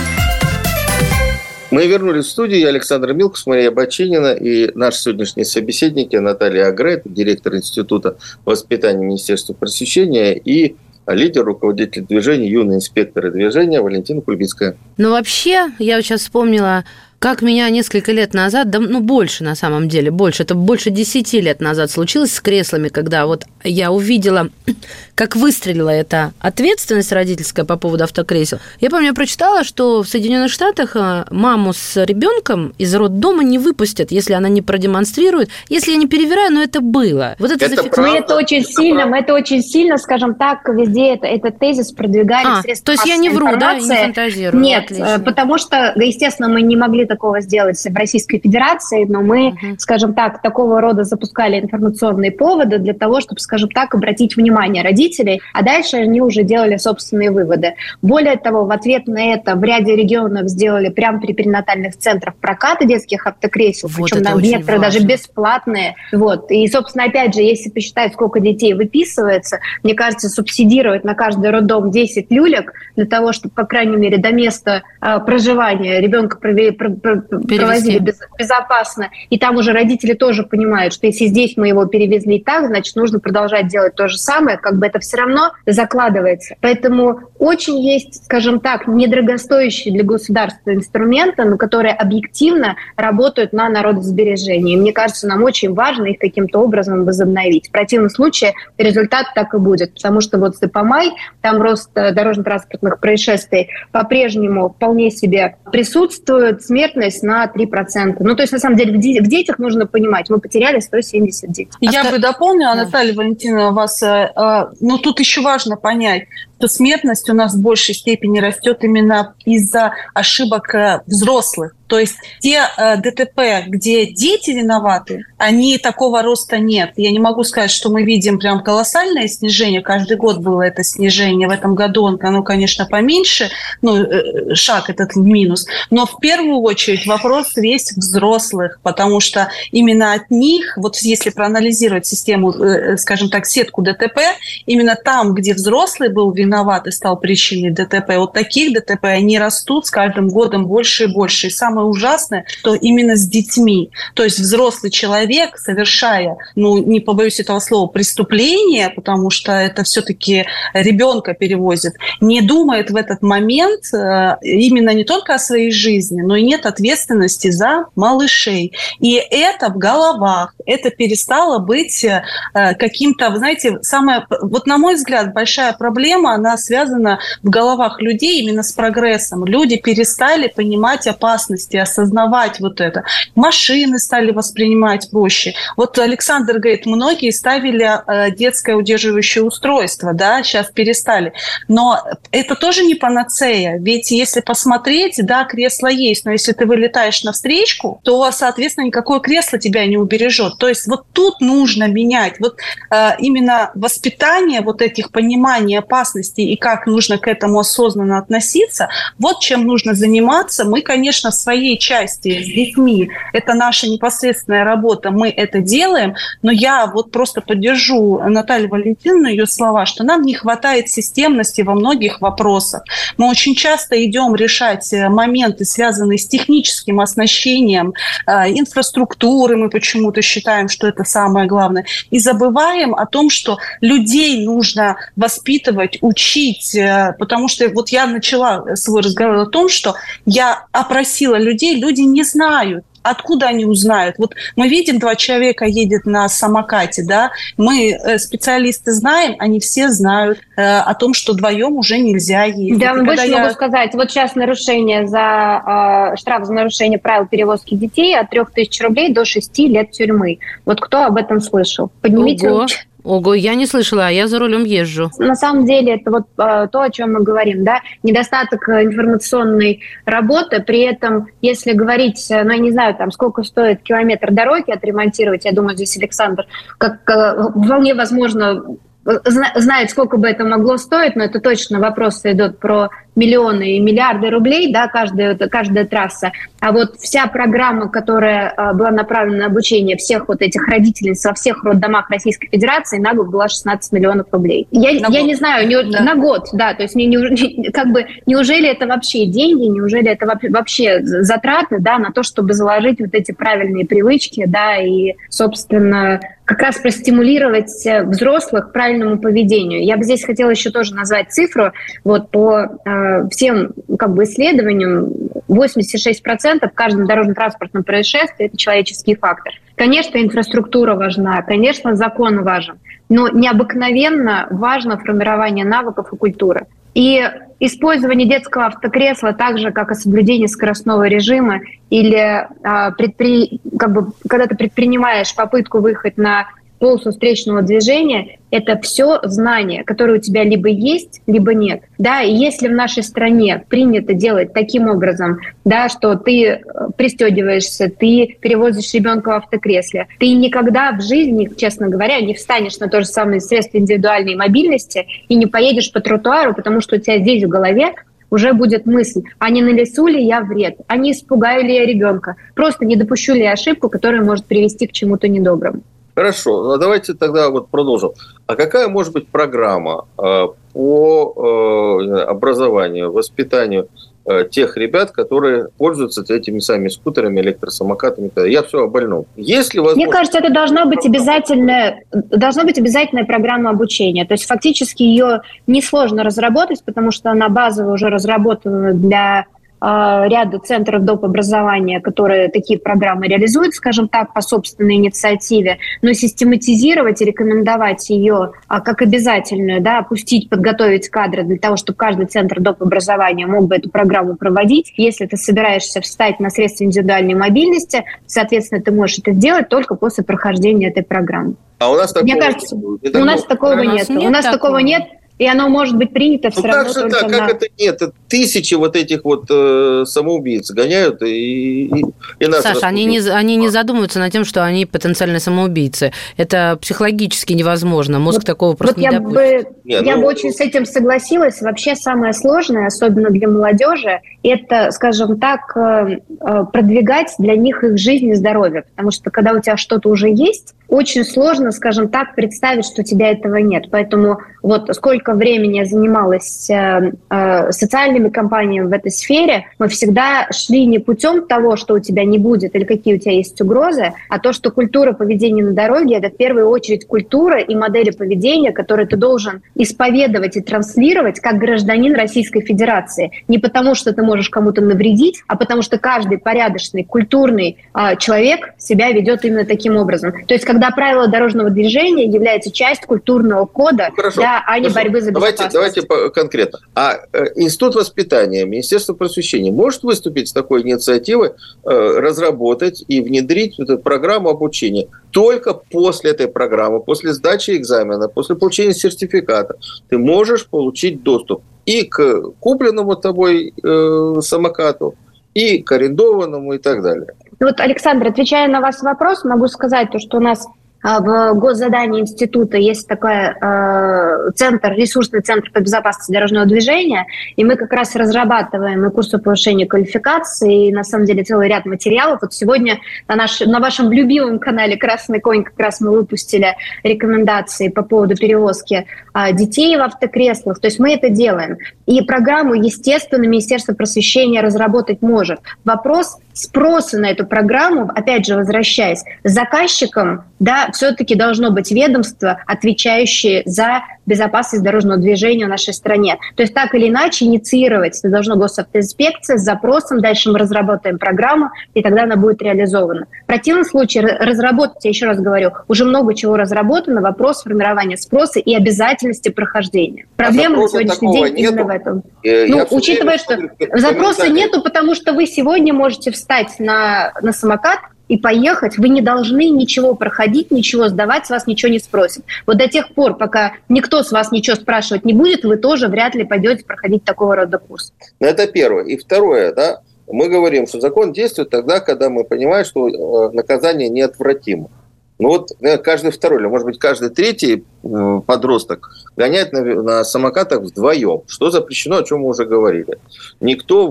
Мы 1.72 1.88
вернулись 1.88 2.26
в 2.26 2.30
студию. 2.30 2.60
Я 2.60 2.68
Александр 2.68 3.12
Милкус, 3.14 3.48
Мария 3.48 3.72
Бачинина 3.72 4.34
и 4.34 4.72
наши 4.76 5.00
сегодняшние 5.00 5.46
собеседники 5.46 6.16
Наталья 6.18 6.68
Агрет, 6.68 7.02
директор 7.06 7.56
Института 7.56 8.18
воспитания 8.46 9.04
Министерства 9.04 9.54
просвещения 9.54 10.34
и 10.34 10.76
лидер, 11.08 11.44
руководитель 11.44 12.06
движения, 12.06 12.52
юные 12.52 12.76
инспекторы 12.76 13.32
движения 13.32 13.82
Валентина 13.82 14.22
Кульбицкая. 14.22 14.78
Ну, 14.98 15.10
вообще, 15.10 15.72
я 15.80 16.00
сейчас 16.04 16.22
вспомнила 16.22 16.86
как 17.22 17.44
меня 17.44 17.70
несколько 17.70 18.12
лет 18.14 18.34
назад, 18.34 18.72
да, 18.72 18.80
ну 18.80 19.00
больше 19.00 19.44
на 19.44 19.54
самом 19.54 19.88
деле, 19.88 20.10
больше, 20.10 20.42
это 20.42 20.56
больше 20.56 20.90
десяти 20.90 21.40
лет 21.40 21.62
назад 21.62 21.92
случилось 21.92 22.34
с 22.34 22.42
креслами, 22.42 22.88
когда 22.88 23.28
вот 23.28 23.46
я 23.64 23.92
увидела, 23.92 24.50
как 25.14 25.36
выстрелила 25.36 25.92
эта 25.92 26.34
ответственность 26.40 27.12
родительская 27.12 27.64
по 27.64 27.78
поводу 27.78 28.06
автокресел. 28.06 28.58
Я 28.80 28.90
помню, 28.90 29.10
я 29.10 29.14
прочитала, 29.14 29.64
что 29.64 30.02
в 30.02 30.08
Соединенных 30.08 30.52
Штатах 30.52 30.96
э, 30.96 31.26
маму 31.30 31.74
с 31.74 32.04
ребенком 32.04 32.74
из 32.80 32.96
роддома 32.96 33.44
не 33.44 33.60
выпустят, 33.60 34.12
если 34.12 34.34
она 34.34 34.50
не 34.50 34.64
продемонстрирует. 34.64 35.52
Если 35.70 35.92
я 35.92 35.98
не 35.98 36.08
перевираю, 36.08 36.52
но 36.52 36.64
это 36.64 36.82
было. 36.82 37.36
Вот 37.38 37.52
это, 37.52 37.66
это 37.66 37.76
зафикс... 37.76 37.98
Мы 37.98 38.18
это 38.18 38.36
очень 38.36 38.62
это 38.62 38.72
сильно, 38.72 39.06
мы 39.06 39.20
это 39.20 39.36
очень 39.36 39.62
сильно, 39.62 40.00
скажем 40.00 40.34
так, 40.34 40.68
везде 40.68 41.14
это, 41.14 41.28
этот 41.28 41.60
тезис 41.60 41.92
продвигали 41.92 42.48
а, 42.48 42.62
средства 42.64 42.88
То 42.88 42.92
есть 42.94 43.06
я 43.06 43.18
не 43.18 43.30
вру, 43.30 43.56
да, 43.58 43.76
не 43.76 43.88
фантазирую. 43.88 44.60
Нет, 44.60 44.86
э, 44.90 44.96
Отлично. 44.96 45.20
потому 45.20 45.60
что, 45.60 45.94
естественно, 45.98 46.50
мы 46.50 46.64
не 46.64 46.76
могли 46.76 47.11
такого 47.12 47.42
сделать 47.42 47.78
в 47.78 47.96
Российской 47.96 48.40
Федерации, 48.40 49.04
но 49.04 49.22
мы, 49.22 49.50
uh-huh. 49.50 49.78
скажем 49.78 50.14
так, 50.14 50.42
такого 50.42 50.80
рода 50.80 51.04
запускали 51.04 51.60
информационные 51.60 52.32
поводы 52.32 52.78
для 52.78 52.94
того, 52.94 53.20
чтобы, 53.20 53.42
скажем 53.42 53.70
так, 53.70 53.94
обратить 53.94 54.38
внимание 54.38 54.82
родителей, 54.82 55.42
а 55.54 55.62
дальше 55.62 55.98
они 55.98 56.22
уже 56.22 56.44
делали 56.44 56.78
собственные 56.78 57.32
выводы. 57.32 57.74
Более 58.02 58.38
того, 58.38 58.64
в 58.64 58.72
ответ 58.72 59.08
на 59.08 59.34
это 59.34 59.56
в 59.56 59.64
ряде 59.64 59.94
регионов 59.96 60.48
сделали 60.48 60.90
прямо 60.90 61.20
при 61.20 61.34
перинатальных 61.34 61.98
центрах 61.98 62.36
прокаты 62.36 62.86
детских 62.86 63.28
автокресел, 63.28 63.90
вот 63.90 64.10
причем 64.10 64.24
на 64.24 64.42
некоторые 64.42 64.80
даже 64.80 65.00
бесплатные. 65.00 65.96
Вот. 66.14 66.50
И, 66.50 66.66
собственно, 66.68 67.06
опять 67.06 67.36
же, 67.36 67.42
если 67.42 67.70
посчитать, 67.70 68.14
сколько 68.14 68.40
детей 68.40 68.74
выписывается, 68.74 69.60
мне 69.84 69.96
кажется, 69.96 70.30
субсидировать 70.30 71.04
на 71.04 71.14
каждый 71.14 71.50
роддом 71.50 71.92
10 71.92 72.32
люлек 72.32 72.74
для 72.96 73.06
того, 73.06 73.34
чтобы, 73.34 73.54
по 73.54 73.66
крайней 73.66 73.98
мере, 73.98 74.18
до 74.18 74.32
места 74.32 74.84
э, 75.02 75.20
проживания 75.26 76.00
ребенка 76.00 76.38
провели, 76.38 76.72
про, 77.02 77.22
провозили 77.22 78.00
без, 78.00 78.20
безопасно. 78.38 79.10
И 79.30 79.38
там 79.38 79.58
уже 79.58 79.72
родители 79.72 80.14
тоже 80.14 80.44
понимают, 80.44 80.94
что 80.94 81.08
если 81.08 81.26
здесь 81.26 81.58
мы 81.58 81.68
его 81.68 81.86
перевезли 81.86 82.40
так, 82.40 82.68
значит, 82.68 82.96
нужно 82.96 83.20
продолжать 83.20 83.68
делать 83.68 83.96
то 83.96 84.08
же 84.08 84.18
самое, 84.18 84.58
как 84.58 84.78
бы 84.78 84.86
это 84.86 85.00
все 85.00 85.18
равно 85.18 85.52
закладывается. 85.66 86.56
Поэтому 86.62 87.22
очень 87.40 87.80
есть, 87.80 88.26
скажем 88.26 88.60
так, 88.60 88.88
недорогостоящие 88.88 89.94
для 89.94 90.04
государства 90.04 90.74
инструменты, 90.74 91.44
но 91.46 91.58
которые 91.58 91.94
объективно 91.94 92.76
работают 92.96 93.54
на 93.54 93.70
народосбережение. 93.70 94.76
И 94.76 94.80
мне 94.80 94.94
кажется, 94.94 95.28
нам 95.28 95.44
очень 95.44 95.74
важно 95.74 96.06
их 96.06 96.20
каким-то 96.20 96.60
образом 96.60 97.06
возобновить. 97.06 97.70
В 97.70 97.72
противном 97.72 98.10
случае 98.10 98.54
результат 98.78 99.28
так 99.36 99.54
и 99.54 99.58
будет, 99.58 99.94
потому 99.96 100.22
что 100.22 100.38
вот 100.38 100.56
по 100.72 100.84
май 100.84 101.12
там 101.42 101.62
рост 101.62 101.90
э, 101.96 102.12
дорожно-транспортных 102.14 103.00
происшествий 103.00 103.70
по-прежнему 103.92 104.70
вполне 104.70 105.12
себе 105.12 105.56
присутствует, 105.72 106.62
смертность 106.92 107.24
на 107.24 107.46
3%. 107.46 108.18
Ну, 108.20 108.36
то 108.36 108.44
есть, 108.44 108.54
на 108.54 108.60
самом 108.60 108.78
деле, 108.78 108.94
в 108.94 109.28
детях 109.28 109.60
нужно 109.60 109.86
понимать, 109.86 110.30
мы 110.30 110.40
потеряли 110.40 110.80
170 110.80 111.52
детей. 111.52 111.68
Я 111.80 112.02
а 112.02 112.12
бы 112.12 112.20
дополнила, 112.20 112.76
да. 112.76 112.86
Наталья 112.86 113.14
Валентиновна, 113.14 113.72
вас, 113.72 114.02
э, 114.04 114.32
э, 114.36 114.66
ну, 114.80 114.98
тут 114.98 115.20
еще 115.20 115.42
важно 115.42 115.78
понять, 115.78 116.24
что 116.58 116.68
смертность 116.68 117.30
у 117.30 117.34
нас 117.34 117.56
в 117.56 117.62
большей 117.62 117.96
степени 117.96 118.40
растет 118.40 118.84
именно 118.84 119.34
из-за 119.46 119.94
ошибок 120.14 120.76
взрослых. 121.08 121.74
То 121.92 122.00
есть 122.00 122.16
те 122.40 122.70
э, 122.78 122.96
ДТП, 122.96 123.68
где 123.68 124.06
дети 124.06 124.52
виноваты, 124.52 125.26
они 125.38 125.78
такого 125.78 126.22
роста 126.22 126.58
нет. 126.58 126.94
Я 126.96 127.12
не 127.12 127.20
могу 127.20 127.44
сказать, 127.44 127.70
что 127.70 127.90
мы 127.90 128.04
видим 128.04 128.40
прям 128.40 128.64
колоссальное 128.64 129.28
снижение. 129.28 129.82
Каждый 129.82 130.16
год 130.16 130.38
было 130.38 130.62
это 130.62 130.86
снижение. 130.86 131.50
В 131.50 131.52
этом 131.52 131.76
году 131.76 132.08
оно, 132.08 132.44
конечно, 132.44 132.86
поменьше, 132.86 133.50
ну, 133.82 133.98
э, 133.98 134.56
шаг 134.56 134.90
этот 134.90 135.18
минус. 135.18 135.66
Но 135.90 136.06
в 136.06 136.18
первую 136.22 136.62
очередь 136.62 137.06
вопрос 137.06 137.58
весь 137.58 137.92
взрослых, 137.92 138.80
потому 138.84 139.20
что 139.20 139.50
именно 139.72 140.14
от 140.14 140.32
них, 140.32 140.78
вот 140.78 140.96
если 141.00 141.30
проанализировать 141.30 142.06
систему, 142.06 142.54
э, 142.54 142.96
скажем 142.96 143.30
так, 143.30 143.46
сетку 143.46 143.82
ДТП, 143.82 144.20
именно 144.66 144.96
там, 144.96 145.34
где 145.34 145.54
взрослый 145.54 146.08
был 146.08 146.32
виноват 146.32 146.88
и 146.88 146.92
стал 146.92 147.20
причиной 147.20 147.72
ДТП, 147.72 148.16
вот 148.16 148.32
таких 148.32 148.72
ДТП, 148.74 149.04
они 149.08 149.38
растут 149.38 149.88
с 149.88 149.92
каждым 149.92 150.30
годом 150.30 150.68
больше 150.68 151.04
и 151.04 151.08
больше. 151.08 151.48
И 151.48 151.50
самое 151.50 151.81
самое 151.82 151.90
ужасное, 151.90 152.46
что 152.48 152.76
именно 152.76 153.16
с 153.16 153.28
детьми. 153.28 153.92
То 154.14 154.24
есть 154.24 154.40
взрослый 154.40 154.92
человек, 154.92 155.58
совершая, 155.58 156.38
ну, 156.56 156.78
не 156.78 157.00
побоюсь 157.00 157.40
этого 157.40 157.60
слова, 157.60 157.88
преступление, 157.88 158.90
потому 158.90 159.30
что 159.30 159.52
это 159.52 159.84
все-таки 159.84 160.46
ребенка 160.74 161.34
перевозит, 161.34 161.94
не 162.22 162.42
думает 162.42 162.92
в 162.92 162.96
этот 162.96 163.22
момент 163.22 163.94
э, 163.94 164.38
именно 164.42 164.94
не 164.94 165.04
только 165.04 165.36
о 165.36 165.40
своей 165.40 165.72
жизни, 165.72 166.22
но 166.22 166.36
и 166.36 166.44
нет 166.44 166.66
ответственности 166.66 167.52
за 167.52 167.86
малышей. 167.96 168.74
И 169.00 169.16
это 169.16 169.70
в 169.70 169.78
головах, 169.78 170.54
это 170.66 170.90
перестало 170.90 171.60
быть 171.60 172.04
э, 172.04 172.24
каким-то, 172.54 173.30
вы 173.30 173.38
знаете, 173.38 173.80
самое, 173.82 174.26
вот 174.42 174.68
на 174.68 174.78
мой 174.78 174.96
взгляд, 174.96 175.34
большая 175.34 175.74
проблема, 175.74 176.34
она 176.34 176.58
связана 176.58 177.20
в 177.44 177.50
головах 177.50 178.02
людей 178.02 178.42
именно 178.42 178.64
с 178.64 178.72
прогрессом. 178.72 179.46
Люди 179.46 179.78
перестали 179.78 180.48
понимать 180.48 181.08
опасность 181.08 181.71
возрасте 181.72 181.82
осознавать 181.82 182.60
вот 182.60 182.82
это. 182.82 183.04
Машины 183.36 184.00
стали 184.00 184.32
воспринимать 184.32 185.10
проще. 185.12 185.54
Вот 185.78 185.98
Александр 186.00 186.60
говорит, 186.60 186.86
многие 186.86 187.32
ставили 187.32 187.86
э, 187.86 188.32
детское 188.32 188.76
удерживающее 188.76 189.44
устройство, 189.44 190.14
да, 190.14 190.44
сейчас 190.44 190.70
перестали. 190.72 191.34
Но 191.68 192.00
это 192.32 192.56
тоже 192.56 192.84
не 192.84 192.96
панацея, 192.96 193.78
ведь 193.80 194.12
если 194.12 194.42
посмотреть, 194.42 195.16
да, 195.24 195.46
кресло 195.46 195.88
есть, 195.88 196.26
но 196.26 196.32
если 196.32 196.54
ты 196.54 196.66
вылетаешь 196.66 197.24
на 197.24 197.32
встречку, 197.32 198.00
то, 198.04 198.32
соответственно, 198.32 198.86
никакое 198.86 199.20
кресло 199.20 199.60
тебя 199.60 199.86
не 199.86 199.98
убережет. 199.98 200.58
То 200.58 200.68
есть 200.68 200.88
вот 200.88 201.06
тут 201.14 201.42
нужно 201.42 201.88
менять. 201.88 202.40
Вот 202.40 202.58
э, 202.90 203.10
именно 203.20 203.72
воспитание 203.76 204.62
вот 204.62 204.82
этих 204.82 205.12
пониманий 205.12 205.78
опасностей 205.78 206.54
и 206.54 206.58
как 206.58 206.88
нужно 206.88 207.18
к 207.18 207.28
этому 207.28 207.60
осознанно 207.60 208.18
относиться, 208.18 208.90
вот 209.20 209.40
чем 209.40 209.66
нужно 209.66 209.94
заниматься. 209.94 210.66
Мы, 210.66 210.82
конечно, 210.82 211.32
свои 211.32 211.61
части 211.78 212.44
с 212.44 212.48
детьми, 212.48 213.10
это 213.34 213.54
наша 213.54 213.88
непосредственная 213.88 214.64
работа, 214.64 215.12
мы 215.12 215.30
это 215.30 215.60
делаем, 215.60 216.16
но 216.42 216.52
я 216.52 216.88
вот 216.88 217.12
просто 217.12 217.42
поддержу 217.42 218.20
Наталью 218.20 218.70
Валентиновну, 218.70 219.28
ее 219.28 219.46
слова, 219.46 219.86
что 219.86 220.04
нам 220.04 220.22
не 220.22 220.34
хватает 220.34 220.90
системности 220.90 221.62
во 221.62 221.74
многих 221.74 222.22
вопросах. 222.22 222.84
Мы 223.18 223.30
очень 223.30 223.56
часто 223.56 224.04
идем 224.04 224.36
решать 224.36 224.92
э, 224.94 225.10
моменты, 225.10 225.66
связанные 225.66 226.18
с 226.18 226.28
техническим 226.28 227.00
оснащением 227.00 227.94
э, 228.26 228.32
инфраструктуры, 228.50 229.58
мы 229.58 229.70
почему-то 229.70 230.22
считаем, 230.22 230.70
что 230.70 230.88
это 230.88 231.04
самое 231.04 231.48
главное, 231.48 231.86
и 232.10 232.20
забываем 232.20 232.96
о 232.96 233.06
том, 233.06 233.30
что 233.30 233.58
людей 233.82 234.46
нужно 234.46 234.98
воспитывать, 235.16 235.98
учить, 236.02 236.76
э, 236.76 237.16
потому 237.20 237.48
что 237.48 237.68
вот 237.70 237.90
я 237.90 238.08
начала 238.08 238.76
свой 238.76 239.02
разговор 239.02 239.36
о 239.36 239.46
том, 239.46 239.70
что 239.70 239.96
я 240.26 240.66
опросила 240.72 241.36
людей, 241.42 241.76
люди 241.76 242.02
не 242.02 242.24
знают. 242.24 242.86
Откуда 243.04 243.48
они 243.48 243.66
узнают? 243.66 244.16
Вот 244.20 244.36
мы 244.56 244.68
видим, 244.68 245.00
два 245.00 245.16
человека 245.16 245.66
едет 245.66 246.06
на 246.06 246.30
самокате, 246.30 247.04
да, 247.04 247.32
мы 247.58 247.92
э, 247.94 248.20
специалисты 248.20 248.92
знаем, 248.92 249.36
они 249.40 249.60
все 249.60 249.90
знают 249.90 250.40
э, 250.56 250.62
о 250.62 250.94
том, 250.94 251.16
что 251.16 251.34
вдвоем 251.34 251.78
уже 251.78 251.98
нельзя 251.98 252.44
ездить. 252.44 252.78
Да, 252.78 252.94
больше 252.94 253.26
я... 253.26 253.40
могу 253.40 253.54
сказать, 253.54 253.96
вот 253.96 254.12
сейчас 254.12 254.36
нарушение 254.36 255.08
за 255.08 256.12
э, 256.14 256.18
штраф 256.18 256.46
за 256.46 256.54
нарушение 256.54 257.00
правил 257.00 257.26
перевозки 257.26 257.74
детей 257.74 258.16
от 258.16 258.30
3000 258.30 258.84
рублей 258.84 259.12
до 259.12 259.26
6 259.26 259.58
лет 259.60 259.92
тюрьмы. 259.92 260.38
Вот 260.66 260.80
кто 260.80 261.06
об 261.06 261.18
этом 261.18 261.42
слышал? 261.42 261.92
Поднимите 262.02 262.52
Ого. 262.52 262.68
Ого, 263.04 263.34
я 263.34 263.56
не 263.56 263.66
слышала, 263.66 264.08
а 264.08 264.12
я 264.12 264.28
за 264.28 264.40
рулем 264.40 264.64
езжу. 264.64 265.12
На 265.18 265.36
самом 265.36 265.66
деле 265.66 265.96
это 265.96 266.12
вот 266.12 266.28
э, 266.38 266.68
то, 266.72 266.82
о 266.82 266.90
чем 266.90 267.14
мы 267.14 267.24
говорим, 267.24 267.64
да, 267.64 267.82
недостаток 268.04 268.68
информационной 268.70 269.82
работы, 270.06 270.62
при 270.62 270.82
этом, 270.82 271.28
если 271.42 271.74
говорить, 271.74 272.30
э, 272.30 272.44
ну, 272.44 272.52
я 272.52 272.60
не 272.60 272.72
знаю, 272.72 272.96
там, 272.96 273.12
сколько 273.12 273.44
стоит 273.44 273.82
километр 273.82 274.32
дороги 274.32 274.72
отремонтировать, 274.72 275.46
я 275.46 275.52
думаю, 275.52 275.76
здесь 275.76 275.98
Александр, 275.98 276.46
как 276.78 277.10
э, 277.10 277.50
вполне 277.66 277.94
возможно 277.94 278.64
знает, 279.04 279.90
сколько 279.90 280.18
бы 280.18 280.28
это 280.28 280.44
могло 280.46 280.78
стоить, 280.78 281.16
но 281.16 281.24
это 281.24 281.40
точно 281.40 281.80
вопросы 281.80 282.34
идут 282.34 282.60
про 282.60 282.90
миллионы 283.16 283.78
и 283.78 283.80
миллиарды 283.80 284.30
рублей, 284.30 284.72
да, 284.72 284.88
каждая, 284.88 285.36
каждая 285.36 285.86
трасса. 285.86 286.32
А 286.60 286.72
вот 286.72 286.96
вся 286.98 287.28
программа, 287.28 287.90
которая 287.90 288.54
а, 288.56 288.74
была 288.74 288.92
направлена 288.92 289.38
на 289.40 289.46
обучение 289.48 289.98
всех 289.98 290.28
вот 290.28 290.42
этих 290.42 290.68
родителей 290.68 291.14
во 291.24 291.34
всех 291.34 291.64
роддомах 291.64 292.10
Российской 292.10 292.48
Федерации, 292.50 293.00
на 293.00 293.14
год 293.14 293.28
была 293.28 293.50
16 293.50 293.92
миллионов 293.92 294.28
рублей. 294.32 294.68
Я, 294.72 294.92
я 294.92 295.22
не 295.24 295.36
знаю, 295.36 295.68
не, 295.68 295.92
да. 295.92 296.04
на 296.04 296.16
год, 296.16 296.50
да, 296.54 296.74
то 296.74 296.84
есть 296.84 296.96
не, 296.96 297.08
не, 297.08 297.72
как 297.72 297.92
бы 297.92 298.06
неужели 298.26 298.70
это 298.70 298.88
вообще 298.88 299.26
деньги, 299.26 299.66
неужели 299.66 300.10
это 300.10 300.26
вообще 300.50 301.02
затраты, 301.04 301.80
да, 301.80 301.98
на 301.98 302.12
то, 302.12 302.24
чтобы 302.24 302.54
заложить 302.54 303.00
вот 303.00 303.14
эти 303.14 303.32
правильные 303.32 303.86
привычки, 303.86 304.46
да, 304.48 304.78
и, 304.78 305.16
собственно, 305.30 306.20
как 306.52 306.62
раз 306.64 306.78
простимулировать 306.80 307.86
э, 307.86 308.04
взрослых 308.04 308.70
к 308.70 308.74
правильному 308.74 309.18
поведению. 309.20 309.86
Я 309.86 309.96
бы 309.96 310.04
здесь 310.04 310.26
хотела 310.26 310.50
еще 310.50 310.70
тоже 310.70 310.94
назвать 310.94 311.32
цифру. 311.32 311.72
Вот 312.04 312.30
по 312.30 312.60
э, 312.60 313.01
всем 313.32 313.72
как 313.98 314.14
бы 314.14 314.24
исследованиям 314.24 315.10
86% 315.48 316.70
в 316.70 316.74
каждом 316.74 317.06
дорожно-транспортном 317.06 317.84
происшествии– 317.84 318.46
это 318.48 318.58
человеческий 318.58 319.16
фактор. 319.16 319.54
Конечно, 319.76 320.18
инфраструктура 320.18 320.96
важна, 320.96 321.42
конечно, 321.42 321.96
закон 321.96 322.44
важен, 322.44 322.80
но 323.10 323.28
необыкновенно 323.30 324.48
важно 324.52 324.98
формирование 324.98 325.66
навыков 325.66 326.14
и 326.14 326.18
культуры. 326.18 326.68
И 326.94 327.24
использование 327.60 328.28
детского 328.28 328.66
автокресла 328.66 329.34
так 329.34 329.58
же, 329.58 329.72
как 329.72 329.92
и 329.92 329.96
соблюдение 329.96 330.48
скоростного 330.48 331.08
режима, 331.08 331.62
или 331.90 332.48
а, 332.64 332.92
предпри... 332.92 333.62
как 333.80 333.94
бы, 333.94 334.12
когда 334.28 334.48
ты 334.48 334.56
предпринимаешь 334.56 335.34
попытку 335.34 335.80
выехать 335.80 336.18
на 336.18 336.48
полосу 336.82 337.12
встречного 337.12 337.62
движения– 337.62 338.40
это 338.52 338.78
все 338.82 339.20
знания, 339.24 339.84
которые 339.84 340.18
у 340.18 340.22
тебя 340.22 340.44
либо 340.44 340.68
есть, 340.68 341.22
либо 341.28 341.54
нет. 341.54 341.84
Да, 342.00 342.22
и 342.22 342.34
если 342.34 342.68
в 342.68 342.74
нашей 342.74 343.04
стране 343.04 343.64
принято 343.70 344.14
делать 344.14 344.52
таким 344.52 344.90
образом, 344.90 345.40
да, 345.64 345.88
что 345.90 346.16
ты 346.16 346.44
э, 346.44 346.60
пристегиваешься, 346.98 347.90
ты 347.90 348.36
перевозишь 348.42 348.94
ребенка 348.96 349.30
в 349.30 349.36
автокресле, 349.36 350.08
ты 350.20 350.34
никогда 350.34 350.92
в 350.92 351.02
жизни, 351.02 351.50
честно 351.56 351.88
говоря, 351.88 352.20
не 352.20 352.34
встанешь 352.34 352.80
на 352.80 352.90
то 352.90 353.02
же 353.02 353.06
самое 353.06 353.40
средство 353.40 353.78
индивидуальной 353.78 354.36
мобильности 354.36 355.06
и 355.30 355.36
не 355.36 355.46
поедешь 355.46 355.92
по 355.92 356.02
тротуару, 356.02 356.56
потому 356.56 356.82
что 356.82 356.96
у 356.96 357.00
тебя 357.00 357.20
здесь 357.20 357.44
в 357.44 357.48
голове 357.48 357.94
уже 358.32 358.54
будет 358.54 358.88
мысль, 358.88 359.22
а 359.38 359.52
не 359.52 359.62
нанесу 359.62 360.08
ли 360.08 360.26
я 360.26 360.42
вред, 360.42 360.78
а 360.88 360.98
не 360.98 361.12
испугаю 361.12 361.64
ли 361.64 361.76
я 361.76 361.86
ребенка, 361.86 362.38
просто 362.56 362.86
не 362.86 362.96
допущу 362.96 363.34
ли 363.34 363.42
я 363.42 363.52
ошибку, 363.52 363.88
которая 363.88 364.24
может 364.24 364.46
привести 364.46 364.88
к 364.88 364.94
чему-то 364.94 365.28
недоброму. 365.28 365.84
Хорошо, 366.16 366.64
ну 366.64 366.78
давайте 366.78 367.14
тогда 367.14 367.50
вот 367.50 367.70
продолжим. 367.70 368.12
А 368.48 368.56
какая 368.56 368.88
может 368.88 369.14
быть 369.14 369.28
программа 369.28 370.06
э, 370.18 370.48
по 370.74 372.00
э, 372.04 372.16
образованию, 372.24 373.12
воспитанию 373.12 373.88
Э, 374.24 374.48
тех 374.48 374.78
ребят, 374.78 375.10
которые 375.12 375.70
пользуются 375.78 376.22
этими 376.30 376.60
самыми 376.60 376.90
скутерами, 376.90 377.42
электросамокатами. 377.42 378.30
Я 378.48 378.62
все 378.62 378.84
о 378.84 378.88
больном. 378.88 379.26
Если 379.36 379.80
возможно... 379.80 380.04
Мне 380.04 380.12
кажется, 380.12 380.38
это 380.38 380.54
должна 380.54 380.86
быть 380.86 381.04
обязательная, 381.08 382.04
должна 382.12 382.64
быть 382.64 382.78
обязательная 382.78 383.26
программа 383.26 383.72
обучения. 383.72 384.24
То 384.26 384.36
есть 384.36 384.46
фактически 384.46 385.02
ее 385.02 385.42
несложно 385.66 386.24
разработать, 386.24 386.84
потому 386.86 387.10
что 387.10 387.32
она 387.32 387.50
базово 387.50 387.94
уже 387.94 388.10
разработана 388.10 388.94
для 388.94 389.40
а, 389.40 389.46
ряда 389.82 390.60
центров 390.60 391.04
доп. 391.04 391.26
образования, 391.26 392.00
которые 392.00 392.50
такие 392.50 392.80
программы 392.80 393.28
реализуют, 393.28 393.74
скажем 393.74 394.08
так, 394.08 394.34
по 394.34 394.42
собственной 394.42 394.96
инициативе, 394.96 395.80
но 396.02 396.14
систематизировать 396.14 397.22
и 397.22 397.26
рекомендовать 397.26 398.10
ее 398.10 398.52
а, 398.68 398.80
как 398.82 399.02
обязательную, 399.02 399.82
да, 399.82 400.00
опустить, 400.00 400.50
подготовить 400.50 401.10
кадры 401.10 401.44
для 401.44 401.58
того, 401.58 401.78
чтобы 401.78 401.98
каждый 401.98 402.28
центр 402.28 402.60
доп. 402.60 402.82
образования 402.82 403.48
мог 403.48 403.68
бы 403.68 403.76
эту 403.76 403.90
программу 403.90 404.36
проводить. 404.36 404.94
Если 404.98 405.26
ты 405.26 405.38
собираешься 405.38 406.02
встать 406.02 406.40
на 406.40 406.50
средства 406.50 406.84
индивидуальной 406.84 407.34
мобильности, 407.34 408.04
соответственно, 408.28 408.82
ты 408.82 408.92
можешь 408.92 409.20
это 409.20 409.32
сделать 409.34 409.70
только 409.70 409.96
после 409.96 410.24
прохождения 410.24 410.90
этой 410.90 411.04
программы. 411.04 411.56
А 411.80 411.90
у 411.90 411.96
нас 411.96 412.14
такого 412.14 412.32
Мне 412.32 412.40
кажется, 412.40 412.76
у 412.76 413.26
нас 413.26 413.44
такого 413.46 413.80
нет. 413.80 414.10
У 414.10 414.30
нас 414.30 414.46
такого 414.46 414.78
нет 414.78 415.04
и 415.38 415.48
оно 415.48 415.70
может 415.70 415.98
быть 415.98 416.14
принято 416.14 416.50
все 416.50 416.62
ну, 416.62 416.68
равно 416.68 416.94
как 416.94 417.04
же 417.04 417.10
так? 417.10 417.32
На... 417.32 417.38
Как 417.40 417.50
это 417.56 417.66
нет? 417.78 418.02
Тысячи 418.28 418.76
вот 418.76 418.96
этих 418.96 419.24
вот 419.24 419.46
э, 419.50 420.04
самоубийц 420.06 420.70
гоняют 420.72 421.22
и, 421.24 421.86
и, 421.86 422.06
и 422.40 422.48
нас... 422.48 422.62
Саша, 422.62 422.88
они 422.88 423.06
не, 423.06 423.20
они 423.20 423.56
не 423.56 423.70
задумываются 423.70 424.20
над 424.20 424.32
тем, 424.32 424.46
что 424.46 424.64
они 424.64 424.86
потенциальные 424.86 425.40
самоубийцы. 425.40 426.12
Это 426.38 426.78
психологически 426.82 427.54
невозможно. 427.54 428.20
Мозг 428.20 428.40
вот, 428.40 428.46
такого 428.46 428.76
просто 428.76 429.00
вот 429.00 429.10
не 429.10 429.16
я 429.16 429.20
Бы, 429.20 429.66
нет, 429.84 430.06
я 430.06 430.16
ну... 430.16 430.22
бы 430.22 430.28
очень 430.28 430.52
с 430.52 430.60
этим 430.60 430.86
согласилась. 430.86 431.62
Вообще 431.62 431.96
самое 431.96 432.34
сложное, 432.34 432.88
особенно 432.88 433.30
для 433.30 433.48
молодежи, 433.48 434.22
это, 434.44 434.92
скажем 434.92 435.40
так, 435.40 435.76
э, 435.76 436.18
э, 436.40 436.66
продвигать 436.72 437.34
для 437.40 437.56
них 437.56 437.84
их 437.84 437.98
жизнь 437.98 438.30
и 438.30 438.36
здоровье. 438.36 438.84
Потому 438.92 439.12
что 439.12 439.30
когда 439.32 439.54
у 439.54 439.60
тебя 439.60 439.78
что-то 439.78 440.10
уже 440.10 440.30
есть, 440.30 440.74
очень 440.92 441.24
сложно, 441.24 441.72
скажем 441.72 442.10
так, 442.10 442.36
представить, 442.36 442.86
что 442.86 443.02
у 443.02 443.06
тебя 443.06 443.32
этого 443.32 443.56
нет. 443.56 443.86
Поэтому 443.90 444.40
вот 444.62 444.90
сколько 444.94 445.34
времени 445.34 445.78
я 445.78 445.86
занималась 445.86 446.70
э, 446.70 447.14
э, 447.30 447.72
социальными 447.72 448.28
компаниями 448.28 448.88
в 448.88 448.92
этой 448.92 449.10
сфере, 449.10 449.68
мы 449.80 449.88
всегда 449.88 450.48
шли 450.52 450.86
не 450.86 451.00
путем 451.00 451.48
того, 451.48 451.78
что 451.78 451.94
у 451.94 452.00
тебя 452.00 452.26
не 452.26 452.38
будет 452.38 452.76
или 452.76 452.84
какие 452.84 453.16
у 453.16 453.20
тебя 453.20 453.32
есть 453.32 453.60
угрозы, 453.62 454.12
а 454.30 454.38
то, 454.38 454.52
что 454.52 454.70
культура 454.70 455.14
поведения 455.14 455.64
на 455.64 455.72
дороге– 455.72 456.16
это 456.18 456.30
в 456.30 456.36
первую 456.36 456.68
очередь 456.68 457.08
культура 457.08 457.60
и 457.60 457.74
модели 457.74 458.12
поведения, 458.12 458.74
которые 458.74 459.08
ты 459.08 459.16
должен 459.16 459.62
исповедовать 459.76 460.58
и 460.58 460.62
транслировать 460.62 461.40
как 461.40 461.58
гражданин 461.58 462.14
Российской 462.14 462.60
Федерации. 462.60 463.32
Не 463.48 463.60
потому, 463.60 463.96
что 463.96 464.12
ты 464.12 464.24
можешь 464.24 464.50
кому-то 464.50 464.82
навредить, 464.82 465.42
а 465.48 465.56
потому 465.56 465.84
что 465.84 465.98
каждый 465.98 466.38
порядочный, 466.38 467.06
культурный 467.06 467.78
э, 467.96 468.18
человек 468.18 468.74
себя 468.78 469.10
ведет 469.12 469.46
именно 469.46 469.64
таким 469.64 469.96
образом. 469.96 470.34
То 470.46 470.54
есть, 470.54 470.66
когда 470.66 470.81
когда 470.82 470.96
правила 470.96 471.28
дорожного 471.28 471.70
движения 471.70 472.26
являются 472.26 472.72
частью 472.72 473.08
культурного 473.08 473.66
кода, 473.68 474.08
ну, 474.10 474.16
хорошо, 474.16 474.42
да, 474.42 474.64
а 474.66 474.80
не 474.80 474.90
хорошо. 474.90 474.96
борьбы 474.96 475.22
за 475.22 475.32
безопасность. 475.32 475.74
Давайте, 475.74 476.02
давайте 476.02 476.32
конкретно. 476.32 476.80
А 476.96 477.20
э, 477.34 477.46
Институт 477.56 477.96
воспитания, 477.96 478.66
Министерство 478.66 479.14
просвещения 479.14 479.72
может 479.72 480.02
выступить 480.02 480.48
с 480.48 480.54
такой 480.54 480.82
инициативой, 480.82 481.50
э, 481.50 481.54
разработать 481.86 483.04
и 483.08 483.22
внедрить 483.22 483.80
эту 483.80 484.00
программу 484.00 484.50
обучения? 484.50 485.08
Только 485.30 485.76
после 485.76 486.32
этой 486.32 486.48
программы, 486.48 487.00
после 487.00 487.34
сдачи 487.34 487.78
экзамена, 487.78 488.28
после 488.28 488.56
получения 488.56 488.94
сертификата, 488.94 489.76
ты 490.10 490.18
можешь 490.18 490.66
получить 490.66 491.22
доступ 491.22 491.62
и 491.86 492.04
к 492.06 492.42
купленному 492.60 493.16
тобой 493.16 493.72
э, 493.84 494.34
самокату, 494.42 495.16
и 495.54 495.82
к 495.84 495.92
арендованному 495.92 496.74
и 496.74 496.78
так 496.78 497.04
далее. 497.04 497.28
Вот, 497.62 497.80
Александр, 497.80 498.28
отвечая 498.28 498.68
на 498.68 498.82
ваш 498.82 499.02
вопрос, 499.02 499.44
могу 499.44 499.68
сказать, 499.68 500.10
то, 500.12 500.18
что 500.18 500.38
у 500.38 500.40
нас 500.40 500.66
а, 501.04 501.20
в 501.20 501.60
госзадании 501.60 502.22
института 502.22 502.78
есть 502.78 503.08
такой 503.08 503.34
э, 503.34 504.52
центр, 504.56 504.94
ресурсный 504.94 505.42
центр 505.42 505.72
по 505.72 505.80
безопасности 505.80 506.32
дорожного 506.32 506.66
движения, 506.66 507.26
и 507.56 507.64
мы 507.64 507.76
как 507.76 507.92
раз 507.92 508.16
разрабатываем 508.16 509.06
и 509.06 509.10
курсы 509.10 509.40
повышения 509.40 509.88
квалификации, 509.88 510.88
и 510.88 510.94
на 510.94 511.04
самом 511.04 511.26
деле 511.26 511.44
целый 511.44 511.70
ряд 511.70 511.86
материалов. 511.86 512.40
Вот 512.42 512.54
сегодня 512.54 513.00
на, 513.28 513.36
наш, 513.36 513.60
на 513.62 513.80
вашем 513.80 514.12
любимом 514.12 514.60
канале 514.60 514.96
«Красный 514.96 515.40
конь» 515.40 515.64
как 515.64 515.80
раз 515.80 516.02
мы 516.02 516.12
выпустили 516.12 516.76
рекомендации 517.04 517.90
по 517.90 518.04
поводу 518.04 518.36
перевозки 518.36 519.08
э, 519.34 519.54
детей 519.54 519.98
в 519.98 520.02
автокреслах. 520.02 520.80
То 520.80 520.88
есть 520.88 521.00
мы 521.00 521.16
это 521.16 521.30
делаем. 521.30 521.78
И 522.06 522.22
программу, 522.22 522.76
естественно, 522.76 523.46
Министерство 523.46 523.94
просвещения 523.94 524.62
разработать 524.62 525.22
может. 525.22 525.60
Вопрос 525.84 526.38
спроса 526.54 527.20
на 527.20 527.28
эту 527.30 527.46
программу, 527.46 528.10
опять 528.14 528.46
же, 528.46 528.56
возвращаясь, 528.56 529.24
заказчиком, 529.44 530.44
да, 530.60 530.90
все-таки 530.94 531.36
должно 531.36 531.72
быть 531.72 531.92
ведомство, 531.92 532.62
отвечающее 532.68 533.64
за 533.66 534.04
безопасность 534.26 534.84
дорожного 534.84 535.20
движения 535.20 535.66
в 535.66 535.70
нашей 535.70 535.94
стране. 535.94 536.38
То 536.56 536.64
есть 536.64 536.74
так 536.74 536.94
или 536.94 537.10
иначе 537.10 537.46
инициировать 537.46 538.20
это 538.20 538.30
должно 538.30 538.56
госавтоинспекция 538.56 539.58
с 539.58 539.62
запросом, 539.62 540.22
дальше 540.22 540.52
мы 540.52 540.60
разработаем 540.60 541.18
программу, 541.18 541.72
и 541.94 542.02
тогда 542.02 542.24
она 542.24 542.36
будет 542.36 542.62
реализована. 542.62 543.26
В 543.44 543.48
противном 543.48 543.84
случае 543.84 544.24
разработать, 544.26 545.04
я 545.04 545.10
еще 545.10 545.26
раз 545.26 545.40
говорю, 545.40 545.72
уже 545.88 546.06
много 546.06 546.36
чего 546.36 546.56
разработано, 546.56 547.22
вопрос 547.22 547.64
формирования 547.64 548.18
спроса 548.18 548.60
и 548.60 548.76
обязательности 548.76 549.50
прохождения. 549.50 550.28
Проблема 550.36 550.78
а 550.78 550.82
на 550.82 550.88
сегодняшний 550.88 551.34
день 551.34 551.56
нету. 551.56 551.74
именно 551.74 551.84
в 551.84 551.90
этом. 551.90 552.24
Э, 552.44 552.68
я 552.68 552.76
ну, 552.76 552.88
учитывая, 552.92 553.38
что 553.38 553.58
запроса 553.96 554.48
нету, 554.50 554.82
потому 554.84 555.16
что 555.16 555.34
вы 555.34 555.48
сегодня 555.48 555.94
можете 555.94 556.32
встать 556.32 556.51
на, 556.80 557.34
на 557.42 557.54
самокат, 557.54 558.00
и 558.32 558.38
поехать, 558.38 558.98
вы 558.98 559.10
не 559.10 559.22
должны 559.22 559.70
ничего 559.70 560.16
проходить, 560.16 560.72
ничего 560.72 561.10
сдавать, 561.10 561.48
с 561.48 561.50
вас 561.50 561.68
ничего 561.68 561.92
не 561.92 562.00
спросят. 562.00 562.46
Вот 562.66 562.78
до 562.78 562.88
тех 562.88 563.14
пор, 563.14 563.36
пока 563.36 563.74
никто 563.90 564.24
с 564.24 564.32
вас 564.32 564.54
ничего 564.54 564.78
спрашивать 564.78 565.26
не 565.26 565.34
будет, 565.34 565.66
вы 565.66 565.76
тоже 565.76 566.08
вряд 566.08 566.34
ли 566.34 566.46
пойдете 566.46 566.86
проходить 566.86 567.26
такого 567.26 567.58
рода 567.58 567.78
курс. 567.78 568.14
Ну, 568.40 568.48
это 568.48 568.68
первое. 568.68 569.04
И 569.04 569.18
второе, 569.18 569.74
да, 569.74 570.00
мы 570.28 570.48
говорим, 570.48 570.88
что 570.88 571.02
закон 571.02 571.34
действует 571.34 571.72
тогда, 571.72 572.00
когда 572.00 572.30
мы 572.30 572.46
понимаем, 572.46 572.86
что 572.86 573.10
э, 573.10 573.52
наказание 573.52 574.08
неотвратимо. 574.08 574.90
Ну 575.38 575.50
вот 575.50 575.72
э, 575.82 575.98
каждый 575.98 576.32
второй, 576.32 576.62
или 576.62 576.68
может 576.68 576.86
быть 576.86 577.00
каждый 577.00 577.32
третий 577.32 577.84
э, 578.04 578.42
подросток 578.46 579.10
гоняет 579.36 579.74
на, 579.74 579.82
на 579.82 580.24
самокатах 580.24 580.84
вдвоем, 580.84 581.42
что 581.48 581.70
запрещено, 581.70 582.20
о 582.20 582.24
чем 582.24 582.42
мы 582.42 582.48
уже 582.48 582.64
говорили. 582.64 583.18
Никто, 583.60 584.08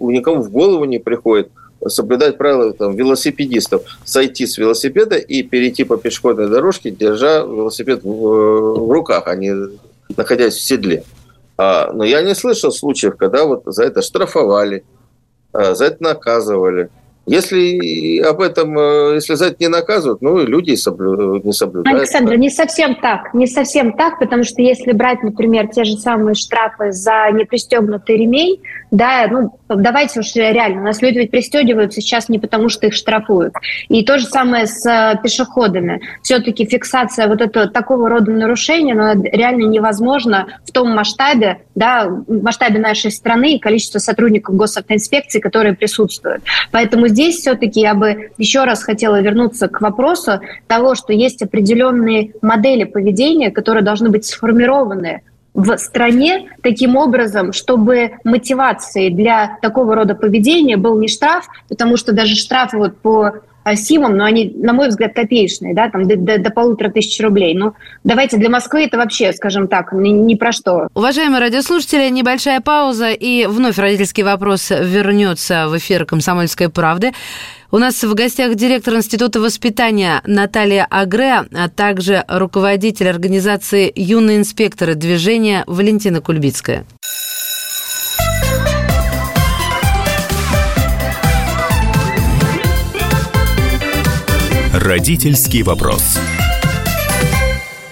никому 0.00 0.42
в 0.42 0.50
голову 0.50 0.84
не 0.84 0.98
приходит– 0.98 1.52
соблюдать 1.88 2.38
правила 2.38 2.72
там, 2.72 2.94
велосипедистов, 2.94 3.82
сойти 4.04 4.46
с 4.46 4.58
велосипеда 4.58 5.16
и 5.16 5.42
перейти 5.42 5.84
по 5.84 5.96
пешеходной 5.96 6.48
дорожке, 6.48 6.90
держа 6.90 7.38
велосипед 7.38 8.02
в, 8.02 8.08
в 8.08 8.90
руках, 8.90 9.24
а 9.26 9.36
не 9.36 9.54
находясь 10.16 10.54
в 10.54 10.60
седле. 10.60 11.04
А, 11.58 11.92
но 11.92 12.04
я 12.04 12.22
не 12.22 12.34
слышал 12.34 12.72
случаев, 12.72 13.16
когда 13.16 13.44
вот 13.44 13.62
за 13.66 13.84
это 13.84 14.02
штрафовали, 14.02 14.84
а, 15.52 15.74
за 15.74 15.86
это 15.86 16.02
наказывали. 16.02 16.88
Если 17.24 18.18
об 18.18 18.40
этом, 18.40 18.76
э, 18.76 19.14
если 19.14 19.34
за 19.34 19.46
это 19.46 19.56
не 19.60 19.68
наказывают, 19.68 20.22
ну, 20.22 20.38
люди 20.38 20.74
соблю, 20.74 21.36
не 21.36 21.52
соблюдают. 21.52 22.00
Александр, 22.00 22.34
не 22.34 22.50
совсем 22.50 22.96
так. 22.96 23.32
Не 23.32 23.46
совсем 23.46 23.92
так, 23.92 24.18
потому 24.18 24.42
что 24.42 24.60
если 24.60 24.90
брать, 24.90 25.22
например, 25.22 25.68
те 25.68 25.84
же 25.84 25.96
самые 25.98 26.34
штрафы 26.34 26.90
за 26.90 27.30
непристегнутый 27.32 28.16
ремень, 28.16 28.60
да, 28.92 29.26
ну, 29.26 29.58
давайте 29.68 30.20
уж 30.20 30.34
реально, 30.34 30.82
у 30.82 30.84
нас 30.84 31.00
люди 31.00 31.16
ведь 31.16 31.30
пристегиваются 31.30 32.02
сейчас 32.02 32.28
не 32.28 32.38
потому, 32.38 32.68
что 32.68 32.86
их 32.86 32.92
штрафуют. 32.92 33.54
И 33.88 34.04
то 34.04 34.18
же 34.18 34.26
самое 34.26 34.66
с 34.66 34.84
э, 34.84 35.18
пешеходами. 35.22 36.02
Все-таки 36.22 36.66
фиксация 36.66 37.26
вот 37.26 37.40
этого 37.40 37.68
такого 37.68 38.10
рода 38.10 38.30
нарушения, 38.30 38.94
но 38.94 39.14
реально 39.14 39.62
невозможно 39.62 40.46
в 40.66 40.72
том 40.72 40.94
масштабе, 40.94 41.62
да, 41.74 42.06
масштабе 42.28 42.80
нашей 42.80 43.10
страны 43.10 43.54
и 43.54 43.58
количество 43.58 43.98
сотрудников 43.98 44.56
госавтоинспекции, 44.56 45.40
которые 45.40 45.74
присутствуют. 45.74 46.42
Поэтому 46.70 47.08
здесь 47.08 47.36
все-таки 47.36 47.80
я 47.80 47.94
бы 47.94 48.32
еще 48.36 48.64
раз 48.64 48.82
хотела 48.82 49.22
вернуться 49.22 49.68
к 49.68 49.80
вопросу 49.80 50.40
того, 50.66 50.96
что 50.96 51.14
есть 51.14 51.40
определенные 51.40 52.34
модели 52.42 52.84
поведения, 52.84 53.50
которые 53.50 53.82
должны 53.82 54.10
быть 54.10 54.26
сформированы 54.26 55.22
в 55.54 55.76
стране 55.76 56.50
таким 56.62 56.96
образом, 56.96 57.52
чтобы 57.52 58.12
мотивацией 58.24 59.10
для 59.10 59.58
такого 59.60 59.94
рода 59.94 60.14
поведения 60.14 60.76
был 60.76 60.98
не 60.98 61.08
штраф, 61.08 61.46
потому 61.68 61.96
что 61.96 62.12
даже 62.12 62.36
штрафы 62.36 62.78
вот 62.78 62.98
по 62.98 63.42
а, 63.64 63.76
СИМам, 63.76 64.16
но 64.16 64.24
они, 64.24 64.52
на 64.56 64.72
мой 64.72 64.88
взгляд, 64.88 65.14
копеечные, 65.14 65.74
да, 65.74 65.88
там 65.88 66.08
до, 66.08 66.16
до, 66.16 66.38
до 66.38 66.50
полутора 66.50 66.90
тысяч 66.90 67.20
рублей. 67.20 67.54
Ну, 67.54 67.74
давайте 68.02 68.36
для 68.36 68.50
Москвы 68.50 68.84
это 68.84 68.96
вообще, 68.96 69.32
скажем 69.32 69.68
так, 69.68 69.92
ни, 69.92 70.08
ни 70.08 70.34
про 70.34 70.52
что. 70.52 70.88
Уважаемые 70.94 71.40
радиослушатели, 71.40 72.08
небольшая 72.08 72.60
пауза, 72.60 73.10
и 73.10 73.46
вновь 73.46 73.78
родительский 73.78 74.24
вопрос 74.24 74.70
вернется 74.70 75.68
в 75.68 75.76
эфир 75.76 76.04
«Комсомольской 76.06 76.70
правды». 76.70 77.12
У 77.74 77.78
нас 77.78 78.04
в 78.04 78.12
гостях 78.12 78.54
директор 78.54 78.92
Института 78.96 79.40
воспитания 79.40 80.20
Наталья 80.26 80.86
Агре, 80.90 81.46
а 81.54 81.70
также 81.70 82.22
руководитель 82.28 83.08
организации 83.08 83.90
«Юные 83.94 84.36
инспекторы 84.36 84.94
движения» 84.94 85.64
Валентина 85.66 86.20
Кульбицкая. 86.20 86.84
Родительский 94.74 95.62
вопрос. 95.62 96.18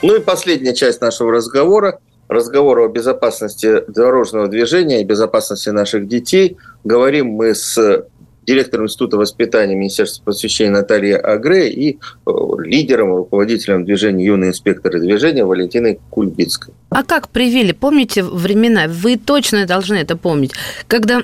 Ну 0.02 0.14
и 0.14 0.20
последняя 0.20 0.74
часть 0.74 1.00
нашего 1.00 1.32
разговора. 1.32 2.00
Разговор 2.28 2.80
о 2.80 2.88
безопасности 2.88 3.82
дорожного 3.88 4.46
движения 4.46 5.00
и 5.00 5.04
безопасности 5.04 5.70
наших 5.70 6.06
детей. 6.06 6.58
Говорим 6.84 7.28
мы 7.28 7.54
с 7.54 8.04
директором 8.50 8.86
Института 8.86 9.16
воспитания 9.16 9.74
Министерства 9.74 10.24
просвещения 10.24 10.70
Натальей 10.70 11.16
Агре 11.16 11.70
и 11.70 11.98
э, 11.98 12.30
лидером, 12.58 13.14
руководителем 13.14 13.84
движения 13.84 14.24
«Юные 14.24 14.50
инспекторы 14.50 15.00
движения» 15.00 15.44
Валентиной 15.44 16.00
Кульбицкой. 16.10 16.74
А 16.90 17.04
как 17.04 17.28
привели? 17.28 17.72
Помните 17.72 18.24
времена? 18.24 18.86
Вы 18.88 19.16
точно 19.16 19.66
должны 19.66 19.94
это 19.96 20.16
помнить. 20.16 20.52
Когда 20.88 21.22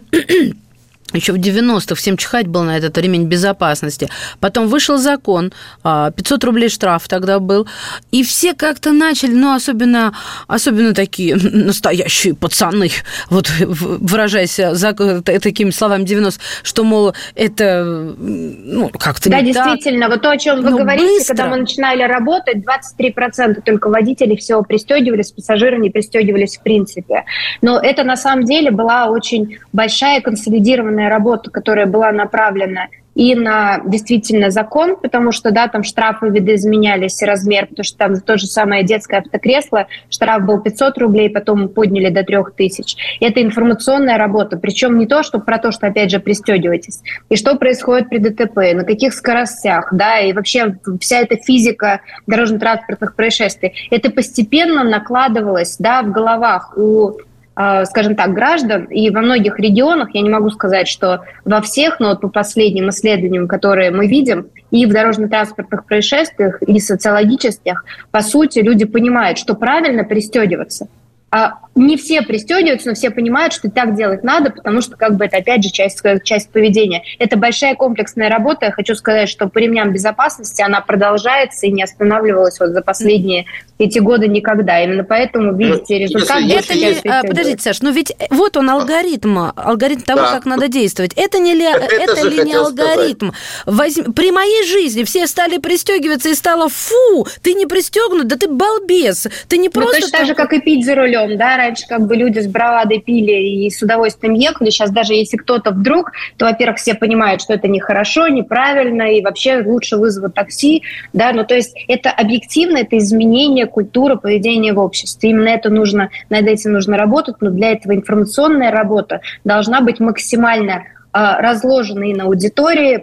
еще 1.17 1.33
в 1.33 1.37
90-х 1.37 1.95
всем 1.95 2.17
чихать 2.17 2.47
было 2.47 2.63
на 2.63 2.77
этот 2.77 2.97
ремень 2.99 3.25
безопасности. 3.25 4.09
Потом 4.41 4.69
вышел 4.69 4.99
закон, 4.99 5.53
500 5.83 5.83
а, 5.85 6.47
рублей 6.47 6.69
штраф 6.69 7.09
тогда 7.09 7.39
был, 7.39 7.67
и 8.11 8.23
все 8.23 8.55
как-то 8.55 8.93
начали, 8.93 9.33
ну, 9.33 9.55
особенно, 9.55 10.15
особенно 10.47 10.95
такие 10.95 11.37
настоящие 11.37 12.35
пацаны, 12.35 12.91
вот 13.31 13.51
выражаясь 13.59 14.57
за, 14.57 14.93
такими 15.23 15.71
словами 15.71 16.05
90 16.05 16.41
что, 16.63 16.85
мол, 16.85 17.15
это, 17.35 17.85
ну, 18.19 18.89
как-то 18.91 19.31
Да, 19.31 19.41
действительно, 19.41 20.07
так. 20.07 20.11
вот 20.11 20.23
то, 20.23 20.31
о 20.31 20.39
чем 20.39 20.63
вы 20.63 20.71
ну, 20.71 20.79
говорите, 20.79 21.07
быстро. 21.07 21.35
когда 21.35 21.51
мы 21.51 21.57
начинали 21.59 22.03
работать, 22.03 22.57
23% 22.57 23.63
только 23.65 23.89
водителей 23.89 24.37
всего 24.37 24.63
пристегивались, 24.63 25.33
пассажиры 25.33 25.79
не 25.79 25.91
пристегивались 25.91 26.57
в 26.57 26.63
принципе. 26.63 27.25
Но 27.63 27.79
это 27.79 28.05
на 28.05 28.17
самом 28.17 28.45
деле 28.45 28.71
была 28.71 29.07
очень 29.07 29.59
большая 29.73 30.21
консолидированная 30.21 31.06
огромная 31.07 31.11
работа, 31.11 31.51
которая 31.51 31.87
была 31.87 32.13
направлена 32.13 32.89
и 33.15 33.35
на 33.35 33.81
действительно 33.87 34.51
закон, 34.51 34.97
потому 35.01 35.33
что, 35.33 35.51
да, 35.51 35.69
там 35.69 35.85
штрафы 35.85 36.29
видоизменялись, 36.29 37.23
размер, 37.23 37.67
потому 37.67 37.85
что 37.85 37.97
там 37.97 38.21
то 38.21 38.37
же 38.37 38.47
самое 38.47 38.85
детское 38.85 39.21
автокресло, 39.21 39.87
штраф 40.11 40.45
был 40.45 40.61
500 40.61 40.99
рублей, 40.99 41.31
потом 41.31 41.71
подняли 41.71 42.11
до 42.11 42.25
3000. 42.25 42.97
Это 43.21 43.41
информационная 43.41 44.19
работа, 44.19 44.59
причем 44.59 44.99
не 44.99 45.07
то, 45.07 45.23
что 45.23 45.39
про 45.39 45.57
то, 45.57 45.73
что, 45.73 45.87
опять 45.87 46.11
же, 46.11 46.21
пристегивайтесь, 46.21 47.01
и 47.31 47.37
что 47.37 47.57
происходит 47.57 48.11
при 48.11 48.19
ДТП, 48.19 48.75
на 48.75 48.85
каких 48.85 49.15
скоростях, 49.15 49.89
да, 49.93 50.19
и 50.19 50.35
вообще 50.35 50.77
вся 51.01 51.21
эта 51.21 51.37
физика 51.37 52.03
дорожно-транспортных 52.27 53.17
происшествий, 53.17 53.73
это 53.91 54.11
постепенно 54.11 54.85
накладывалось, 54.85 55.77
да, 55.79 56.03
в 56.03 56.13
головах 56.13 56.77
у 56.77 57.13
скажем 57.57 58.17
так, 58.17 58.35
граждан. 58.35 58.85
И 58.85 59.09
во 59.11 59.23
многих 59.23 59.59
регионах, 59.59 60.11
я 60.13 60.21
не 60.21 60.29
могу 60.29 60.51
сказать, 60.51 60.89
что 60.89 61.25
во 61.45 61.63
всех, 61.63 62.01
но 62.01 62.11
вот 62.11 62.21
по 62.21 62.29
последним 62.29 62.91
исследованиям, 62.91 63.49
которые 63.49 63.91
мы 63.91 64.07
видим, 64.07 64.49
и 64.71 64.85
в 64.85 64.93
дорожно-транспортных 64.93 65.87
происшествиях, 65.87 66.63
и 66.63 66.79
социологических, 66.79 67.85
по 68.11 68.21
сути, 68.21 68.59
люди 68.59 68.85
понимают, 68.85 69.39
что 69.39 69.55
правильно 69.55 70.05
пристегиваться. 70.05 70.89
А 71.37 71.59
не 71.75 71.99
все 71.99 72.23
пристегиваются, 72.23 72.89
но 72.89 72.95
все 72.95 73.11
понимают, 73.11 73.53
что 73.53 73.71
так 73.71 73.95
делать 73.95 74.25
надо, 74.25 74.51
потому 74.51 74.81
что, 74.81 74.97
как 74.97 75.17
бы, 75.17 75.27
это, 75.27 75.37
опять 75.37 75.63
же, 75.63 75.71
часть, 75.71 76.01
часть 76.25 76.49
поведения. 76.49 77.03
Это 77.19 77.37
большая 77.37 77.75
комплексная 77.75 78.31
работа. 78.31 78.67
Я 78.67 78.73
хочу 78.73 78.95
сказать, 78.95 79.29
что 79.29 79.47
по 79.47 79.59
ремням 79.59 79.93
безопасности 79.93 80.63
она 80.63 80.81
продолжается 80.81 81.67
и 81.67 81.71
не 81.71 81.83
останавливалась 81.83 82.59
вот 82.59 82.71
за 82.71 82.81
последние 82.81 83.45
эти 83.79 83.99
годы 83.99 84.27
никогда. 84.27 84.83
Именно 84.83 85.05
поэтому 85.05 85.53
ну, 85.53 85.59
видите 85.59 85.99
результат. 85.99 86.41
Это 86.49 86.75
не, 86.75 86.99
а, 87.07 87.23
подождите, 87.23 87.63
Саш, 87.63 87.83
но 87.83 87.91
ведь 87.91 88.15
вот 88.31 88.57
он 88.57 88.71
алгоритм, 88.71 89.51
алгоритм 89.55 90.01
того, 90.01 90.23
да. 90.23 90.33
как 90.33 90.47
надо 90.47 90.69
действовать. 90.69 91.13
Это 91.15 91.39
не 91.39 91.53
ли, 91.53 91.65
это, 91.65 91.95
это 91.95 92.27
ли 92.27 92.43
не 92.43 92.55
алгоритм? 92.55 93.33
Возьми, 93.67 94.05
при 94.15 94.31
моей 94.33 94.67
жизни 94.67 95.05
все 95.05 95.27
стали 95.27 95.59
пристегиваться 95.59 96.31
и 96.31 96.35
стало, 96.35 96.71
фу, 96.71 97.27
ты 97.43 97.53
не 97.53 97.67
пристегнут, 97.67 98.29
да 98.29 98.37
ты 98.37 98.49
балбес, 98.49 99.27
ты 99.47 99.59
не 99.59 99.69
просто... 99.69 99.97
Ну, 99.97 100.01
точно 100.01 100.19
так 100.19 100.27
же, 100.27 100.35
как 100.35 100.55
и 100.55 100.61
пить 100.61 100.87
за 100.87 100.95
рулем, 100.95 101.26
да, 101.35 101.57
раньше 101.57 101.87
как 101.89 102.07
бы 102.07 102.15
люди 102.15 102.39
с 102.39 102.47
бравадой 102.47 103.01
пили 103.01 103.65
и 103.65 103.71
с 103.71 103.83
удовольствием 103.83 104.35
ехали, 104.35 104.71
сейчас 104.71 104.91
даже 104.91 105.15
если 105.15 105.37
кто-то 105.37 105.73
вдруг, 105.73 106.13
то, 106.37 106.47
во-первых, 106.47 106.79
все 106.79 106.95
понимают, 106.95 107.43
что 107.43 107.55
это 107.55 107.67
нехорошо, 107.67 108.29
неправильно, 108.29 109.03
и 109.13 109.23
вообще 109.23 109.63
лучше 109.65 109.97
вызовут 109.97 110.35
такси, 110.35 110.83
да, 111.13 111.33
ну 111.33 111.45
то 111.45 111.55
есть 111.55 111.77
это 111.89 112.11
объективно, 112.11 112.79
это 112.79 112.99
изменение 112.99 113.67
культуры 113.67 114.17
поведения 114.17 114.73
в 114.73 114.79
обществе. 114.79 115.31
Именно 115.31 115.49
это 115.49 115.71
нужно, 115.71 116.11
над 116.31 116.47
этим 116.47 116.73
нужно 116.73 116.97
работать, 116.97 117.37
но 117.41 117.51
для 117.51 117.73
этого 117.73 117.95
информационная 117.95 118.71
работа 118.71 119.21
должна 119.45 119.81
быть 119.81 119.99
максимально 120.01 120.85
а, 121.13 121.41
разложены 121.41 122.15
на 122.15 122.25
аудитории, 122.25 123.03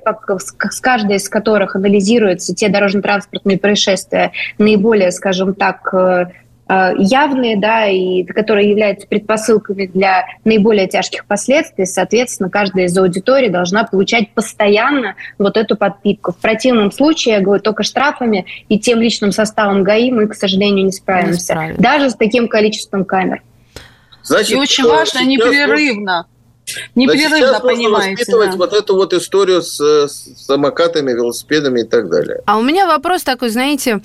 с 0.70 0.80
каждой 0.80 1.16
из 1.16 1.28
которых 1.28 1.76
анализируются 1.76 2.54
те 2.54 2.70
дорожно-транспортные 2.70 3.58
происшествия, 3.58 4.32
наиболее, 4.60 5.12
скажем 5.12 5.56
так, 5.56 5.94
Э, 5.94 6.28
явные, 6.98 7.58
да, 7.58 7.88
и 7.88 8.24
которые 8.24 8.70
являются 8.70 9.08
предпосылками 9.08 9.88
для 9.88 10.26
наиболее 10.44 10.88
тяжких 10.88 11.26
последствий, 11.26 11.86
соответственно, 11.86 12.50
каждая 12.50 12.86
из 12.86 12.98
аудиторий 12.98 13.50
должна 13.50 13.84
получать 13.84 14.32
постоянно 14.34 15.16
вот 15.38 15.58
эту 15.58 15.76
подпитку. 15.76 16.32
В 16.32 16.38
противном 16.38 16.92
случае, 16.92 17.36
я 17.36 17.42
говорю, 17.42 17.62
только 17.62 17.84
штрафами 17.84 18.46
и 18.70 18.80
тем 18.80 19.00
личным 19.00 19.32
составом 19.32 19.84
ГАИ 19.84 20.12
мы, 20.12 20.28
к 20.28 20.36
сожалению, 20.36 20.86
не 20.86 20.92
справимся. 20.92 21.34
Не 21.34 21.40
справимся. 21.40 21.82
Даже 21.82 22.10
с 22.10 22.16
таким 22.16 22.48
количеством 22.48 23.06
камер. 23.06 23.42
Значит, 24.24 24.52
и 24.52 24.56
очень 24.56 24.86
важно 24.86 25.26
непрерывно 25.26 26.28
Непрерывно 26.96 27.60
понимаете. 27.60 28.12
воспитывать 28.12 28.52
да. 28.52 28.58
вот 28.58 28.74
эту 28.74 28.96
вот 28.96 29.14
историю 29.14 29.62
с, 29.62 29.80
с 29.80 30.46
самокатами, 30.46 31.12
велосипедами 31.12 31.82
и 31.82 31.84
так 31.84 32.10
далее. 32.10 32.42
А 32.46 32.58
у 32.58 32.62
меня 32.62 32.88
вопрос 32.88 33.24
такой, 33.24 33.50
знаете, 33.50 34.02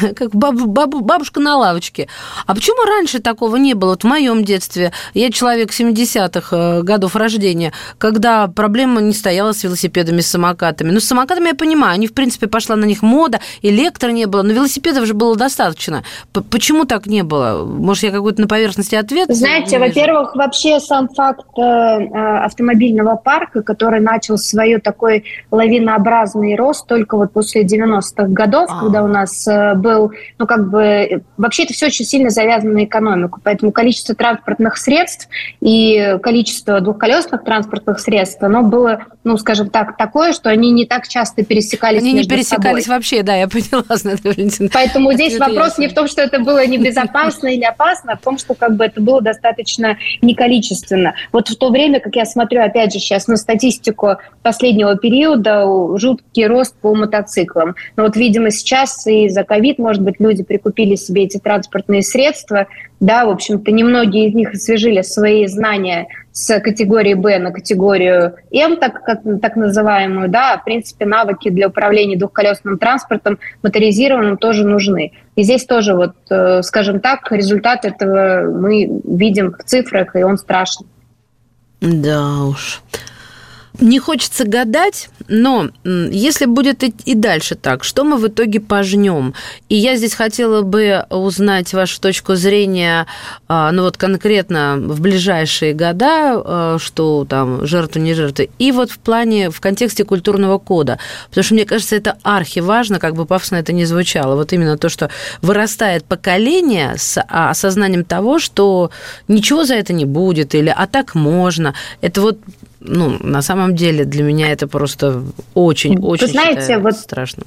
как 0.16 0.34
баб, 0.34 0.54
баб, 0.54 0.94
бабушка 0.94 1.40
на 1.40 1.56
лавочке. 1.56 2.08
А 2.46 2.54
почему 2.54 2.84
раньше 2.84 3.20
такого 3.20 3.56
не 3.56 3.74
было? 3.74 3.90
Вот 3.90 4.04
в 4.04 4.06
моем 4.06 4.44
детстве, 4.44 4.92
я 5.14 5.30
человек 5.30 5.70
70-х 5.70 6.56
э, 6.56 6.82
годов 6.82 7.16
рождения, 7.16 7.72
когда 7.98 8.46
проблема 8.46 9.00
не 9.00 9.12
стояла 9.12 9.52
с 9.52 9.64
велосипедами, 9.64 10.20
с 10.20 10.28
самокатами. 10.28 10.90
Ну, 10.90 11.00
с 11.00 11.04
самокатами 11.04 11.48
я 11.48 11.54
понимаю, 11.54 11.94
они, 11.94 12.06
в 12.06 12.14
принципе, 12.14 12.46
пошла 12.46 12.76
на 12.76 12.84
них 12.84 13.02
мода, 13.02 13.40
электро 13.62 14.10
не 14.10 14.26
было, 14.26 14.42
но 14.42 14.52
велосипедов 14.52 15.06
же 15.06 15.14
было 15.14 15.34
достаточно. 15.34 16.04
Почему 16.32 16.84
так 16.84 17.06
не 17.06 17.22
было? 17.22 17.64
Может, 17.64 18.04
я 18.04 18.10
какой-то 18.10 18.40
на 18.40 18.48
поверхности 18.48 18.94
ответ? 18.94 19.28
Знаете, 19.34 19.78
во-первых, 19.78 20.36
вообще 20.36 20.78
сам 20.78 21.08
факт 21.08 21.46
Э, 21.56 21.85
автомобильного 21.94 23.16
парка, 23.16 23.62
который 23.62 24.00
начал 24.00 24.38
свой 24.38 24.78
такой 24.80 25.24
лавинообразный 25.50 26.56
рост 26.56 26.86
только 26.86 27.16
вот 27.16 27.32
после 27.32 27.62
90-х 27.64 28.28
годов, 28.28 28.68
а. 28.70 28.80
когда 28.80 29.04
у 29.04 29.06
нас 29.06 29.46
э, 29.46 29.74
был, 29.74 30.12
ну 30.38 30.46
как 30.46 30.70
бы, 30.70 31.22
вообще 31.36 31.64
это 31.64 31.74
все 31.74 31.86
очень 31.86 32.04
сильно 32.04 32.30
завязано 32.30 32.72
на 32.72 32.84
экономику, 32.84 33.40
поэтому 33.42 33.72
количество 33.72 34.14
транспортных 34.14 34.76
средств 34.76 35.28
и 35.60 36.16
количество 36.22 36.80
двухколесных 36.80 37.44
транспортных 37.44 38.00
средств, 38.00 38.42
оно 38.42 38.62
было, 38.62 39.04
ну 39.24 39.36
скажем 39.36 39.70
так, 39.70 39.96
такое, 39.96 40.32
что 40.32 40.50
они 40.50 40.70
не 40.70 40.86
так 40.86 41.08
часто 41.08 41.44
пересекались 41.44 42.02
Они 42.02 42.12
не 42.12 42.24
пересекались 42.24 42.84
собой. 42.84 42.96
вообще, 42.96 43.22
да, 43.22 43.36
я 43.36 43.48
поняла, 43.48 43.84
Валентина. 44.24 44.70
Поэтому 44.72 45.12
здесь 45.12 45.38
вопрос 45.38 45.70
ясно. 45.70 45.82
не 45.82 45.88
в 45.88 45.94
том, 45.94 46.08
что 46.08 46.22
это 46.22 46.38
было 46.40 46.66
небезопасно 46.66 47.48
или 47.48 47.64
опасно, 47.64 48.12
а 48.12 48.16
в 48.16 48.20
том, 48.20 48.38
что 48.38 48.54
как 48.54 48.76
бы 48.76 48.84
это 48.84 49.00
было 49.00 49.20
достаточно 49.20 49.96
неколичественно. 50.22 51.14
Вот 51.32 51.48
в 51.48 51.56
то 51.56 51.70
время, 51.70 51.75
как 52.00 52.16
я 52.16 52.24
смотрю, 52.24 52.62
опять 52.62 52.92
же, 52.92 52.98
сейчас 52.98 53.28
на 53.28 53.36
статистику 53.36 54.16
последнего 54.42 54.96
периода, 54.96 55.66
жуткий 55.98 56.46
рост 56.46 56.76
по 56.80 56.94
мотоциклам. 56.94 57.74
Но 57.96 58.04
вот, 58.04 58.16
видимо, 58.16 58.50
сейчас 58.50 59.06
и 59.06 59.28
за 59.28 59.44
ковид, 59.44 59.78
может 59.78 60.02
быть, 60.02 60.16
люди 60.18 60.42
прикупили 60.42 60.96
себе 60.96 61.24
эти 61.24 61.38
транспортные 61.38 62.02
средства, 62.02 62.66
да, 63.00 63.26
в 63.26 63.30
общем-то, 63.30 63.70
немногие 63.72 64.28
из 64.28 64.34
них 64.34 64.54
освежили 64.54 65.02
свои 65.02 65.46
знания 65.46 66.06
с 66.32 66.60
категории 66.60 67.14
Б 67.14 67.38
на 67.38 67.52
категорию 67.52 68.34
М, 68.50 68.76
так, 68.76 69.02
как, 69.04 69.20
так 69.40 69.56
называемую, 69.56 70.28
да, 70.28 70.58
в 70.58 70.64
принципе, 70.64 71.04
навыки 71.04 71.50
для 71.50 71.68
управления 71.68 72.16
двухколесным 72.16 72.78
транспортом 72.78 73.38
моторизированным 73.62 74.38
тоже 74.38 74.66
нужны. 74.66 75.12
И 75.34 75.42
здесь 75.42 75.64
тоже, 75.66 75.94
вот, 75.94 76.14
э, 76.30 76.62
скажем 76.62 77.00
так, 77.00 77.30
результат 77.30 77.84
этого 77.84 78.50
мы 78.50 79.00
видим 79.04 79.54
в 79.58 79.64
цифрах, 79.64 80.16
и 80.16 80.22
он 80.22 80.38
страшный. 80.38 80.86
Да 81.86 82.42
уж. 82.42 82.80
Не 83.80 83.98
хочется 83.98 84.46
гадать, 84.46 85.10
но 85.28 85.68
если 85.84 86.46
будет 86.46 86.82
и 86.82 87.14
дальше 87.14 87.56
так, 87.56 87.84
что 87.84 88.04
мы 88.04 88.16
в 88.16 88.26
итоге 88.26 88.58
пожнем? 88.58 89.34
И 89.68 89.74
я 89.76 89.96
здесь 89.96 90.14
хотела 90.14 90.62
бы 90.62 91.04
узнать 91.10 91.74
вашу 91.74 92.00
точку 92.00 92.36
зрения, 92.36 93.06
а, 93.48 93.70
ну 93.72 93.82
вот 93.82 93.98
конкретно 93.98 94.76
в 94.78 95.00
ближайшие 95.00 95.74
года, 95.74 96.42
а, 96.44 96.76
что 96.78 97.26
там 97.28 97.66
жертвы, 97.66 98.00
не 98.00 98.14
жертвы, 98.14 98.48
и 98.58 98.72
вот 98.72 98.90
в 98.90 98.98
плане, 98.98 99.50
в 99.50 99.60
контексте 99.60 100.04
культурного 100.04 100.58
кода. 100.58 100.98
Потому 101.28 101.44
что, 101.44 101.54
мне 101.54 101.66
кажется, 101.66 101.96
это 101.96 102.16
архи 102.22 102.60
важно, 102.60 102.98
как 102.98 103.14
бы 103.14 103.26
пафосно 103.26 103.56
это 103.56 103.74
ни 103.74 103.84
звучало. 103.84 104.36
Вот 104.36 104.54
именно 104.54 104.78
то, 104.78 104.88
что 104.88 105.10
вырастает 105.42 106.04
поколение 106.04 106.94
с 106.96 107.20
осознанием 107.28 108.04
того, 108.04 108.38
что 108.38 108.90
ничего 109.28 109.64
за 109.64 109.74
это 109.74 109.92
не 109.92 110.06
будет, 110.06 110.54
или 110.54 110.72
а 110.74 110.86
так 110.86 111.14
можно. 111.14 111.74
Это 112.00 112.22
вот 112.22 112.38
ну, 112.86 113.16
на 113.20 113.42
самом 113.42 113.74
деле 113.74 114.04
для 114.04 114.22
меня 114.22 114.50
это 114.50 114.66
просто 114.68 115.22
очень-очень 115.54 116.28
знаете, 116.28 116.78
вот 116.78 116.94
страшно. 116.94 117.42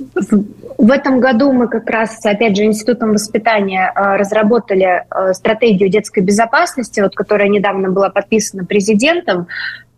В 0.77 0.91
этом 0.91 1.19
году 1.19 1.51
мы 1.51 1.67
как 1.67 1.89
раз, 1.89 2.17
опять 2.25 2.55
же, 2.55 2.63
Институтом 2.63 3.13
воспитания 3.13 3.91
э, 3.93 4.15
разработали 4.15 5.03
э, 5.09 5.33
стратегию 5.33 5.89
детской 5.89 6.21
безопасности, 6.21 7.01
вот, 7.01 7.15
которая 7.15 7.49
недавно 7.49 7.89
была 7.89 8.09
подписана 8.09 8.65
президентом. 8.65 9.47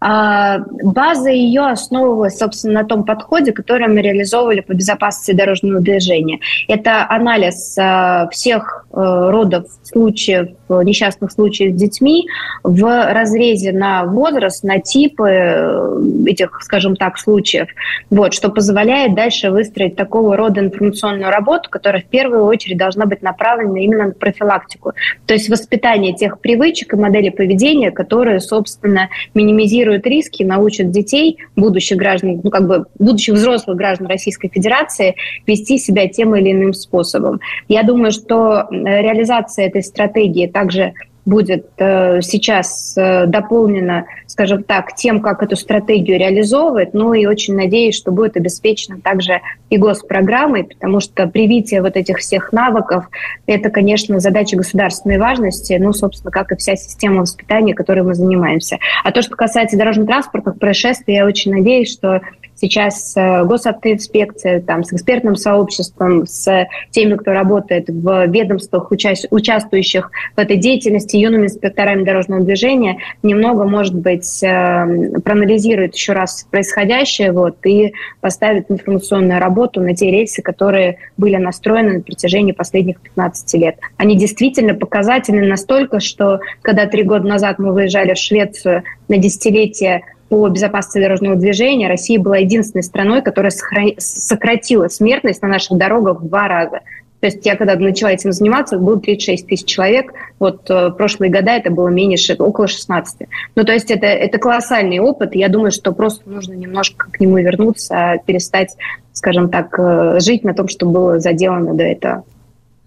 А, 0.03 0.57
база 0.83 1.29
ее 1.29 1.61
основывалась, 1.61 2.39
собственно, 2.39 2.81
на 2.81 2.87
том 2.87 3.03
подходе, 3.03 3.51
который 3.51 3.87
мы 3.87 4.01
реализовывали 4.01 4.61
по 4.61 4.73
безопасности 4.73 5.33
дорожного 5.33 5.79
движения. 5.79 6.39
Это 6.67 7.05
анализ 7.07 7.77
а, 7.77 8.27
всех 8.31 8.87
а, 8.91 9.29
родов 9.29 9.67
случаев, 9.83 10.49
несчастных 10.69 11.31
случаев 11.31 11.75
с 11.75 11.79
детьми 11.79 12.27
в 12.63 13.13
разрезе 13.13 13.71
на 13.71 14.05
возраст, 14.05 14.63
на 14.63 14.79
типы 14.79 15.29
э, 15.29 16.01
этих, 16.27 16.59
скажем 16.61 16.95
так, 16.95 17.17
случаев, 17.17 17.67
вот, 18.09 18.33
что 18.33 18.49
позволяет 18.49 19.13
дальше 19.13 19.51
выстроить 19.51 19.95
такого 19.95 20.37
рода 20.37 20.61
информационную 20.61 21.29
работу, 21.29 21.69
которая 21.69 22.01
в 22.01 22.05
первую 22.05 22.45
очередь 22.45 22.77
должна 22.77 23.05
быть 23.05 23.21
направлена 23.21 23.79
именно 23.79 24.05
на 24.07 24.11
профилактику, 24.11 24.93
то 25.25 25.33
есть 25.33 25.49
воспитание 25.49 26.13
тех 26.13 26.39
привычек 26.39 26.93
и 26.93 26.97
моделей 26.97 27.31
поведения, 27.31 27.91
которые, 27.91 28.39
собственно, 28.39 29.09
минимизируют 29.33 29.90
минимизируют 29.91 30.05
риски, 30.07 30.43
научат 30.43 30.91
детей, 30.91 31.37
будущих 31.55 31.97
граждан, 31.97 32.41
ну 32.43 32.49
как 32.49 32.67
бы 32.67 32.85
будущих 32.99 33.35
взрослых 33.35 33.77
граждан 33.77 34.07
Российской 34.07 34.49
Федерации 34.49 35.15
вести 35.45 35.77
себя 35.77 36.07
тем 36.07 36.35
или 36.35 36.51
иным 36.51 36.73
способом. 36.73 37.39
Я 37.67 37.83
думаю, 37.83 38.11
что 38.11 38.67
реализация 38.71 39.67
этой 39.67 39.83
стратегии 39.83 40.47
также 40.47 40.93
будет 41.25 41.67
э, 41.77 42.21
сейчас 42.21 42.95
э, 42.97 43.25
дополнена, 43.27 44.05
скажем 44.27 44.63
так, 44.63 44.95
тем, 44.95 45.21
как 45.21 45.43
эту 45.43 45.55
стратегию 45.55 46.19
реализовывать, 46.19 46.93
ну 46.93 47.13
и 47.13 47.25
очень 47.25 47.55
надеюсь, 47.55 47.95
что 47.95 48.11
будет 48.11 48.37
обеспечена 48.37 48.99
также 48.99 49.41
и 49.69 49.77
госпрограммой, 49.77 50.63
потому 50.63 50.99
что 50.99 51.27
привитие 51.27 51.81
вот 51.81 51.95
этих 51.95 52.17
всех 52.17 52.51
навыков– 52.51 53.09
это, 53.45 53.69
конечно, 53.69 54.19
задача 54.19 54.57
государственной 54.57 55.17
важности, 55.17 55.77
ну, 55.79 55.93
собственно, 55.93 56.31
как 56.31 56.51
и 56.51 56.55
вся 56.55 56.75
система 56.75 57.21
воспитания, 57.21 57.73
которой 57.73 58.01
мы 58.01 58.15
занимаемся. 58.15 58.77
А 59.03 59.11
то, 59.11 59.21
что 59.21 59.35
касается 59.35 59.77
дорожно-транспортных 59.77 60.57
происшествий, 60.57 61.15
я 61.15 61.25
очень 61.25 61.51
надеюсь, 61.51 61.91
что 61.91 62.21
сейчас 62.61 63.13
э, 63.17 63.43
госавтоинспекция 63.43 64.61
там, 64.61 64.83
с 64.83 64.93
экспертным 64.93 65.35
сообществом, 65.35 66.25
с 66.27 66.67
теми, 66.91 67.15
кто 67.15 67.31
работает 67.31 67.89
в 67.89 68.27
ведомствах, 68.27 68.91
участвующих 68.91 70.11
в 70.35 70.39
этой 70.39 70.57
деятельности, 70.57 71.10
юными 71.17 71.45
инспекторами 71.45 72.03
дорожного 72.03 72.43
движения, 72.43 72.97
немного, 73.23 73.65
может 73.65 73.95
быть, 73.95 74.43
э, 74.43 75.19
проанализирует 75.23 75.95
еще 75.95 76.13
раз 76.13 76.47
происходящее 76.49 77.31
вот, 77.31 77.57
и 77.65 77.93
поставит 78.19 78.69
информационную 78.69 79.39
работу 79.39 79.81
на 79.81 79.95
те 79.95 80.11
рельсы, 80.11 80.41
которые 80.41 80.97
были 81.17 81.37
настроены 81.37 81.93
на 81.97 82.01
протяжении 82.01 82.51
последних 82.51 82.99
15 83.01 83.53
лет. 83.57 83.77
Они 83.97 84.15
действительно 84.15 84.73
показательны 84.73 85.47
настолько, 85.47 85.99
что 85.99 86.39
когда 86.61 86.85
три 86.85 87.03
года 87.03 87.27
назад 87.27 87.59
мы 87.59 87.73
выезжали 87.73 88.13
в 88.13 88.17
Швецию 88.17 88.83
на 89.07 89.17
десятилетие 89.17 90.03
по 90.31 90.47
безопасности 90.47 90.99
дорожного 90.99 91.35
движения 91.35 91.89
Россия 91.89 92.17
была 92.17 92.37
единственной 92.37 92.83
страной, 92.83 93.21
которая 93.21 93.51
сократила 93.51 94.87
смертность 94.87 95.41
на 95.41 95.49
наших 95.49 95.77
дорогах 95.77 96.21
в 96.21 96.27
два 96.29 96.47
раза. 96.47 96.79
То 97.21 97.27
есть 97.27 97.45
я 97.45 97.55
когда 97.55 97.75
начала 97.75 98.11
этим 98.11 98.31
заниматься, 98.31 98.77
было 98.77 98.99
36 98.99 99.47
тысяч 99.47 99.65
человек. 99.65 100.11
Вот 100.39 100.69
э, 100.69 100.89
прошлые 100.89 101.31
года 101.31 101.51
это 101.51 101.69
было 101.69 101.87
меньше, 101.87 102.35
около 102.37 102.67
16. 102.67 103.27
Ну, 103.55 103.63
то 103.63 103.71
есть 103.71 103.91
это, 103.91 104.07
это 104.07 104.39
колоссальный 104.39 104.99
опыт. 104.99 105.35
Я 105.35 105.47
думаю, 105.47 105.71
что 105.71 105.91
просто 105.93 106.27
нужно 106.27 106.53
немножко 106.53 107.11
к 107.11 107.19
нему 107.19 107.37
вернуться, 107.37 108.15
перестать, 108.25 108.75
скажем 109.13 109.49
так, 109.49 109.77
э, 109.77 110.19
жить 110.19 110.43
на 110.43 110.55
том, 110.55 110.67
что 110.67 110.87
было 110.87 111.19
заделано 111.19 111.75
до 111.75 111.83
этого. 111.83 112.23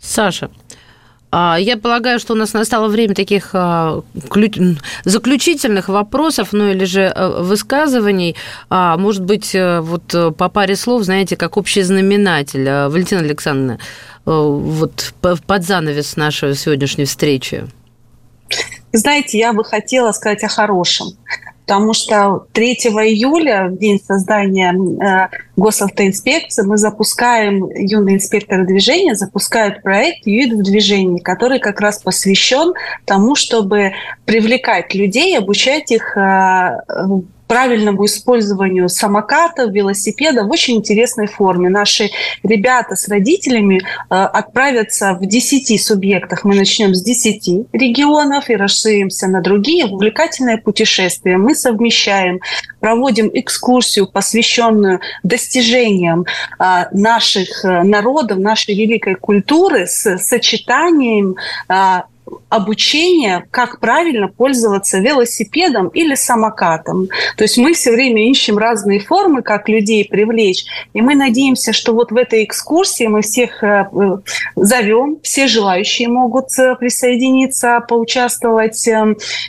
Саша, 0.01 0.51
я 1.59 1.77
полагаю, 1.77 2.19
что 2.21 2.35
у 2.35 2.37
нас 2.37 2.53
настало 2.53 2.89
время 2.89 3.15
таких 3.15 3.51
а, 3.55 4.03
заключительных 5.05 5.89
вопросов, 5.89 6.49
ну 6.53 6.71
или 6.71 6.85
же 6.85 7.01
э, 7.03 7.43
высказываний. 7.43 8.37
А, 8.71 8.97
может 8.97 9.25
быть, 9.25 9.55
э, 9.55 9.81
вот 9.81 10.15
э, 10.15 10.31
по 10.31 10.49
паре 10.49 10.77
слов, 10.77 11.03
знаете, 11.03 11.37
как 11.37 11.57
общий 11.57 11.83
знаменатель. 11.83 12.65
Валентина 12.65 13.23
Александровна, 13.23 13.79
вот 14.25 15.15
под 15.21 15.65
занавес 15.65 16.17
нашей 16.17 16.55
сегодняшней 16.55 17.05
встречи. 17.05 17.65
Знаете, 18.93 19.39
я 19.39 19.53
бы 19.53 19.65
хотела 19.65 20.13
сказать 20.13 20.45
о 20.45 20.49
хорошем 20.49 21.09
потому 21.67 21.95
что 21.95 22.47
3 22.53 22.75
июля, 22.75 23.69
в 23.71 23.79
день 23.79 24.01
создания 24.05 24.73
э, 24.73 25.29
госавтоинспекции, 25.57 26.63
мы 26.65 26.77
запускаем, 26.77 27.69
юные 27.71 28.17
инспекторы 28.17 28.67
движения 28.67 29.15
запускают 29.15 29.83
проект 29.83 30.27
«ЮИД 30.27 30.55
в 30.55 30.63
движении», 30.63 31.21
который 31.21 31.61
как 31.61 31.81
раз 31.81 32.03
посвящен 32.03 32.75
тому, 33.07 33.35
чтобы 33.35 33.93
привлекать 34.27 34.95
людей, 34.95 35.37
обучать 35.39 35.91
их 35.91 36.17
э, 36.17 36.79
правильному 37.55 38.05
использованию 38.05 38.89
самокатов, 38.89 39.71
велосипеда 39.71 40.43
в 40.43 40.51
очень 40.51 40.75
интересной 40.75 41.29
форме. 41.29 41.69
Наши 41.69 42.11
ребята 42.43 42.97
с 42.97 43.07
родителями 43.07 43.77
э, 43.77 44.15
отправятся 44.17 45.13
в 45.13 45.25
10 45.25 45.81
субъектах. 45.81 46.43
Мы 46.43 46.57
начнем 46.57 46.97
с 46.97 47.03
10 47.05 47.69
регионов 47.73 48.51
и 48.51 48.57
расширимся 48.57 49.29
на 49.29 49.41
другие. 49.41 49.87
Увлекательное 49.87 50.57
путешествие. 50.57 51.37
Мы 51.37 51.55
совмещаем, 51.55 52.41
проводим 52.81 53.31
экскурсию, 53.33 54.09
посвященную 54.09 54.99
достижениям 55.23 56.27
э, 56.59 56.87
наших 56.91 57.65
э, 57.65 57.85
народов, 57.85 58.39
нашей 58.39 58.75
великой 58.75 59.15
культуры 59.15 59.87
с 59.87 60.19
сочетанием 60.19 61.37
обучение, 62.49 63.45
как 63.51 63.81
правильно 63.81 64.29
пользоваться 64.29 64.99
велосипедом 64.99 65.89
или 65.89 66.15
самокатом. 66.15 67.09
То 67.37 67.45
есть 67.45 67.59
мы 67.59 67.75
все 67.75 67.91
время 67.93 68.31
ищем 68.31 68.59
разные 68.59 69.01
формы, 69.01 69.43
как 69.43 69.69
людей 69.69 70.09
привлечь. 70.09 70.65
И 70.93 71.03
мы 71.03 71.15
надеемся, 71.17 71.73
что 71.73 71.93
вот 71.93 72.13
в 72.13 72.17
этой 72.17 72.45
экскурсии 72.45 73.07
мы 73.07 73.23
всех 73.23 73.63
э, 73.63 73.87
э, 73.93 74.17
зовем, 74.57 75.19
все 75.23 75.47
желающие 75.47 76.09
могут 76.09 76.47
э, 76.59 76.77
присоединиться, 76.77 77.81
поучаствовать 77.87 78.89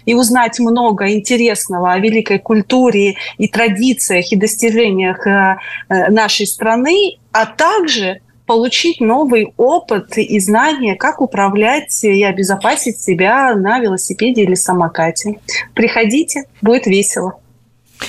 и 0.06 0.14
узнать 0.14 0.60
много 0.60 1.12
интересного 1.14 1.94
о 1.94 2.00
великой 2.00 2.40
культуре 2.40 3.16
и 3.38 3.48
традициях 3.48 4.32
и 4.32 4.36
достижениях 4.36 5.26
нашей 5.90 6.48
страны, 6.48 7.18
а 7.32 7.46
также 7.46 8.22
получить 8.46 9.00
новый 9.02 9.54
опыт 9.58 10.18
и 10.18 10.40
знания, 10.40 10.96
как 10.96 11.22
управлять 11.22 12.04
и 12.04 12.24
обезопасить 12.24 13.00
себя 13.00 13.56
на 13.56 13.80
велосипеде 13.80 14.44
или 14.44 14.56
самокате. 14.56 15.40
Приходите, 15.74 16.44
будет 16.62 16.86
весело. 16.86 17.40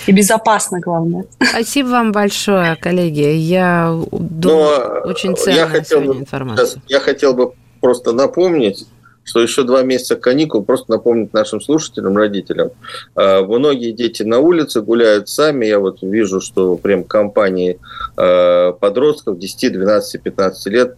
И 0.06 0.12
безопасно, 0.12 0.80
главное. 0.80 1.24
Спасибо 1.40 1.88
вам 1.88 2.12
большое, 2.12 2.76
коллеги. 2.76 3.20
Я 3.20 3.96
думаю, 4.12 5.02
Но 5.04 5.10
очень 5.10 5.36
ценная 5.36 5.60
я 5.60 5.66
хотел 5.68 6.00
бы, 6.00 6.16
информация. 6.16 6.82
Я 6.88 7.00
хотел 7.00 7.34
бы 7.34 7.52
просто 7.80 8.12
напомнить, 8.12 8.86
что 9.26 9.42
еще 9.42 9.64
два 9.64 9.82
месяца 9.82 10.16
каникул, 10.16 10.64
просто 10.64 10.92
напомнить 10.92 11.34
нашим 11.34 11.60
слушателям, 11.60 12.16
родителям. 12.16 12.70
Э, 13.14 13.42
многие 13.42 13.90
дети 13.92 14.22
на 14.22 14.38
улице 14.38 14.80
гуляют 14.80 15.28
сами. 15.28 15.66
Я 15.66 15.80
вот 15.80 16.00
вижу, 16.00 16.40
что 16.40 16.76
прям 16.76 17.04
компании 17.04 17.78
э, 18.16 18.72
подростков 18.80 19.38
10, 19.38 19.72
12, 19.72 20.22
15 20.22 20.66
лет 20.72 20.96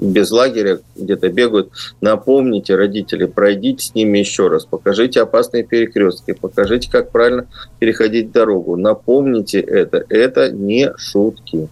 без 0.00 0.30
лагеря 0.30 0.78
где-то 0.94 1.28
бегают, 1.30 1.72
напомните 2.00 2.76
родители, 2.76 3.26
пройдите 3.26 3.84
с 3.84 3.94
ними 3.94 4.18
еще 4.18 4.48
раз, 4.48 4.64
покажите 4.64 5.20
опасные 5.20 5.64
перекрестки, 5.64 6.32
покажите, 6.32 6.90
как 6.90 7.10
правильно 7.10 7.46
переходить 7.80 8.30
дорогу, 8.30 8.76
напомните 8.76 9.60
это, 9.60 10.04
это 10.08 10.50
не 10.50 10.92
шутки. 10.96 11.68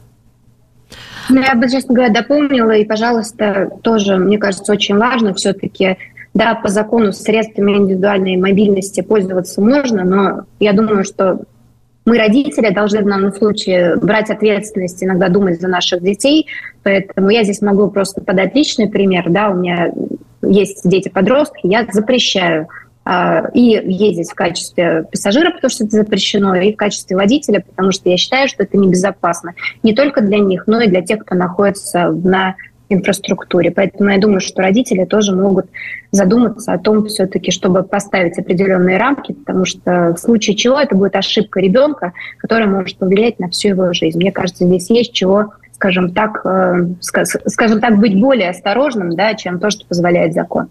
Ну, 1.28 1.40
я 1.40 1.54
бы, 1.54 1.68
честно 1.68 1.94
говоря, 1.94 2.12
дополнила, 2.12 2.72
и, 2.72 2.84
пожалуйста, 2.84 3.70
тоже, 3.82 4.16
мне 4.16 4.38
кажется, 4.38 4.72
очень 4.72 4.96
важно 4.96 5.34
все-таки 5.34 5.96
да, 6.34 6.54
по 6.56 6.68
закону 6.68 7.12
средствами 7.12 7.76
индивидуальной 7.76 8.36
мобильности 8.36 9.00
пользоваться 9.00 9.60
можно, 9.60 10.04
но 10.04 10.42
я 10.58 10.72
думаю, 10.72 11.04
что 11.04 11.40
мы, 12.04 12.18
родители, 12.18 12.68
должны 12.70 13.00
в 13.00 13.06
данном 13.06 13.32
случае 13.32 13.96
брать 13.96 14.28
ответственность, 14.28 15.02
иногда 15.02 15.28
думать 15.28 15.60
за 15.60 15.68
наших 15.68 16.02
детей. 16.02 16.46
Поэтому 16.82 17.30
я 17.30 17.44
здесь 17.44 17.62
могу 17.62 17.90
просто 17.90 18.20
подать 18.20 18.54
личный 18.54 18.90
пример. 18.90 19.24
Да, 19.30 19.48
у 19.48 19.54
меня 19.54 19.90
есть 20.42 20.82
дети-подростки, 20.84 21.60
я 21.62 21.86
запрещаю 21.90 22.68
и 23.06 23.60
ездить 23.60 24.30
в 24.30 24.34
качестве 24.34 25.02
пассажира, 25.10 25.50
потому 25.50 25.70
что 25.70 25.84
это 25.84 25.96
запрещено, 25.96 26.54
и 26.56 26.72
в 26.72 26.76
качестве 26.76 27.16
водителя, 27.16 27.60
потому 27.60 27.92
что 27.92 28.08
я 28.08 28.16
считаю, 28.16 28.48
что 28.48 28.62
это 28.62 28.78
небезопасно. 28.78 29.52
Не 29.82 29.94
только 29.94 30.22
для 30.22 30.38
них, 30.38 30.64
но 30.66 30.80
и 30.80 30.88
для 30.88 31.02
тех, 31.02 31.20
кто 31.24 31.34
находится 31.34 32.10
на 32.10 32.54
инфраструктуре. 32.88 33.70
Поэтому 33.70 34.10
я 34.10 34.18
думаю, 34.18 34.40
что 34.40 34.62
родители 34.62 35.04
тоже 35.04 35.34
могут 35.34 35.66
задуматься 36.10 36.72
о 36.72 36.78
том 36.78 37.06
все-таки, 37.06 37.50
чтобы 37.50 37.82
поставить 37.82 38.38
определенные 38.38 38.98
рамки, 38.98 39.32
потому 39.32 39.64
что 39.64 40.14
в 40.14 40.18
случае 40.18 40.56
чего 40.56 40.78
это 40.78 40.94
будет 40.94 41.16
ошибка 41.16 41.60
ребенка, 41.60 42.12
которая 42.38 42.68
может 42.68 42.98
повлиять 42.98 43.38
на 43.38 43.48
всю 43.48 43.68
его 43.68 43.92
жизнь. 43.92 44.18
Мне 44.18 44.32
кажется, 44.32 44.66
здесь 44.66 44.90
есть 44.90 45.12
чего 45.12 45.52
скажем 45.74 46.14
так, 46.14 46.40
э, 46.44 46.86
скажем 47.00 47.80
так, 47.80 47.98
быть 47.98 48.18
более 48.18 48.50
осторожным, 48.50 49.16
да, 49.16 49.34
чем 49.34 49.58
то, 49.58 49.70
что 49.70 49.84
позволяет 49.84 50.32
закон. 50.32 50.68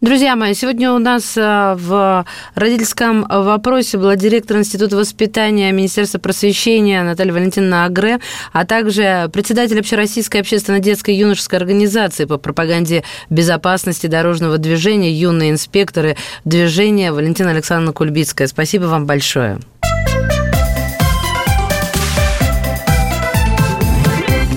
Друзья 0.00 0.36
мои, 0.36 0.54
сегодня 0.54 0.92
у 0.92 0.98
нас 0.98 1.36
э, 1.36 1.74
в 1.76 2.24
родительском 2.54 3.26
вопросе 3.28 3.98
была 3.98 4.14
директор 4.14 4.56
Института 4.56 4.96
воспитания 4.96 5.72
Министерства 5.72 6.20
просвещения 6.20 7.02
Наталья 7.02 7.32
Валентиновна 7.32 7.84
Агре, 7.84 8.20
а 8.52 8.64
также 8.64 9.28
председатель 9.32 9.80
Общероссийской 9.80 10.42
общественно-детской 10.42 11.16
юношеской 11.16 11.58
организации 11.58 12.26
по 12.26 12.38
пропаганде 12.38 13.02
безопасности 13.28 14.06
дорожного 14.06 14.58
движения 14.58 15.12
«Юные 15.12 15.50
инспекторы 15.50 16.16
движения» 16.44 17.10
Валентина 17.10 17.50
Александровна 17.50 17.92
Кульбицкая. 17.92 18.46
Спасибо 18.46 18.84
вам 18.84 19.04
большое. 19.04 19.58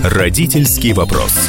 Родительский 0.04 0.92
вопрос. 0.92 1.48